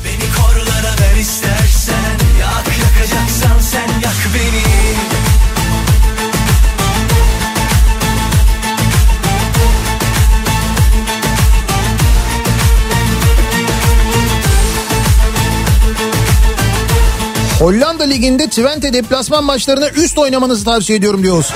Hollanda 17.59 18.05
liginde 18.05 18.47
Twente 18.47 18.93
deplasman 18.93 19.45
maçlarına 19.45 19.89
üst 19.89 20.19
oynamanızı 20.19 20.65
tavsiye 20.65 20.99
ediyorum 20.99 21.23
diyoruz. 21.23 21.53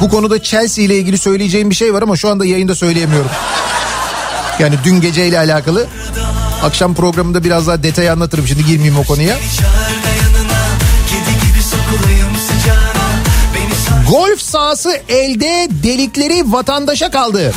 Bu 0.00 0.08
konuda 0.08 0.42
Chelsea 0.42 0.84
ile 0.84 0.96
ilgili 0.96 1.18
söyleyeceğim 1.18 1.70
bir 1.70 1.74
şey 1.74 1.94
var 1.94 2.02
ama 2.02 2.16
şu 2.16 2.28
anda 2.28 2.44
yayında 2.44 2.74
söyleyemiyorum. 2.74 3.30
Yani 4.58 4.74
dün 4.84 5.00
geceyle 5.00 5.38
alakalı. 5.38 5.86
Akşam 6.62 6.94
programında 6.94 7.44
biraz 7.44 7.66
daha 7.66 7.82
detay 7.82 8.10
anlatırım 8.10 8.46
şimdi 8.46 8.64
girmeyeyim 8.64 8.98
o 8.98 9.04
konuya. 9.04 9.36
Golf 14.10 14.42
sahası 14.42 15.00
elde 15.08 15.68
delikleri 15.82 16.52
vatandaşa 16.52 17.10
kaldı. 17.10 17.52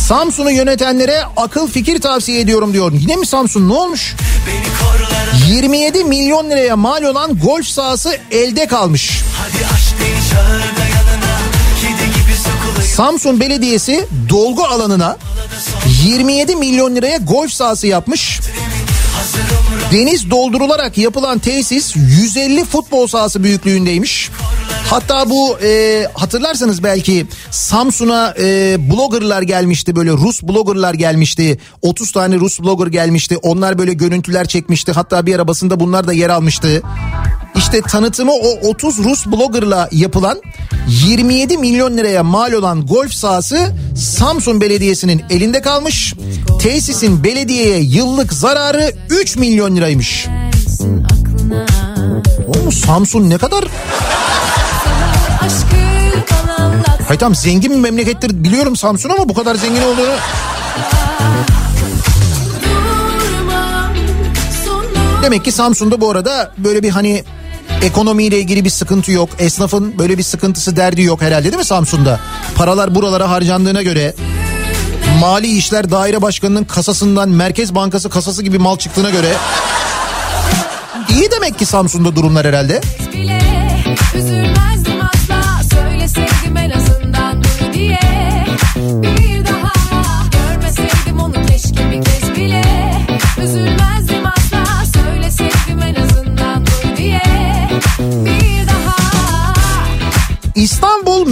Samsun'u 0.00 0.50
yönetenlere 0.50 1.22
akıl 1.36 1.68
fikir 1.68 2.00
tavsiye 2.00 2.40
ediyorum 2.40 2.72
diyor. 2.72 2.92
Yine 2.92 3.16
mi 3.16 3.26
Samsun 3.26 3.68
ne 3.68 3.72
olmuş? 3.72 4.14
beni 4.46 4.64
korlara 4.80 5.52
27 5.52 6.04
milyon 6.04 6.50
liraya 6.50 6.76
mal 6.76 7.02
olan 7.02 7.38
golf 7.38 7.66
sahası 7.66 8.16
elde 8.30 8.66
kalmış. 8.66 9.22
Yanına 10.34 10.72
Samsun 12.96 13.40
Belediyesi 13.40 14.06
dolgu 14.28 14.64
alanına 14.64 15.16
27 16.04 16.56
milyon 16.56 16.96
liraya 16.96 17.16
golf 17.16 17.52
sahası 17.52 17.86
yapmış. 17.86 18.40
Deniz 19.92 20.30
doldurularak 20.30 20.98
yapılan 20.98 21.38
tesis 21.38 21.96
150 21.96 22.64
futbol 22.64 23.06
sahası 23.06 23.42
büyüklüğündeymiş. 23.42 24.30
Hatta 24.92 25.30
bu 25.30 25.58
e, 25.58 26.06
hatırlarsanız 26.14 26.82
belki 26.82 27.26
Samsun'a 27.50 28.34
e, 28.38 28.76
bloggerlar 28.90 29.42
gelmişti 29.42 29.96
böyle 29.96 30.10
Rus 30.10 30.42
bloggerlar 30.42 30.94
gelmişti. 30.94 31.58
30 31.82 32.12
tane 32.12 32.36
Rus 32.36 32.60
blogger 32.60 32.86
gelmişti. 32.86 33.36
Onlar 33.36 33.78
böyle 33.78 33.92
görüntüler 33.92 34.46
çekmişti. 34.46 34.92
Hatta 34.92 35.26
bir 35.26 35.34
arabasında 35.34 35.80
bunlar 35.80 36.06
da 36.06 36.12
yer 36.12 36.30
almıştı. 36.30 36.82
İşte 37.56 37.82
tanıtımı 37.82 38.32
o 38.32 38.68
30 38.68 38.98
Rus 38.98 39.26
bloggerla 39.26 39.88
yapılan 39.92 40.42
27 40.88 41.58
milyon 41.58 41.96
liraya 41.96 42.22
mal 42.22 42.52
olan 42.52 42.86
golf 42.86 43.12
sahası 43.12 43.74
Samsun 43.96 44.60
Belediyesi'nin 44.60 45.22
elinde 45.30 45.60
kalmış. 45.60 46.14
Tesisin 46.60 47.24
belediyeye 47.24 47.80
yıllık 47.80 48.32
zararı 48.32 48.92
3 49.10 49.36
milyon 49.36 49.76
liraymış. 49.76 50.26
Oğlum 52.48 52.72
Samsun 52.72 53.30
ne 53.30 53.38
kadar 53.38 53.64
Hayır 57.08 57.20
tamam 57.20 57.34
zengin 57.34 57.70
bir 57.70 57.76
memlekettir 57.76 58.44
biliyorum 58.44 58.76
Samsun 58.76 59.10
ama 59.10 59.28
bu 59.28 59.34
kadar 59.34 59.54
zengin 59.54 59.82
olduğunu 59.82 60.14
Demek 65.22 65.44
ki 65.44 65.52
Samsun'da 65.52 66.00
bu 66.00 66.10
arada 66.10 66.52
böyle 66.58 66.82
bir 66.82 66.90
hani 66.90 67.24
ekonomiyle 67.82 68.38
ilgili 68.38 68.64
bir 68.64 68.70
sıkıntı 68.70 69.12
yok. 69.12 69.28
Esnafın 69.38 69.98
böyle 69.98 70.18
bir 70.18 70.22
sıkıntısı 70.22 70.76
derdi 70.76 71.02
yok 71.02 71.22
herhalde 71.22 71.44
değil 71.44 71.56
mi 71.56 71.64
Samsun'da? 71.64 72.20
Paralar 72.54 72.94
buralara 72.94 73.30
harcandığına 73.30 73.82
göre 73.82 74.14
Mali 75.20 75.56
İşler 75.56 75.90
Daire 75.90 76.22
Başkanı'nın 76.22 76.64
kasasından 76.64 77.28
Merkez 77.28 77.74
Bankası 77.74 78.10
kasası 78.10 78.42
gibi 78.42 78.58
mal 78.58 78.76
çıktığına 78.76 79.10
göre 79.10 79.32
iyi 81.10 81.30
demek 81.30 81.58
ki 81.58 81.66
Samsun'da 81.66 82.16
durumlar 82.16 82.46
herhalde. 82.46 82.80
bile 83.12 83.40
Üzülmezdim 84.14 85.01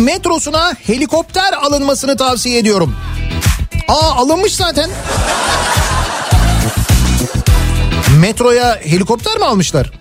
metrosuna 0.00 0.74
helikopter 0.86 1.52
alınmasını 1.52 2.16
tavsiye 2.16 2.58
ediyorum. 2.58 2.94
Aa 3.88 4.10
alınmış 4.14 4.56
zaten. 4.56 4.90
Metroya 8.20 8.80
helikopter 8.84 9.36
mi 9.36 9.44
almışlar? 9.44 9.92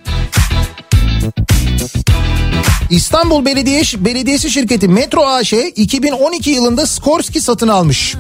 İstanbul 2.90 3.46
Belediye 3.46 3.84
Belediyesi 3.98 4.52
şirketi 4.52 4.88
Metro 4.88 5.26
AŞ 5.26 5.54
2012 5.54 6.50
yılında 6.50 6.86
Skorsky 6.86 7.42
satın 7.42 7.68
almış. 7.68 8.16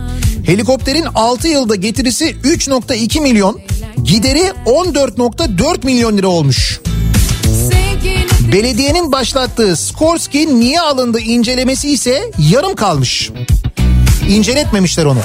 Helikopterin 0.45 1.05
6 1.15 1.47
yılda 1.47 1.75
getirisi 1.75 2.25
3.2 2.25 3.21
milyon, 3.21 3.61
gideri 4.03 4.51
14.4 4.65 5.86
milyon 5.86 6.17
lira 6.17 6.27
olmuş. 6.27 6.80
Belediyenin 8.54 9.12
başlattığı 9.12 9.76
Skorsky 9.76 10.60
niye 10.60 10.82
alındı 10.82 11.20
incelemesi 11.20 11.89
ise 11.91 12.32
yarım 12.52 12.76
kalmış. 12.76 13.32
İnceletmemişler 14.30 15.06
onu. 15.06 15.20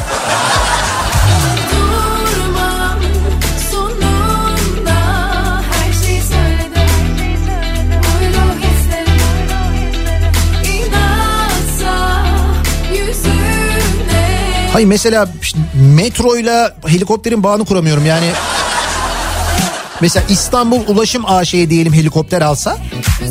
Hayır 14.73 14.87
mesela 14.87 15.29
işte 15.43 15.59
metroyla 15.75 16.77
helikopterin 16.87 17.43
bağını 17.43 17.65
kuramıyorum 17.65 18.07
yani. 18.07 18.27
Mesela 20.05 20.27
İstanbul 20.29 20.81
Ulaşım 20.89 21.23
AŞ'ye 21.27 21.71
diyelim 21.71 21.93
helikopter 21.93 22.43
alsa. 22.43 22.77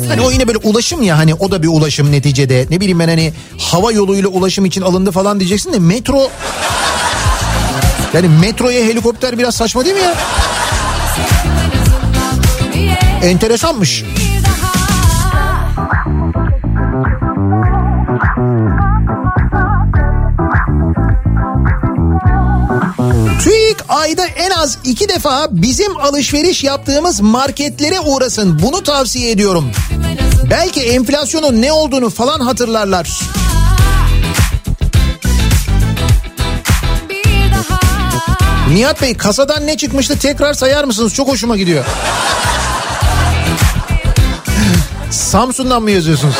Hani 0.08 0.20
o 0.20 0.30
yine 0.30 0.48
böyle 0.48 0.58
ulaşım 0.58 1.02
ya 1.02 1.18
hani 1.18 1.34
o 1.34 1.50
da 1.50 1.62
bir 1.62 1.68
ulaşım 1.68 2.12
neticede. 2.12 2.66
Ne 2.70 2.80
bileyim 2.80 2.98
ben 2.98 3.08
hani 3.08 3.32
hava 3.58 3.92
yoluyla 3.92 4.28
ulaşım 4.28 4.64
için 4.64 4.82
alındı 4.82 5.10
falan 5.10 5.40
diyeceksin 5.40 5.72
de 5.72 5.78
metro... 5.78 6.30
Yani 8.14 8.28
metroya 8.28 8.84
helikopter 8.84 9.38
biraz 9.38 9.54
saçma 9.54 9.84
değil 9.84 9.96
mi 9.96 10.02
ya? 10.02 10.14
Enteresanmış. 13.22 14.04
Ayda 24.24 24.36
en 24.36 24.50
az 24.50 24.78
iki 24.84 25.08
defa 25.08 25.48
bizim 25.50 25.96
alışveriş 25.96 26.64
yaptığımız 26.64 27.20
marketlere 27.20 28.00
uğrasın. 28.00 28.62
Bunu 28.62 28.82
tavsiye 28.82 29.30
ediyorum. 29.30 29.70
Belki 30.50 30.80
enflasyonun 30.80 31.62
ne 31.62 31.72
olduğunu 31.72 32.10
falan 32.10 32.40
hatırlarlar. 32.40 33.20
Nihat 38.72 39.02
Bey 39.02 39.16
kasadan 39.16 39.66
ne 39.66 39.76
çıkmıştı 39.76 40.18
tekrar 40.18 40.54
sayar 40.54 40.84
mısınız? 40.84 41.14
Çok 41.14 41.28
hoşuma 41.28 41.56
gidiyor. 41.56 41.84
Samsun'dan 45.10 45.82
mı 45.82 45.90
yazıyorsunuz? 45.90 46.36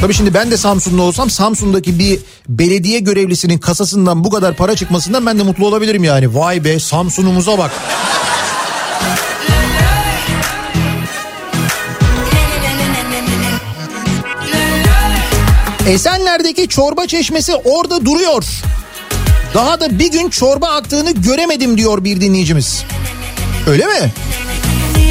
Tabii 0.00 0.14
şimdi 0.14 0.34
ben 0.34 0.50
de 0.50 0.56
Samsunlu 0.56 1.02
olsam 1.02 1.30
Samsun'daki 1.30 1.98
bir 1.98 2.18
belediye 2.48 2.98
görevlisinin 2.98 3.58
kasasından 3.58 4.24
bu 4.24 4.30
kadar 4.30 4.56
para 4.56 4.76
çıkmasından 4.76 5.26
ben 5.26 5.38
de 5.38 5.42
mutlu 5.42 5.66
olabilirim 5.66 6.04
yani. 6.04 6.34
Vay 6.34 6.64
be 6.64 6.80
Samsun'umuza 6.80 7.58
bak. 7.58 7.70
Esenler'deki 15.86 16.68
çorba 16.68 17.06
çeşmesi 17.06 17.54
orada 17.54 18.04
duruyor. 18.04 18.44
Daha 19.54 19.80
da 19.80 19.98
bir 19.98 20.12
gün 20.12 20.30
çorba 20.30 20.68
aktığını 20.68 21.10
göremedim 21.10 21.78
diyor 21.78 22.04
bir 22.04 22.20
dinleyicimiz. 22.20 22.84
Öyle 23.66 23.86
mi? 23.86 24.12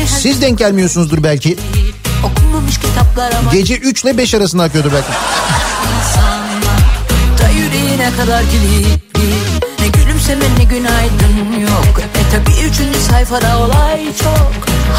Siz 0.07 0.41
denk 0.41 0.57
gelmiyorsunuzdur 0.57 1.23
belki. 1.23 1.57
Okunmamış 2.23 2.77
kitaplar 2.77 3.31
ama 3.31 3.51
Gece 3.51 3.75
3 3.75 4.03
ile 4.03 4.17
5 4.17 4.33
arasında 4.35 4.63
akıyordu 4.63 4.89
belki. 4.93 5.07
da 7.43 7.49
yüreğine 7.49 8.11
kadar 8.17 8.43
kilitli. 8.51 9.33
Ne 9.79 9.87
gülümseme 9.87 10.45
ne 10.59 10.63
günaydın 10.63 11.59
yok. 11.61 11.99
E 11.99 12.31
tabi 12.31 12.51
üçüncü 12.51 12.99
sayfada 12.99 13.57
olay 13.59 14.05
çok. 14.23 14.51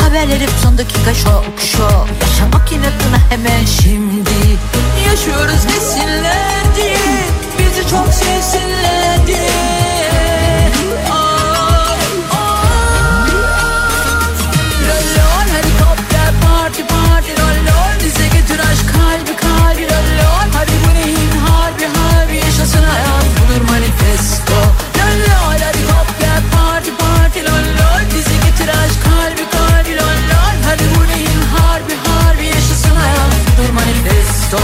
Haberler 0.02 0.40
hep 0.40 0.50
son 0.62 0.78
dakika 0.78 1.14
şok 1.14 1.44
şok. 1.76 2.06
Yaşamak 2.22 2.72
inatına 2.72 3.18
hemen 3.30 3.64
şimdi. 3.64 4.30
Yaşıyoruz 5.10 5.64
desinler 5.68 6.62
diye 6.76 6.96
Bizi 7.58 7.90
çok 7.90 8.08
sevsinler 8.14 9.26
diye 9.26 9.69
hayat 22.78 23.24
budur 23.38 23.62
manifesto. 23.72 24.58
Lol 24.98 25.16
lol 25.26 25.60
helikopter 25.66 26.40
parti 26.54 26.90
parti 27.00 27.40
lol 27.44 27.66
lol. 27.78 28.02
Bize 28.14 28.36
getir 28.46 28.68
aşk 28.68 29.00
kalbi 29.04 29.44
kalbi 29.56 29.96
lol 29.96 30.18
lol. 30.30 30.56
Hadi 30.66 30.82
bu 30.94 31.00
neyin 31.12 31.42
harbi 31.56 31.94
harbi. 32.06 32.44
Yaşasın 32.46 32.96
hayat 32.96 33.32
budur 33.46 33.72
manifesto. 33.74 34.58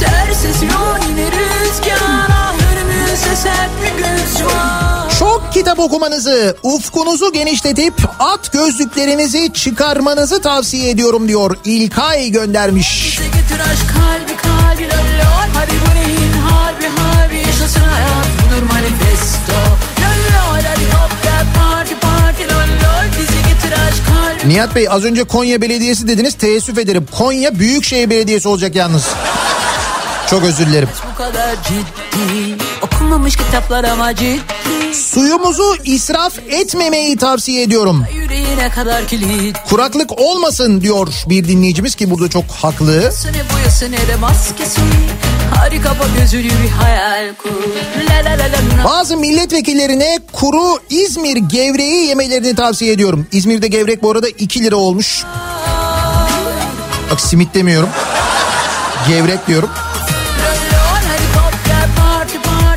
Ters 0.00 0.44
esiyor 0.44 0.96
yine 1.08 1.26
rüzgar. 1.26 2.28
Ah 2.30 2.54
önümüzde 2.72 3.36
sert 3.36 3.70
bir 3.82 3.96
güç 3.98 4.44
var. 4.46 5.10
Çok 5.18 5.52
kitap 5.52 5.78
okumanızı, 5.78 6.56
ufkunuzu 6.62 7.32
genişletip 7.32 7.94
at 8.18 8.52
gözlüklerinizi 8.52 9.52
çıkarmanızı 9.52 10.42
tavsiye 10.42 10.90
ediyorum 10.90 11.28
diyor. 11.28 11.56
İlkay 11.64 12.28
göndermiş. 12.30 13.18
Bize 13.18 13.26
getir 13.28 13.60
aşk 13.60 13.86
kalbi 13.94 14.36
kalbi 14.36 14.84
lol 14.84 15.18
lol. 15.18 15.48
Hadi 15.54 15.72
bu 15.86 15.94
neyin 15.94 16.29
Nihat 24.50 24.74
Bey 24.74 24.88
az 24.88 25.04
önce 25.04 25.24
Konya 25.24 25.60
Belediyesi 25.60 26.08
dediniz. 26.08 26.34
Teessüf 26.34 26.78
ederim. 26.78 27.06
Konya 27.18 27.58
Büyükşehir 27.58 28.10
Belediyesi 28.10 28.48
olacak 28.48 28.74
yalnız. 28.74 29.04
Çok 30.30 30.42
özür 30.44 30.66
dilerim. 30.66 30.88
bu 31.12 31.18
kadar 31.18 31.50
ciddi 31.68 32.69
Okunmamış 33.10 33.36
kitaplar 33.36 33.84
ama 33.84 34.14
ciddi 34.14 34.94
Suyumuzu 34.94 35.76
israf 35.84 36.38
etmemeyi 36.38 37.16
tavsiye 37.16 37.62
ediyorum. 37.62 38.04
Kuraklık 39.68 40.18
olmasın 40.18 40.80
diyor 40.80 41.08
bir 41.26 41.48
dinleyicimiz 41.48 41.94
ki 41.94 42.10
burada 42.10 42.28
çok 42.28 42.44
haklı. 42.50 43.12
Bazı 48.84 49.16
milletvekillerine 49.16 50.18
kuru 50.32 50.78
İzmir 50.90 51.36
gevreği 51.36 52.06
yemelerini 52.06 52.54
tavsiye 52.54 52.92
ediyorum. 52.92 53.26
İzmir'de 53.32 53.68
gevrek 53.68 54.02
bu 54.02 54.10
arada 54.10 54.28
2 54.28 54.64
lira 54.64 54.76
olmuş. 54.76 55.24
Bak 57.10 57.20
simit 57.20 57.54
demiyorum. 57.54 57.88
Gevrek 59.08 59.46
diyorum. 59.46 59.70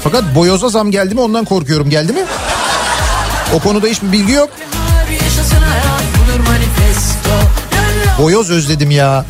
Fakat 0.04 0.24
boyoza 0.36 0.70
zam 0.70 0.92
geldi 0.92 1.16
mi 1.16 1.22
ondan 1.22 1.46
korkuyorum. 1.46 1.90
Geldi 1.90 2.14
mi? 2.14 2.22
O 3.56 3.60
konuda 3.60 3.88
hiçbir 3.88 4.12
bilgi 4.12 4.32
yok. 4.32 4.50
Boyoz 8.20 8.52
özledim 8.52 8.92
ya. 8.92 9.26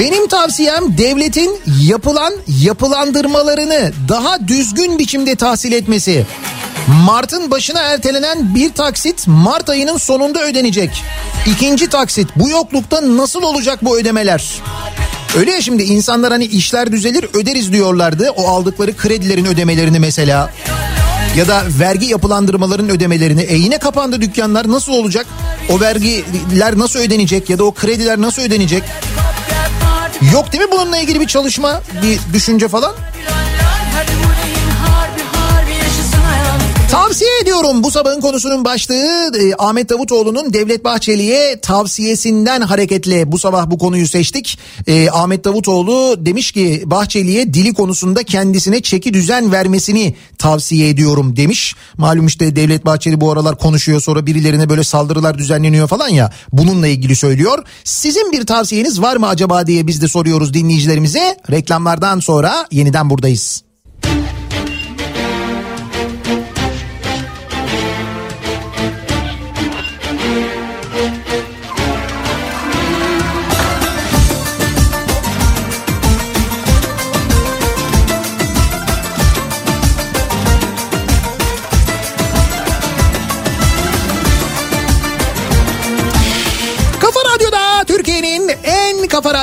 Benim 0.00 0.28
tavsiyem 0.28 0.98
devletin 0.98 1.60
yapılan 1.82 2.32
yapılandırmalarını 2.60 3.92
daha 4.08 4.48
düzgün 4.48 4.98
biçimde 4.98 5.36
tahsil 5.36 5.72
etmesi. 5.72 6.26
Mart'ın 6.86 7.50
başına 7.50 7.80
ertelenen 7.80 8.54
bir 8.54 8.72
taksit 8.72 9.26
Mart 9.26 9.70
ayının 9.70 9.96
sonunda 9.96 10.42
ödenecek. 10.42 11.04
İkinci 11.46 11.88
taksit 11.88 12.28
bu 12.36 12.48
yoklukta 12.48 13.16
nasıl 13.16 13.42
olacak 13.42 13.78
bu 13.82 13.98
ödemeler? 13.98 14.62
Öyle 15.36 15.50
ya 15.50 15.62
şimdi 15.62 15.82
insanlar 15.82 16.32
hani 16.32 16.44
işler 16.44 16.92
düzelir 16.92 17.26
öderiz 17.34 17.72
diyorlardı. 17.72 18.30
O 18.30 18.48
aldıkları 18.48 18.96
kredilerin 18.96 19.44
ödemelerini 19.44 19.98
mesela. 19.98 20.50
Ya 21.36 21.48
da 21.48 21.62
vergi 21.80 22.06
yapılandırmaların 22.06 22.88
ödemelerini. 22.90 23.42
E 23.42 23.56
yine 23.56 23.78
kapandı 23.78 24.20
dükkanlar 24.20 24.70
nasıl 24.70 24.92
olacak? 24.92 25.26
O 25.68 25.80
vergiler 25.80 26.78
nasıl 26.78 26.98
ödenecek 26.98 27.50
ya 27.50 27.58
da 27.58 27.64
o 27.64 27.72
krediler 27.72 28.20
nasıl 28.20 28.42
ödenecek? 28.42 28.82
Yok 30.32 30.52
değil 30.52 30.64
mi 30.64 30.70
bununla 30.72 30.98
ilgili 30.98 31.20
bir 31.20 31.26
çalışma, 31.26 31.80
bir 32.02 32.34
düşünce 32.34 32.68
falan? 32.68 32.94
Tavsiye 37.12 37.30
ediyorum 37.42 37.82
bu 37.82 37.90
sabahın 37.90 38.20
konusunun 38.20 38.64
başlığı 38.64 39.30
e, 39.40 39.52
Ahmet 39.58 39.88
Davutoğlu'nun 39.88 40.52
Devlet 40.52 40.84
Bahçeli'ye 40.84 41.60
tavsiyesinden 41.60 42.60
hareketle 42.60 43.32
bu 43.32 43.38
sabah 43.38 43.70
bu 43.70 43.78
konuyu 43.78 44.08
seçtik. 44.08 44.58
E, 44.86 45.10
Ahmet 45.10 45.44
Davutoğlu 45.44 46.26
demiş 46.26 46.52
ki 46.52 46.82
Bahçeli'ye 46.86 47.54
dili 47.54 47.74
konusunda 47.74 48.22
kendisine 48.22 48.82
çeki 48.82 49.14
düzen 49.14 49.52
vermesini 49.52 50.14
tavsiye 50.38 50.88
ediyorum 50.88 51.36
demiş. 51.36 51.74
Malum 51.96 52.26
işte 52.26 52.56
Devlet 52.56 52.84
Bahçeli 52.84 53.20
bu 53.20 53.32
aralar 53.32 53.58
konuşuyor 53.58 54.00
sonra 54.00 54.26
birilerine 54.26 54.68
böyle 54.68 54.84
saldırılar 54.84 55.38
düzenleniyor 55.38 55.88
falan 55.88 56.08
ya 56.08 56.32
bununla 56.52 56.86
ilgili 56.86 57.16
söylüyor. 57.16 57.64
Sizin 57.84 58.32
bir 58.32 58.46
tavsiyeniz 58.46 59.00
var 59.02 59.16
mı 59.16 59.28
acaba 59.28 59.66
diye 59.66 59.86
biz 59.86 60.02
de 60.02 60.08
soruyoruz 60.08 60.54
dinleyicilerimize. 60.54 61.36
Reklamlardan 61.50 62.20
sonra 62.20 62.66
yeniden 62.70 63.10
buradayız. 63.10 63.62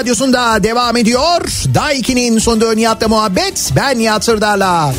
Radyosu'nda 0.09 0.63
devam 0.63 0.97
ediyor. 0.97 1.41
Daiki'nin 1.73 2.39
sonunda 2.39 2.73
Nihat'la 2.73 3.07
muhabbet. 3.07 3.71
Ben 3.75 3.99
Nihat 3.99 4.25
Sırdar'la. 4.25 4.93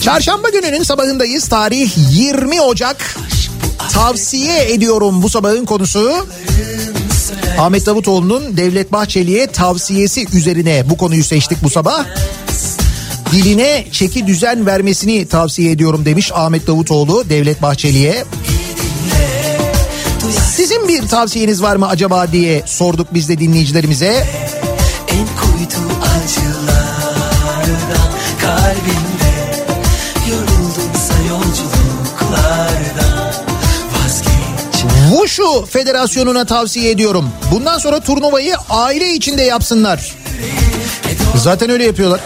Çarşamba 0.00 0.48
gününün 0.48 0.82
sabahındayız. 0.82 1.48
Tarih 1.48 1.90
20 2.10 2.60
Ocak. 2.60 3.16
Tavsiye 3.92 4.72
ediyorum 4.72 5.22
bu 5.22 5.30
sabahın 5.30 5.64
konusu. 5.64 6.26
Ahmet 7.58 7.86
Davutoğlu'nun 7.86 8.56
Devlet 8.56 8.92
Bahçeli'ye 8.92 9.46
tavsiyesi 9.46 10.26
üzerine 10.32 10.90
bu 10.90 10.96
konuyu 10.96 11.24
seçtik 11.24 11.62
bu 11.62 11.70
sabah. 11.70 12.06
Diline 13.32 13.86
çeki 13.92 14.26
düzen 14.26 14.66
vermesini 14.66 15.26
tavsiye 15.28 15.70
ediyorum 15.70 16.04
demiş 16.04 16.32
Ahmet 16.34 16.66
Davutoğlu 16.66 17.24
Devlet 17.28 17.62
Bahçeli'ye. 17.62 18.24
Sizin 20.56 20.88
bir 20.88 21.08
tavsiyeniz 21.08 21.62
var 21.62 21.76
mı 21.76 21.88
acaba 21.88 22.32
diye 22.32 22.62
sorduk 22.66 23.14
biz 23.14 23.28
de 23.28 23.38
dinleyicilerimize. 23.38 24.26
En 25.08 25.26
kuytu 25.26 25.78
acılardan 26.02 28.10
kalbimde 28.40 29.32
Yoruldumsa 30.30 31.14
yolculuklardan 31.28 33.32
vazgeç 33.94 34.84
Wushu 35.10 35.66
Federasyonu'na 35.66 36.44
tavsiye 36.44 36.90
ediyorum. 36.90 37.28
Bundan 37.52 37.78
sonra 37.78 38.00
turnuvayı 38.00 38.54
aile 38.70 39.12
içinde 39.12 39.42
yapsınlar. 39.42 40.14
Zaten 41.36 41.70
öyle 41.70 41.84
yapıyorlar. 41.84 42.20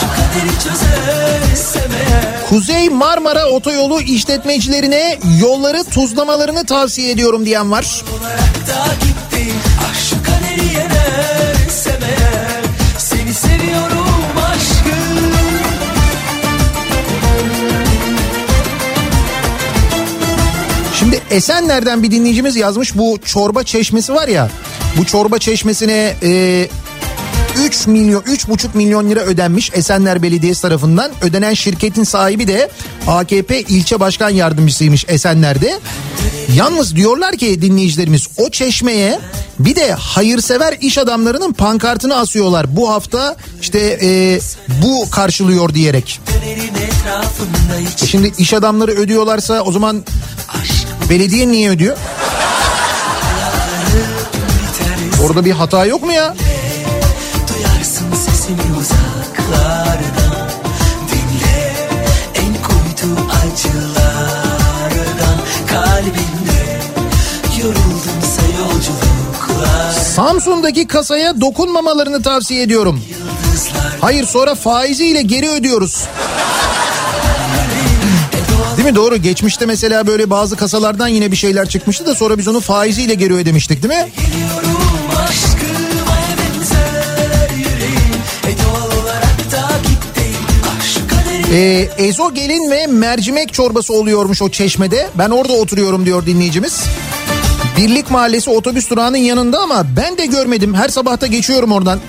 Şu 0.00 0.06
kaderi 0.06 0.52
çözersem 0.62 1.90
eğer 2.08 2.29
Kuzey 2.50 2.88
Marmara 2.88 3.46
Otoyolu 3.46 4.00
işletmecilerine 4.00 5.18
yolları 5.40 5.84
tuzlamalarını 5.84 6.66
tavsiye 6.66 7.10
ediyorum 7.10 7.46
diyen 7.46 7.70
var. 7.70 8.04
yenersem 10.74 12.02
eğer 12.02 12.64
Seni 12.98 13.34
Şimdi 20.98 21.22
Esenler'den 21.30 22.02
bir 22.02 22.10
dinleyicimiz 22.10 22.56
yazmış 22.56 22.96
bu 22.96 23.18
çorba 23.24 23.62
çeşmesi 23.62 24.14
var 24.14 24.28
ya. 24.28 24.48
Bu 24.96 25.06
çorba 25.06 25.38
çeşmesine 25.38 26.14
e, 26.22 26.68
3 27.60 27.86
milyon 27.86 28.22
3,5 28.22 28.68
milyon 28.74 29.10
lira 29.10 29.20
ödenmiş 29.20 29.70
Esenler 29.74 30.22
Belediyesi 30.22 30.62
tarafından. 30.62 31.10
Ödenen 31.22 31.54
şirketin 31.54 32.04
sahibi 32.04 32.48
de 32.48 32.70
AKP 33.06 33.60
ilçe 33.60 34.00
başkan 34.00 34.30
yardımcısıymış 34.30 35.04
Esenler'de. 35.08 35.80
Yalnız 36.54 36.96
diyorlar 36.96 37.36
ki 37.36 37.62
dinleyicilerimiz 37.62 38.28
o 38.36 38.50
çeşmeye 38.50 39.18
bir 39.58 39.76
de 39.76 39.92
hayırsever 39.92 40.76
iş 40.80 40.98
adamlarının 40.98 41.52
pankartını 41.52 42.16
asıyorlar. 42.16 42.76
Bu 42.76 42.90
hafta 42.90 43.36
işte 43.60 43.98
e, 44.02 44.40
bu 44.82 45.10
karşılıyor 45.10 45.74
diyerek. 45.74 46.20
E 48.02 48.06
şimdi 48.06 48.32
iş 48.38 48.54
adamları 48.54 48.90
ödüyorlarsa 48.90 49.62
o 49.62 49.72
zaman 49.72 50.04
belediye 51.10 51.48
niye 51.48 51.70
ödüyor? 51.70 51.96
Orada 55.24 55.44
bir 55.44 55.50
hata 55.52 55.86
yok 55.86 56.02
mu 56.02 56.12
ya? 56.12 56.34
Sesimi 58.30 58.78
uzaklardan 58.80 60.48
Dinle 61.10 61.72
en 62.34 62.54
kuytu 62.62 63.22
acılardan 63.42 65.38
Kalbimde 65.68 66.78
yoruldumsa 67.58 68.42
yolculuklar 68.58 69.92
Samsun'daki 69.92 70.86
kasaya 70.86 71.40
dokunmamalarını 71.40 72.22
tavsiye 72.22 72.62
ediyorum. 72.62 73.02
Hayır 74.00 74.26
sonra 74.26 74.54
faiziyle 74.54 75.22
geri 75.22 75.50
ödüyoruz. 75.50 76.04
Değil 78.76 78.88
mi 78.88 78.94
doğru 78.94 79.16
geçmişte 79.16 79.66
mesela 79.66 80.06
böyle 80.06 80.30
bazı 80.30 80.56
kasalardan 80.56 81.08
yine 81.08 81.30
bir 81.32 81.36
şeyler 81.36 81.68
çıkmıştı 81.68 82.06
da 82.06 82.14
sonra 82.14 82.38
biz 82.38 82.48
onu 82.48 82.60
faiziyle 82.60 83.14
geri 83.14 83.34
ödemiştik 83.34 83.82
değil 83.82 83.94
mi? 83.94 84.08
Geliyorum 84.16 84.69
Ee, 91.52 91.88
ezogelin 91.98 92.70
ve 92.70 92.86
mercimek 92.86 93.52
çorbası 93.52 93.92
oluyormuş 93.92 94.42
o 94.42 94.48
çeşmede. 94.48 95.08
Ben 95.14 95.30
orada 95.30 95.52
oturuyorum 95.52 96.06
diyor 96.06 96.26
dinleyicimiz. 96.26 96.84
Birlik 97.76 98.10
Mahallesi 98.10 98.50
otobüs 98.50 98.90
durağının 98.90 99.16
yanında 99.16 99.58
ama 99.58 99.86
ben 99.96 100.18
de 100.18 100.26
görmedim. 100.26 100.74
Her 100.74 100.88
sabahta 100.88 101.26
geçiyorum 101.26 101.72
oradan. 101.72 102.00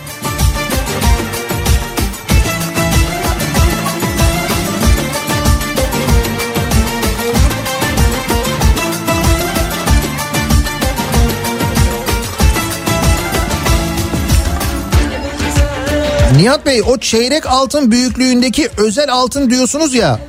Nihat 16.35 16.65
Bey 16.65 16.81
o 16.81 16.97
çeyrek 16.97 17.45
altın 17.45 17.91
büyüklüğündeki 17.91 18.69
özel 18.77 19.11
altın 19.11 19.49
diyorsunuz 19.49 19.93
ya. 19.93 20.19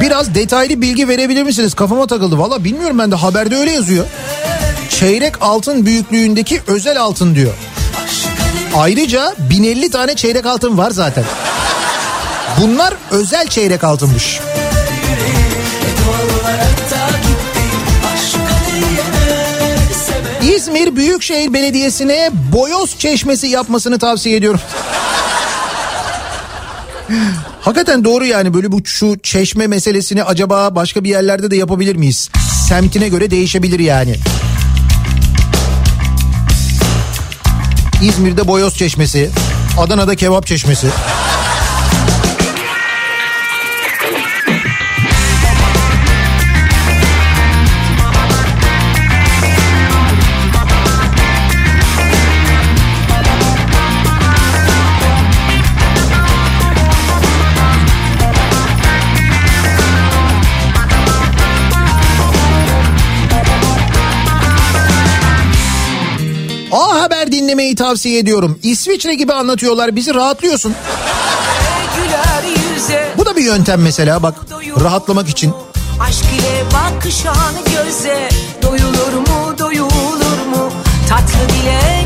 Biraz 0.00 0.34
detaylı 0.34 0.80
bilgi 0.80 1.08
verebilir 1.08 1.42
misiniz? 1.42 1.74
Kafama 1.74 2.06
takıldı. 2.06 2.38
Valla 2.38 2.64
bilmiyorum 2.64 2.98
ben 2.98 3.10
de 3.10 3.14
haberde 3.14 3.56
öyle 3.56 3.70
yazıyor. 3.70 4.06
Çeyrek 4.90 5.42
altın 5.42 5.86
büyüklüğündeki 5.86 6.60
özel 6.66 7.00
altın 7.00 7.34
diyor. 7.34 7.52
Ayrıca 8.76 9.34
1050 9.38 9.90
tane 9.90 10.14
çeyrek 10.14 10.46
altın 10.46 10.78
var 10.78 10.90
zaten. 10.90 11.24
Bunlar 12.60 12.94
özel 13.10 13.46
çeyrek 13.46 13.84
altınmış. 13.84 14.40
İzmir 20.42 20.96
Büyükşehir 20.96 21.52
Belediyesi'ne 21.52 22.30
boyoz 22.52 22.98
çeşmesi 22.98 23.46
yapmasını 23.46 23.98
tavsiye 23.98 24.36
ediyorum. 24.36 24.60
Hakikaten 27.60 28.04
doğru 28.04 28.24
yani 28.24 28.54
böyle 28.54 28.72
bu 28.72 28.80
şu 28.84 29.18
çeşme 29.22 29.66
meselesini 29.66 30.24
acaba 30.24 30.74
başka 30.74 31.04
bir 31.04 31.08
yerlerde 31.08 31.50
de 31.50 31.56
yapabilir 31.56 31.96
miyiz? 31.96 32.30
Semtine 32.68 33.08
göre 33.08 33.30
değişebilir 33.30 33.78
yani. 33.78 34.16
İzmir'de 38.02 38.48
boyoz 38.48 38.76
çeşmesi, 38.76 39.30
Adana'da 39.78 40.14
kebap 40.14 40.46
çeşmesi. 40.46 40.86
Dinlemeyi 67.36 67.74
tavsiye 67.74 68.18
ediyorum. 68.18 68.58
İsviçre 68.62 69.14
gibi 69.14 69.32
anlatıyorlar 69.32 69.96
bizi 69.96 70.14
rahatlıyorsun. 70.14 70.74
Bu 73.16 73.26
da 73.26 73.36
bir 73.36 73.44
yöntem 73.44 73.82
mesela 73.82 74.22
bak 74.22 74.34
rahatlamak 74.80 75.28
için. 75.28 75.52
Aşk 76.00 76.24
ile 76.24 76.64
bakışan 76.72 77.54
göze 77.64 78.28
Doyulur 78.62 79.12
mu 79.28 79.58
doyulur 79.58 80.46
mu 80.50 80.70
Tatlı 81.08 81.48
dile 81.48 82.05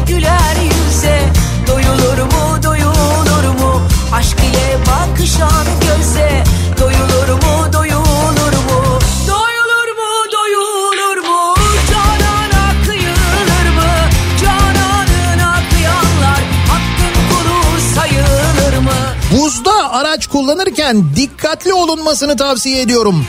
kullanırken 20.90 21.16
dikkatli 21.16 21.72
olunmasını 21.72 22.36
tavsiye 22.36 22.80
ediyorum. 22.80 23.26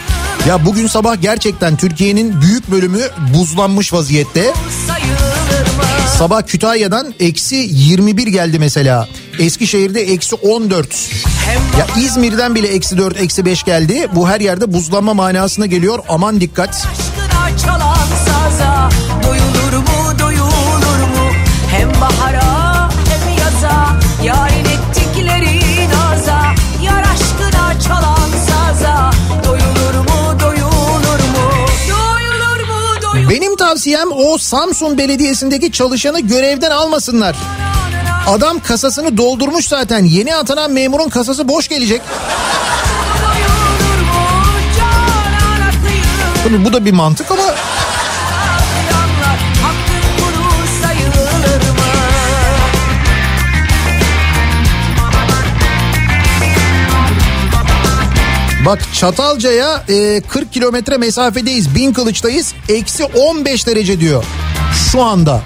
Ya 0.48 0.66
bugün 0.66 0.88
sabah 0.88 1.22
gerçekten 1.22 1.78
Türkiye'nin 1.78 2.42
büyük 2.42 2.72
bölümü 2.72 3.02
buzlanmış 3.34 3.94
vaziyette. 3.94 4.54
Sabah 6.18 6.42
Kütahya'dan 6.42 7.14
eksi 7.20 7.56
21 7.72 8.28
geldi 8.28 8.60
mesela. 8.60 9.08
Eskişehir'de 9.40 10.02
eksi 10.02 10.36
14. 10.36 11.10
Ya 11.80 11.88
İzmir'den 12.04 12.56
bile 12.56 12.68
eksi 12.68 12.98
4, 12.98 13.22
eksi 13.22 13.46
5 13.46 13.64
geldi. 13.64 14.08
Bu 14.16 14.30
her 14.30 14.40
yerde 14.40 14.74
buzlanma 14.74 15.14
manasına 15.14 15.66
geliyor. 15.66 16.00
Aman 16.10 16.42
dikkat. 16.42 16.70
aşkına 16.70 17.21
tavsiyem 33.82 34.12
o 34.12 34.38
Samsun 34.38 34.98
Belediyesi'ndeki 34.98 35.72
çalışanı 35.72 36.20
görevden 36.20 36.72
almasınlar. 36.72 37.36
Adam 38.28 38.60
kasasını 38.60 39.18
doldurmuş 39.18 39.68
zaten. 39.68 40.06
Yeni 40.06 40.36
atanan 40.36 40.72
memurun 40.72 41.10
kasası 41.10 41.48
boş 41.48 41.68
gelecek. 41.68 42.02
Tabii 46.44 46.66
bu 46.66 46.74
da 46.74 46.86
bir 46.86 46.92
mantık 46.92 47.32
ama 47.32 47.44
bak 58.66 58.80
Çatalca'ya 58.94 59.84
e, 59.90 60.22
40 60.22 60.54
kilometre 60.54 60.98
mesafedeyiz. 60.98 61.76
Bin 61.76 61.94
Kılıç'tayız. 61.94 62.54
Eksi 62.70 63.04
15 63.06 63.68
derece 63.68 64.00
diyor. 64.00 64.24
Şu 64.92 65.02
anda. 65.02 65.42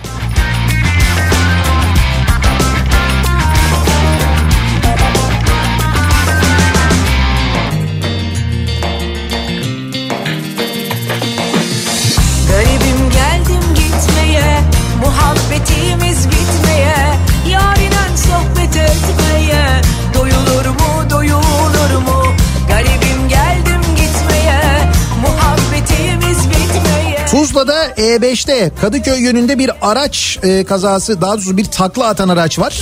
Tuzla'da 27.56 27.88
E5'te 27.88 28.72
Kadıköy 28.82 29.22
yönünde 29.22 29.60
bir 29.60 29.72
araç 29.82 30.40
e, 30.44 30.64
kazası 30.64 31.22
daha 31.22 31.34
doğrusu 31.34 31.58
bir 31.58 31.66
takla 31.66 32.08
atan 32.08 32.30
araç 32.30 32.60
var. 32.60 32.82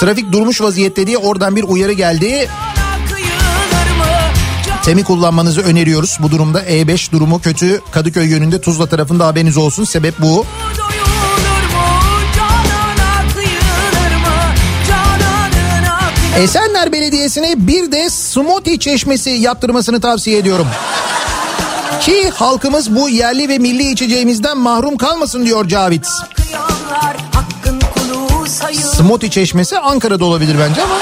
Trafik 0.00 0.32
durmuş 0.32 0.60
vaziyette 0.60 1.06
diye 1.06 1.18
oradan 1.18 1.56
bir 1.56 1.62
uyarı 1.62 1.92
geldi. 1.92 2.48
Temi 4.84 5.04
kullanmanızı 5.04 5.60
öneriyoruz. 5.60 6.18
Bu 6.22 6.30
durumda 6.30 6.62
E5 6.62 7.12
durumu 7.12 7.40
kötü. 7.40 7.80
Kadıköy 7.92 8.28
yönünde 8.28 8.60
Tuzla 8.60 8.86
tarafında 8.86 9.26
haberiniz 9.26 9.56
olsun. 9.56 9.84
Sebep 9.84 10.14
bu. 10.18 10.46
Esenler 16.38 16.92
Belediyesi'ne 16.92 17.54
bir 17.56 17.92
de 17.92 18.10
Smoti 18.10 18.78
Çeşmesi 18.78 19.30
yaptırmasını 19.30 20.00
tavsiye 20.00 20.38
ediyorum. 20.38 20.66
Ki 22.00 22.30
halkımız 22.30 22.96
bu 22.96 23.08
yerli 23.08 23.48
ve 23.48 23.58
milli 23.58 23.90
içeceğimizden 23.90 24.58
mahrum 24.58 24.96
kalmasın 24.96 25.44
diyor 25.44 25.68
Cavit. 25.68 26.06
Smoti 28.96 29.30
Çeşmesi 29.30 29.78
Ankara'da 29.78 30.24
olabilir 30.24 30.56
bence 30.60 30.82
ama 30.82 30.94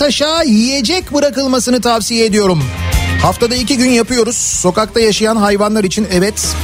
taşa 0.00 0.42
yiyecek 0.42 1.14
bırakılmasını 1.14 1.80
tavsiye 1.80 2.24
ediyorum. 2.24 2.64
Haftada 3.22 3.54
iki 3.54 3.76
gün 3.76 3.90
yapıyoruz. 3.90 4.36
Sokakta 4.36 5.00
yaşayan 5.00 5.36
hayvanlar 5.36 5.84
için 5.84 6.08
evet 6.12 6.56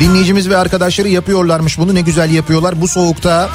dinleyicimiz 0.00 0.48
ve 0.48 0.56
arkadaşları 0.56 1.08
yapıyorlarmış 1.08 1.78
bunu 1.78 1.94
ne 1.94 2.00
güzel 2.00 2.30
yapıyorlar. 2.30 2.80
Bu 2.80 2.88
soğukta 2.88 3.50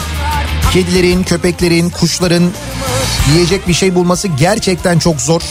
kedilerin, 0.74 1.24
köpeklerin, 1.24 1.90
kuşların 1.90 2.44
yiyecek 3.34 3.68
bir 3.68 3.74
şey 3.74 3.96
bulması 3.96 4.28
gerçekten 4.28 5.00
çok 5.00 5.22
zor. 5.22 5.42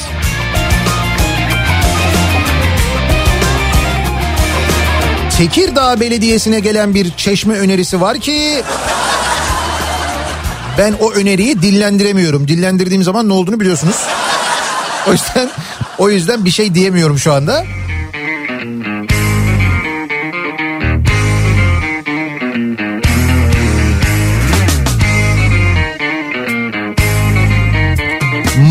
Tekirdağ 5.38 6.00
Belediyesi'ne 6.00 6.60
gelen 6.60 6.94
bir 6.94 7.10
çeşme 7.10 7.54
önerisi 7.54 8.00
var 8.00 8.18
ki 8.18 8.62
ben 10.78 10.92
o 11.00 11.12
öneriyi 11.12 11.62
dillendiremiyorum. 11.62 12.48
Dillendirdiğim 12.48 13.02
zaman 13.02 13.28
ne 13.28 13.32
olduğunu 13.32 13.60
biliyorsunuz. 13.60 13.96
O 15.08 15.12
yüzden 15.12 15.50
o 15.98 16.10
yüzden 16.10 16.44
bir 16.44 16.50
şey 16.50 16.74
diyemiyorum 16.74 17.18
şu 17.18 17.32
anda. 17.32 17.64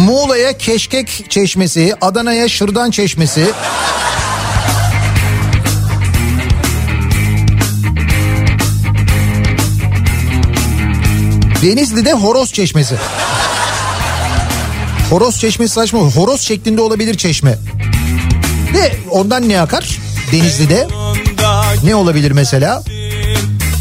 Muğla'ya 0.06 0.58
Keşkek 0.58 1.26
Çeşmesi, 1.30 1.94
Adana'ya 2.02 2.50
Şırdan 2.50 2.92
Çeşmesi. 2.92 3.46
Denizli'de 11.64 12.14
Horoz 12.14 12.54
Çeşmesi. 12.54 12.96
Horoz 15.10 15.40
Çeşmesi 15.40 15.74
saçma. 15.74 16.00
Horoz 16.00 16.42
şeklinde 16.42 16.82
olabilir 16.82 17.18
çeşme. 17.18 17.58
Ve 18.74 18.96
ondan 19.10 19.50
ne 19.50 19.62
akar? 19.62 20.00
Denizli'de 20.32 20.88
ne 21.84 21.96
olabilir 21.96 22.32
mesela? 22.32 22.84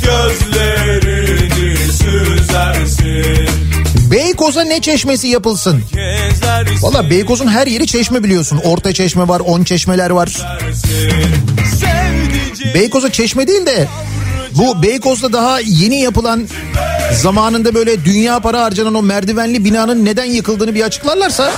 Gözlerini 0.02 1.76
süzersin 1.92 3.48
Beykoz'a 4.10 4.64
ne 4.64 4.80
çeşmesi 4.80 5.28
yapılsın? 5.28 5.82
Valla 6.80 7.10
Beykoz'un 7.10 7.48
her 7.48 7.66
yeri 7.66 7.86
çeşme 7.86 8.24
biliyorsun. 8.24 8.60
Orta 8.64 8.92
çeşme 8.92 9.28
var, 9.28 9.40
on 9.40 9.64
çeşmeler 9.64 10.10
var. 10.10 10.58
Beykoz'a 12.74 13.12
çeşme 13.12 13.48
değil 13.48 13.66
de 13.66 13.88
bu 14.56 14.82
Beykoz'da 14.82 15.32
daha 15.32 15.60
yeni 15.60 16.00
yapılan 16.00 16.48
zamanında 17.12 17.74
böyle 17.74 18.04
dünya 18.04 18.40
para 18.40 18.62
harcanan 18.62 18.94
o 18.94 19.02
merdivenli 19.02 19.64
binanın 19.64 20.04
neden 20.04 20.24
yıkıldığını 20.24 20.74
bir 20.74 20.82
açıklarlarsa. 20.82 21.52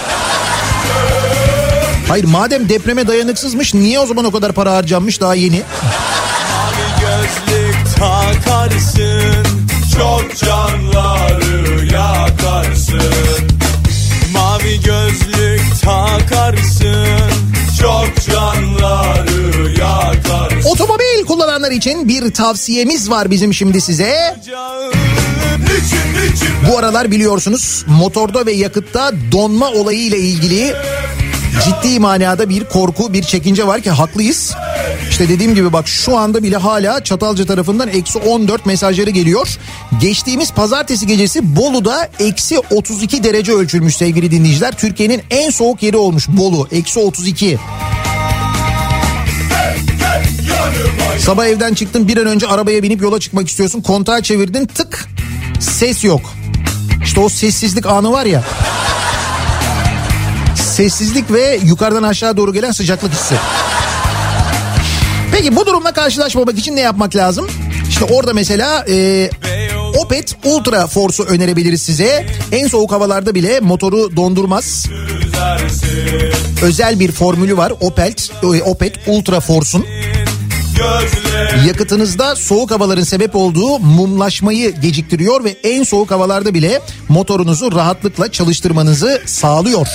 Hayır 2.09 2.25
madem 2.25 2.69
depreme 2.69 3.07
dayanıksızmış 3.07 3.75
niye 3.75 3.99
o 3.99 4.07
zaman 4.07 4.25
o 4.25 4.31
kadar 4.31 4.53
para 4.53 4.73
harcanmış 4.73 5.21
daha 5.21 5.35
yeni? 5.35 5.63
Takarsın 7.99 9.47
Çok 9.97 10.37
canları 10.37 11.87
yakarsın 11.87 13.49
Mavi 14.33 14.81
gözlük 14.81 15.81
takarsın 15.83 17.31
Çok 17.81 18.27
canları 18.27 19.71
yakarsın 19.79 20.54
Otomobil 20.65 21.25
kullananlar 21.27 21.71
için 21.71 22.09
bir 22.09 22.35
tavsiyemiz 22.35 23.11
var 23.11 23.31
bizim 23.31 23.55
şimdi 23.55 23.81
size. 23.81 24.37
Bu 26.71 26.79
aralar 26.79 27.11
biliyorsunuz 27.11 27.85
motorda 27.89 28.47
ve 28.47 28.53
yakıtta 28.53 29.13
donma 29.33 29.71
olayı 29.71 29.99
ile 29.99 30.19
ilgili 30.19 30.75
ciddi 31.65 32.01
manada 32.01 32.49
bir 32.49 32.65
korku, 32.65 33.13
bir 33.13 33.23
çekince 33.23 33.67
var 33.67 33.81
ki 33.81 33.91
haklıyız. 33.91 34.55
İşte 35.11 35.29
dediğim 35.29 35.55
gibi 35.55 35.73
bak 35.73 35.89
şu 35.89 36.17
anda 36.17 36.43
bile 36.43 36.57
hala 36.57 37.05
Çatalca 37.05 37.47
tarafından 37.47 37.89
eksi 37.89 38.19
14 38.19 38.67
mesajları 38.67 39.11
geliyor. 39.11 39.59
Geçtiğimiz 40.01 40.53
pazartesi 40.53 41.07
gecesi 41.07 41.57
Bolu'da 41.57 42.09
eksi 42.19 42.59
32 42.59 43.25
derece 43.25 43.53
ölçülmüş 43.53 43.97
sevgili 43.97 44.31
dinleyiciler. 44.31 44.79
Türkiye'nin 44.79 45.23
en 45.31 45.51
soğuk 45.51 45.83
yeri 45.83 45.97
olmuş 45.97 46.29
Bolu 46.29 46.69
eksi 46.73 47.01
32. 47.01 47.59
Sabah 51.19 51.47
evden 51.47 51.75
çıktın 51.75 52.09
bir 52.09 52.17
an 52.17 52.27
önce 52.27 52.47
arabaya 52.47 52.83
binip 52.83 53.03
yola 53.03 53.21
çıkmak 53.21 53.49
istiyorsun. 53.49 53.81
Kontağı 53.81 54.23
çevirdin 54.23 54.67
tık 54.67 55.09
ses 55.61 56.05
yok. 56.05 56.35
İşte 57.05 57.21
o 57.21 57.29
sessizlik 57.29 57.87
anı 57.87 58.13
var 58.13 58.27
ya. 58.27 58.43
Sessizlik 60.57 61.33
ve 61.33 61.61
yukarıdan 61.65 62.03
aşağı 62.03 62.37
doğru 62.37 62.53
gelen 62.53 62.71
sıcaklık 62.71 63.13
hissi. 63.13 63.35
Peki 65.33 65.57
bu 65.57 65.67
durumla 65.67 65.93
karşılaşmamak 65.93 66.59
için 66.59 66.77
ne 66.77 66.81
yapmak 66.81 67.17
lazım? 67.17 67.47
İşte 67.89 68.05
orada 68.05 68.33
mesela 68.33 68.85
e, 68.89 69.31
Opet 69.99 70.37
Ultra 70.45 70.87
Force'u 70.87 71.27
önerebiliriz 71.27 71.83
size. 71.83 72.27
En 72.53 72.69
soğuk 72.69 72.93
havalarda 72.93 73.35
bile 73.35 73.61
motoru 73.61 74.17
dondurmaz. 74.17 74.87
Özel 76.63 77.01
bir 77.01 77.13
formülü 77.13 77.57
var 77.57 77.73
Opet, 77.81 78.31
e, 78.43 78.63
Opet 78.63 78.95
Ultra 79.07 79.41
Force'un. 79.41 79.87
Yakıtınızda 81.67 82.37
soğuk 82.37 82.71
havaların 82.71 83.03
sebep 83.03 83.37
olduğu 83.37 83.79
mumlaşmayı 83.79 84.75
geciktiriyor 84.81 85.45
ve 85.45 85.57
en 85.65 85.83
soğuk 85.83 86.11
havalarda 86.11 86.55
bile 86.55 86.81
motorunuzu 87.09 87.73
rahatlıkla 87.73 88.33
çalıştırmanızı 88.33 89.23
sağlıyor. 89.27 89.87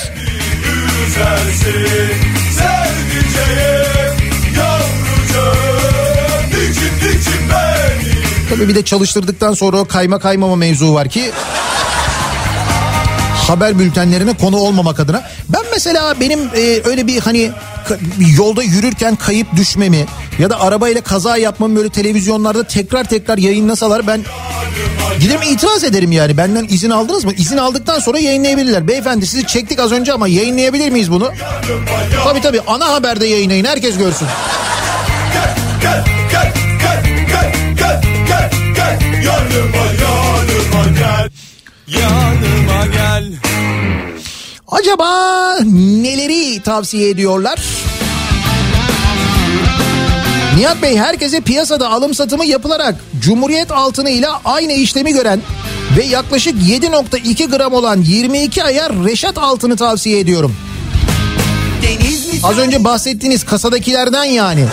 Tabii 8.49 8.67
bir 8.67 8.75
de 8.75 8.85
çalıştırdıktan 8.85 9.53
sonra 9.53 9.77
o 9.77 9.85
kayma 9.85 10.19
kaymama 10.19 10.55
mevzu 10.55 10.93
var 10.93 11.09
ki 11.09 11.31
haber 13.47 13.79
bültenlerine 13.79 14.33
konu 14.33 14.57
olmamak 14.57 14.99
adına. 14.99 15.23
Ben 15.49 15.61
mesela 15.71 16.19
benim 16.19 16.39
e, 16.39 16.81
öyle 16.85 17.07
bir 17.07 17.19
hani 17.19 17.51
yolda 18.37 18.63
yürürken 18.63 19.15
kayıp 19.15 19.55
düşmemi 19.55 20.05
ya 20.39 20.49
da 20.49 20.59
arabayla 20.59 21.01
kaza 21.01 21.37
yapmamı 21.37 21.75
böyle 21.75 21.89
televizyonlarda 21.89 22.63
tekrar 22.63 23.03
tekrar 23.03 23.37
yayınlasalar 23.37 24.07
ben 24.07 24.21
giderim 25.19 25.41
itiraz 25.41 25.83
ederim 25.83 26.11
yani. 26.11 26.37
Benden 26.37 26.65
izin 26.69 26.89
aldınız 26.89 27.25
mı? 27.25 27.33
İzin 27.37 27.57
aldıktan 27.57 27.99
sonra 27.99 28.19
yayınlayabilirler. 28.19 28.87
Beyefendi 28.87 29.27
sizi 29.27 29.47
çektik 29.47 29.79
az 29.79 29.91
önce 29.91 30.13
ama 30.13 30.27
yayınlayabilir 30.27 30.89
miyiz 30.89 31.11
bunu? 31.11 31.31
Tabii 32.23 32.41
tabii 32.41 32.61
ana 32.67 32.87
haberde 32.87 33.25
yayınlayın 33.27 33.65
herkes 33.65 33.97
görsün. 33.97 34.27
Yanıma 41.87 42.85
gel 42.85 43.33
Acaba 44.67 45.55
neleri 46.01 46.63
tavsiye 46.63 47.09
ediyorlar? 47.09 47.59
Nihat 50.59 50.81
Bey 50.81 50.97
herkese 50.97 51.41
piyasada 51.41 51.89
alım 51.89 52.13
satımı 52.13 52.45
yapılarak 52.45 52.95
Cumhuriyet 53.21 53.71
altını 53.71 54.09
ile 54.09 54.27
aynı 54.45 54.73
işlemi 54.73 55.13
gören 55.13 55.41
ve 55.97 56.03
yaklaşık 56.03 56.53
7.2 56.53 57.57
gram 57.57 57.73
olan 57.73 58.01
22 58.01 58.63
ayar 58.63 58.91
Reşat 59.05 59.37
altını 59.37 59.75
tavsiye 59.75 60.19
ediyorum. 60.19 60.55
Az 62.43 62.57
önce 62.57 62.83
bahsettiğiniz 62.83 63.45
kasadakilerden 63.45 64.23
yani. 64.23 64.65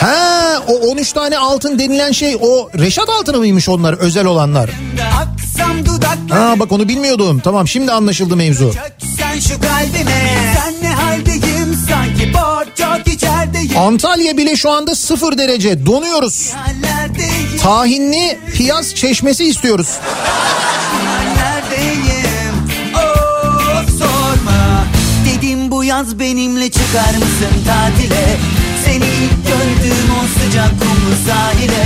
Ha 0.00 0.62
o 0.68 0.72
13 0.72 1.12
tane 1.12 1.38
altın 1.38 1.78
denilen 1.78 2.12
şey 2.12 2.36
o 2.40 2.70
Reşat 2.78 3.08
altını 3.08 3.38
mıymış 3.38 3.68
onlar 3.68 3.92
özel 3.94 4.26
olanlar? 4.26 4.70
Ha 6.30 6.54
bak 6.58 6.72
onu 6.72 6.88
bilmiyordum. 6.88 7.40
Tamam 7.44 7.68
şimdi 7.68 7.92
anlaşıldı 7.92 8.36
mevzu. 8.36 8.72
Sen 9.18 9.40
şu 9.40 9.60
kalbime 9.60 10.54
Sen 10.54 10.74
ne 10.82 10.94
haldeyim 10.94 11.47
sanki 11.98 12.34
borcok 12.34 13.14
içerideyim 13.14 13.78
Antalya 13.78 14.36
bile 14.36 14.56
şu 14.56 14.70
anda 14.70 14.94
sıfır 14.94 15.38
derece. 15.38 15.86
Donuyoruz. 15.86 16.52
Tahinli 17.62 18.38
piyaz 18.54 18.94
çeşmesi 18.94 19.44
istiyoruz. 19.44 19.88
Yaz 25.88 26.18
benimle 26.18 26.70
çıkar 26.70 27.14
mısın 27.14 27.54
tatile? 27.66 28.36
Seni 28.84 29.04
ilk 29.04 29.46
gördüğüm 29.46 30.10
o 30.20 30.40
sıcak 30.40 30.70
kumlu 30.80 31.14
sahile. 31.26 31.84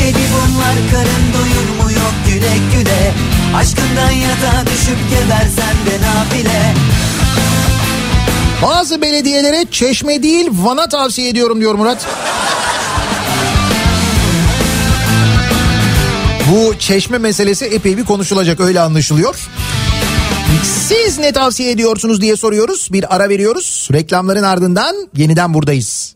Dedi 0.00 0.18
bunlar 0.32 0.74
karın 0.90 1.24
doyur 1.34 1.68
mu 1.84 1.92
yok 1.92 2.14
güle 2.26 2.54
güle. 2.74 3.12
Aşkından 3.56 4.10
yatağa 4.10 4.66
düşüp 4.66 4.98
gebersen 5.10 5.76
de 5.86 6.06
nafile 6.06 6.74
Bazı 8.62 9.02
belediyelere 9.02 9.64
çeşme 9.70 10.22
değil 10.22 10.48
Van'a 10.52 10.88
tavsiye 10.88 11.28
ediyorum 11.28 11.60
diyor 11.60 11.74
Murat. 11.74 12.06
Bu 16.50 16.78
çeşme 16.78 17.18
meselesi 17.18 17.64
epey 17.64 17.96
bir 17.96 18.04
konuşulacak 18.04 18.60
öyle 18.60 18.80
anlaşılıyor. 18.80 19.48
Siz 20.88 21.18
ne 21.18 21.32
tavsiye 21.32 21.70
ediyorsunuz 21.70 22.20
diye 22.20 22.36
soruyoruz. 22.36 22.88
Bir 22.92 23.16
ara 23.16 23.28
veriyoruz. 23.28 23.88
Reklamların 23.92 24.42
ardından 24.42 25.08
yeniden 25.16 25.54
buradayız. 25.54 26.14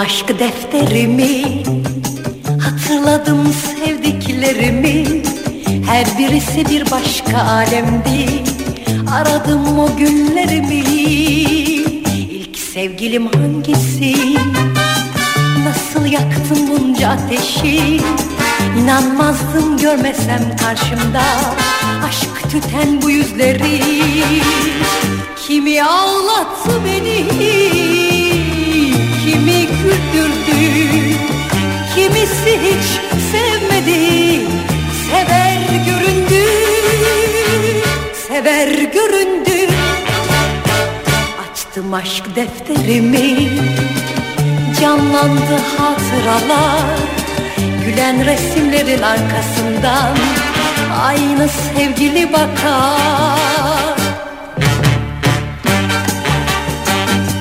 Aşk 0.00 0.38
defterimi 0.38 1.62
Hatırladım 2.60 3.52
sevdiklerimi. 3.52 5.22
Her 5.86 6.18
birisi 6.18 6.68
bir 6.70 6.90
başka 6.90 7.38
alemdi 7.38 8.44
Aradım 9.12 9.78
o 9.78 9.96
günlerimi. 9.96 10.84
İlk 12.30 12.58
sevgilim 12.58 13.26
hangisi? 13.26 14.14
Nasıl 15.64 16.06
yaktın 16.06 16.70
bunca 16.70 17.08
ateşi? 17.08 18.00
İnanmazdım 18.82 19.78
görmesem 19.78 20.56
karşımda 20.60 21.22
Aşk 22.08 22.50
tüten 22.50 23.02
bu 23.02 23.10
yüzleri. 23.10 23.80
Kimi 25.46 25.82
ağlattı 25.82 26.70
beni 26.84 28.19
güldürdü. 29.82 31.16
Kimisi 31.94 32.60
hiç 32.62 32.86
sevmedi. 33.32 34.40
Sever 35.10 35.58
göründü. 35.86 36.44
Sever 38.28 38.68
göründü. 38.68 39.72
Açtım 41.50 41.94
aşk 41.94 42.36
defterimi. 42.36 43.48
Canlandı 44.80 45.56
hatıralar. 45.78 46.98
Gülen 47.84 48.26
resimlerin 48.26 49.02
arkasından 49.02 50.16
Aynı 50.98 51.48
sevgili 51.48 52.32
bakar. 52.32 53.96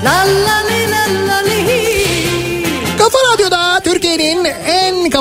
La 0.03 0.25
la 0.45 0.58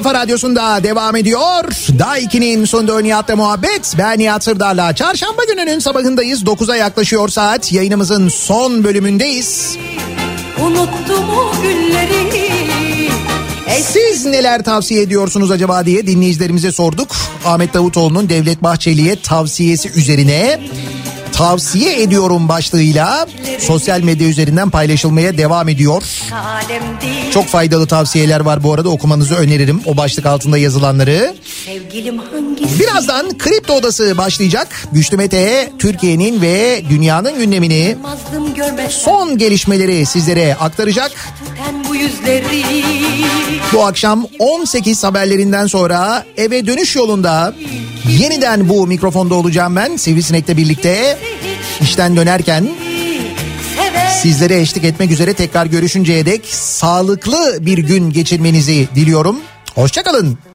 kafa 0.02 0.14
radyosunda 0.14 0.84
devam 0.84 1.16
ediyor. 1.16 1.64
Daha 1.98 2.18
2'nin 2.18 2.64
sonunda 2.64 3.00
Nihat'la 3.00 3.36
muhabbet. 3.36 3.94
Ben 3.98 4.18
Nihat 4.18 4.44
Sırdar'la. 4.44 4.94
Çarşamba 4.94 5.44
gününün 5.44 5.78
sabahındayız. 5.78 6.42
9'a 6.42 6.76
yaklaşıyor 6.76 7.28
saat. 7.28 7.72
Yayınımızın 7.72 8.28
son 8.28 8.84
bölümündeyiz. 8.84 9.76
Unuttum 10.60 11.24
o 11.30 11.62
günleri 11.62 12.18
Siz 13.82 14.26
neler 14.26 14.64
tavsiye 14.64 15.02
ediyorsunuz 15.02 15.50
acaba 15.50 15.86
diye 15.86 16.06
dinleyicilerimize 16.06 16.72
sorduk. 16.72 17.08
Ahmet 17.44 17.74
Davutoğlu'nun 17.74 18.28
Devlet 18.28 18.62
Bahçeli'ye 18.62 19.22
tavsiyesi 19.22 19.88
üzerine 19.88 20.60
tavsiye 21.38 22.02
ediyorum 22.02 22.48
başlığıyla 22.48 23.26
sosyal 23.58 24.00
medya 24.00 24.28
üzerinden 24.28 24.70
paylaşılmaya 24.70 25.38
devam 25.38 25.68
ediyor. 25.68 26.02
Çok 27.32 27.46
faydalı 27.46 27.86
tavsiyeler 27.86 28.40
var 28.40 28.62
bu 28.62 28.74
arada 28.74 28.88
okumanızı 28.88 29.34
öneririm 29.34 29.80
o 29.86 29.96
başlık 29.96 30.26
altında 30.26 30.58
yazılanları. 30.58 31.34
Birazdan 32.78 33.38
Kripto 33.38 33.74
Odası 33.74 34.18
başlayacak. 34.18 34.68
Güçlü 34.92 35.16
Mete 35.16 35.72
Türkiye'nin 35.78 36.42
ve 36.42 36.82
dünyanın 36.90 37.38
gündemini 37.38 37.96
son 38.90 39.38
gelişmeleri 39.38 40.06
sizlere 40.06 40.54
aktaracak. 40.54 41.12
Yüzleri 41.98 42.84
Bu 43.72 43.86
akşam 43.86 44.26
18 44.38 45.04
haberlerinden 45.04 45.66
sonra 45.66 46.24
eve 46.36 46.66
dönüş 46.66 46.96
yolunda 46.96 47.54
yeniden 48.18 48.68
bu 48.68 48.86
mikrofonda 48.86 49.34
olacağım 49.34 49.76
ben 49.76 49.96
Sivrisinek'le 49.96 50.56
birlikte. 50.56 51.18
işten 51.80 52.16
dönerken 52.16 52.68
sizlere 54.22 54.60
eşlik 54.60 54.84
etmek 54.84 55.10
üzere 55.10 55.34
tekrar 55.34 55.66
görüşünceye 55.66 56.26
dek 56.26 56.46
sağlıklı 56.50 57.58
bir 57.60 57.78
gün 57.78 58.10
geçirmenizi 58.10 58.88
diliyorum. 58.94 59.36
Hoşçakalın. 59.74 60.38